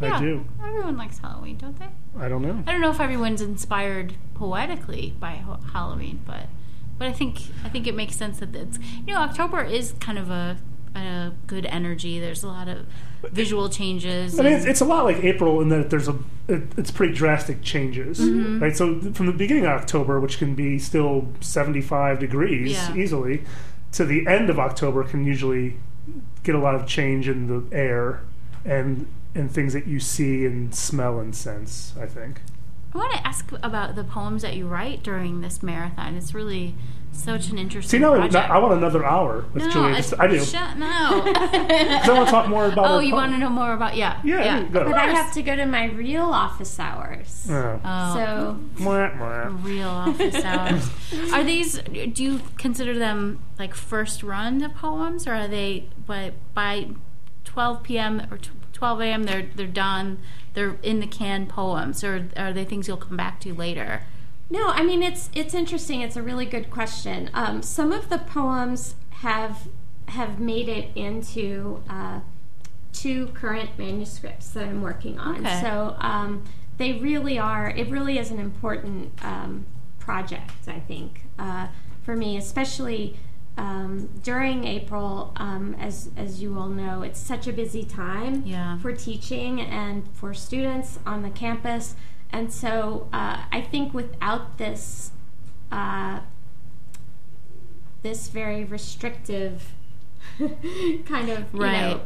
Yeah. 0.00 0.16
I 0.16 0.20
do. 0.20 0.44
Everyone 0.64 0.96
likes 0.96 1.18
Halloween, 1.18 1.56
don't 1.58 1.78
they? 1.78 1.88
I 2.18 2.28
don't 2.28 2.40
know. 2.42 2.62
I 2.66 2.72
don't 2.72 2.80
know 2.80 2.90
if 2.90 3.00
everyone's 3.00 3.40
inspired 3.42 4.14
poetically 4.34 5.14
by 5.20 5.36
Ho- 5.36 5.60
Halloween, 5.72 6.20
but 6.26 6.46
but 6.98 7.06
I 7.08 7.12
think 7.12 7.38
I 7.64 7.68
think 7.68 7.86
it 7.86 7.94
makes 7.94 8.16
sense 8.16 8.38
that 8.40 8.54
it's 8.54 8.78
you 9.06 9.12
know 9.14 9.20
October 9.20 9.62
is 9.62 9.92
kind 10.00 10.18
of 10.18 10.30
a 10.30 10.56
a 10.94 11.32
good 11.46 11.66
energy. 11.66 12.18
There's 12.20 12.42
a 12.42 12.48
lot 12.48 12.68
of 12.68 12.86
visual 13.32 13.68
changes. 13.68 14.38
I 14.38 14.42
mean, 14.44 14.52
it's, 14.54 14.64
it's 14.64 14.80
a 14.80 14.84
lot 14.84 15.04
like 15.04 15.18
April 15.24 15.60
in 15.60 15.68
that 15.70 15.90
there's 15.90 16.08
a 16.08 16.16
it, 16.48 16.62
it's 16.76 16.90
pretty 16.90 17.12
drastic 17.14 17.62
changes, 17.62 18.18
Mm-hmm. 18.20 18.60
right? 18.62 18.76
So 18.76 19.00
from 19.12 19.26
the 19.26 19.32
beginning 19.32 19.64
of 19.66 19.70
October, 19.70 20.18
which 20.20 20.38
can 20.38 20.54
be 20.54 20.78
still 20.78 21.28
75 21.40 22.18
degrees 22.18 22.72
Yeah. 22.72 22.94
easily, 22.96 23.44
to 23.92 24.04
the 24.04 24.26
end 24.26 24.50
of 24.50 24.58
October 24.58 25.04
can 25.04 25.24
usually 25.24 25.76
get 26.42 26.54
a 26.54 26.58
lot 26.58 26.74
of 26.74 26.86
change 26.86 27.28
in 27.28 27.46
the 27.46 27.76
air 27.76 28.22
and 28.64 29.06
and 29.34 29.50
things 29.50 29.72
that 29.74 29.86
you 29.86 30.00
see 30.00 30.44
and 30.44 30.74
smell 30.74 31.20
and 31.20 31.34
sense. 31.36 31.94
I 32.00 32.06
think. 32.06 32.40
I 32.92 32.98
want 32.98 33.12
to 33.12 33.24
ask 33.24 33.48
about 33.62 33.94
the 33.94 34.02
poems 34.02 34.42
that 34.42 34.56
you 34.56 34.66
write 34.66 35.04
during 35.04 35.40
this 35.42 35.62
marathon. 35.62 36.16
It's 36.16 36.34
really 36.34 36.74
such 37.12 37.50
an 37.50 37.58
interesting 37.58 37.98
See, 37.98 38.02
now 38.02 38.14
project. 38.14 38.50
I 38.50 38.58
want 38.58 38.74
another 38.74 39.04
hour 39.04 39.44
with 39.52 39.64
no, 39.64 39.70
Julia. 39.70 39.94
I, 39.94 39.96
Just, 39.96 40.14
I 40.18 40.26
do. 40.26 40.42
Shut 40.44 40.78
no. 40.78 41.22
Because 41.60 42.08
I 42.08 42.12
want 42.14 42.26
to 42.26 42.30
talk 42.30 42.48
more 42.48 42.66
about. 42.66 42.86
oh, 42.90 42.98
you 42.98 43.10
poem. 43.12 43.22
want 43.22 43.32
to 43.32 43.38
know 43.38 43.50
more 43.50 43.72
about 43.74 43.96
yeah 43.96 44.20
Yeah, 44.24 44.62
go. 44.64 44.84
But 44.84 44.94
I 44.94 45.06
have 45.08 45.32
to 45.34 45.42
go 45.42 45.54
to 45.56 45.66
my 45.66 45.86
real 45.86 46.24
office 46.24 46.78
hours. 46.80 47.46
Oh. 47.50 47.80
Oh. 47.84 48.14
So 48.14 48.82
Mwah, 48.82 49.18
mwah. 49.18 49.64
real 49.64 49.88
office 49.88 50.42
hours. 50.44 50.90
Are 51.32 51.44
these? 51.44 51.78
Do 51.80 52.22
you 52.24 52.40
consider 52.56 52.98
them 52.98 53.42
like 53.58 53.74
first 53.74 54.22
run 54.22 54.62
of 54.62 54.74
poems, 54.74 55.26
or 55.26 55.34
are 55.34 55.48
they 55.48 55.88
by 56.06 56.32
by 56.54 56.88
12 57.44 57.82
p.m. 57.82 58.26
or 58.30 58.38
tw- 58.38 58.50
12 58.72 59.00
a.m. 59.02 59.22
They're 59.24 59.46
they're 59.54 59.66
done. 59.66 60.18
They're 60.54 60.76
in 60.82 61.00
the 61.00 61.06
can 61.06 61.46
poems, 61.46 62.02
or 62.02 62.28
are 62.36 62.52
they 62.52 62.64
things 62.64 62.88
you'll 62.88 62.96
come 62.96 63.16
back 63.16 63.40
to 63.40 63.52
later? 63.54 64.02
No, 64.50 64.68
I 64.68 64.82
mean 64.82 65.02
it's 65.02 65.30
it's 65.34 65.54
interesting. 65.54 66.00
It's 66.00 66.16
a 66.16 66.22
really 66.22 66.46
good 66.46 66.70
question. 66.70 67.30
Um, 67.34 67.62
some 67.62 67.92
of 67.92 68.08
the 68.08 68.18
poems 68.18 68.96
have 69.10 69.68
have 70.06 70.40
made 70.40 70.68
it 70.68 70.90
into 70.96 71.82
uh, 71.88 72.20
two 72.92 73.28
current 73.28 73.70
manuscripts 73.78 74.50
that 74.50 74.64
I'm 74.64 74.82
working 74.82 75.18
on. 75.18 75.46
Okay. 75.46 75.60
So 75.60 75.94
um, 75.98 76.44
they 76.78 76.94
really 76.94 77.38
are. 77.38 77.70
It 77.70 77.88
really 77.88 78.18
is 78.18 78.30
an 78.32 78.40
important 78.40 79.12
um, 79.24 79.66
project. 80.00 80.66
I 80.66 80.80
think 80.80 81.22
uh, 81.38 81.68
for 82.02 82.16
me, 82.16 82.36
especially. 82.36 83.16
Um, 83.58 84.08
during 84.22 84.64
April, 84.64 85.32
um, 85.36 85.76
as 85.78 86.08
as 86.16 86.40
you 86.40 86.56
all 86.58 86.68
know, 86.68 87.02
it's 87.02 87.20
such 87.20 87.46
a 87.46 87.52
busy 87.52 87.84
time 87.84 88.42
Yeah. 88.46 88.78
for 88.78 88.92
teaching 88.92 89.60
and 89.60 90.08
for 90.14 90.32
students 90.32 90.98
on 91.04 91.20
the 91.22 91.28
campus. 91.30 91.94
And 92.32 92.52
so 92.52 93.08
uh, 93.12 93.44
I 93.50 93.60
think 93.60 93.92
without 93.92 94.58
this 94.58 95.10
uh, 95.72 96.20
this 98.02 98.28
very 98.28 98.64
restrictive 98.64 99.72
kind 100.38 101.28
of 101.30 101.52
you 101.52 101.60
Right. 101.60 101.80
know 101.80 102.00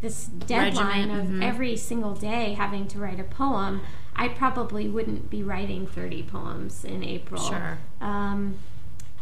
this 0.00 0.26
deadline 0.26 1.08
Regiment, 1.08 1.20
of 1.20 1.26
mhm. 1.28 1.42
every 1.42 1.76
single 1.76 2.14
day 2.14 2.52
having 2.52 2.86
to 2.88 2.98
write 2.98 3.18
a 3.18 3.24
poem, 3.24 3.80
I 4.14 4.28
probably 4.28 4.88
wouldn't 4.88 5.30
be 5.30 5.42
writing 5.42 5.86
30 5.86 6.22
poems 6.24 6.84
in 6.84 7.02
April. 7.02 7.40
Sure. 7.42 7.78
Um, 8.00 8.56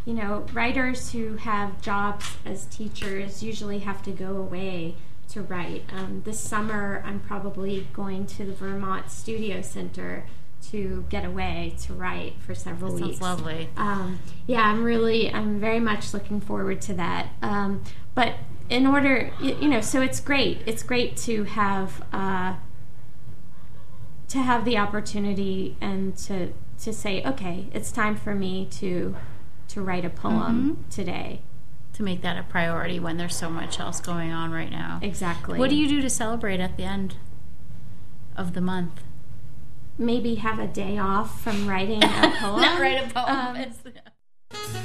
you 0.04 0.14
know, 0.14 0.44
writers 0.52 1.12
who 1.12 1.36
have 1.36 1.80
jobs 1.80 2.36
as 2.44 2.66
teachers 2.66 3.42
usually 3.42 3.78
have 3.80 4.02
to 4.02 4.10
go 4.10 4.36
away 4.36 4.96
to 5.34 5.42
write. 5.42 5.84
Um, 5.92 6.22
this 6.24 6.38
summer, 6.38 7.02
I'm 7.04 7.20
probably 7.20 7.88
going 7.92 8.26
to 8.26 8.44
the 8.44 8.52
Vermont 8.52 9.10
Studio 9.10 9.62
Center 9.62 10.26
to 10.70 11.04
get 11.10 11.24
away 11.24 11.74
to 11.82 11.92
write 11.92 12.34
for 12.40 12.54
several 12.54 12.92
That 12.92 12.98
sounds 12.98 13.10
weeks. 13.10 13.20
lovely. 13.20 13.68
Um, 13.76 14.20
yeah, 14.46 14.62
I'm 14.62 14.82
really, 14.82 15.32
I'm 15.32 15.60
very 15.60 15.80
much 15.80 16.14
looking 16.14 16.40
forward 16.40 16.80
to 16.82 16.94
that. 16.94 17.30
Um, 17.42 17.82
but 18.14 18.34
in 18.70 18.86
order, 18.86 19.30
you 19.40 19.68
know, 19.68 19.80
so 19.80 20.00
it's 20.00 20.20
great. 20.20 20.62
It's 20.66 20.82
great 20.82 21.16
to 21.18 21.44
have 21.44 22.04
uh, 22.12 22.54
to 24.28 24.38
have 24.38 24.64
the 24.64 24.78
opportunity 24.78 25.76
and 25.80 26.16
to 26.18 26.52
to 26.80 26.92
say, 26.92 27.22
okay, 27.24 27.66
it's 27.72 27.92
time 27.92 28.16
for 28.16 28.34
me 28.34 28.66
to 28.78 29.16
to 29.68 29.82
write 29.82 30.04
a 30.04 30.10
poem 30.10 30.84
today. 30.90 31.42
To 31.94 32.02
make 32.02 32.22
that 32.22 32.36
a 32.36 32.42
priority 32.42 32.98
when 32.98 33.16
there's 33.18 33.36
so 33.36 33.48
much 33.48 33.78
else 33.78 34.00
going 34.00 34.32
on 34.32 34.50
right 34.50 34.70
now. 34.70 34.98
Exactly. 35.00 35.58
What 35.60 35.70
do 35.70 35.76
you 35.76 35.88
do 35.88 36.00
to 36.02 36.10
celebrate 36.10 36.58
at 36.60 36.76
the 36.76 36.82
end 36.84 37.16
of 38.36 38.52
the 38.54 38.60
month? 38.60 39.00
maybe 39.96 40.34
have 40.34 40.58
a 40.58 40.66
day 40.66 40.98
off 40.98 41.40
from 41.40 41.68
writing 41.68 42.02
a 42.02 42.08
poem? 42.40 42.60
Not 42.60 42.80
write 42.80 43.04
a 43.08 43.14
poem. 43.14 43.28
Um, 43.28 43.56
It's- 43.56 44.84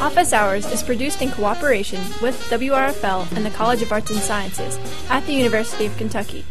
Office 0.00 0.34
Hours 0.34 0.70
is 0.70 0.82
produced 0.82 1.22
in 1.22 1.30
cooperation 1.30 2.02
with 2.20 2.38
WRFL 2.50 3.34
and 3.34 3.46
the 3.46 3.50
College 3.50 3.80
of 3.80 3.90
Arts 3.90 4.10
and 4.10 4.20
Sciences 4.20 4.78
at 5.08 5.24
the 5.26 5.32
University 5.32 5.86
of 5.86 5.96
Kentucky. 5.96 6.44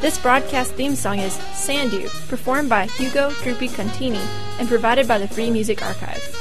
This 0.00 0.18
broadcast 0.18 0.72
theme 0.72 0.94
song 0.94 1.18
is 1.18 1.34
Sandu, 1.54 2.08
performed 2.28 2.70
by 2.70 2.86
Hugo 2.86 3.30
Drupi 3.30 3.68
Contini 3.68 4.24
and 4.58 4.66
provided 4.66 5.06
by 5.06 5.18
the 5.18 5.28
Free 5.28 5.50
Music 5.50 5.84
Archive. 5.84 6.35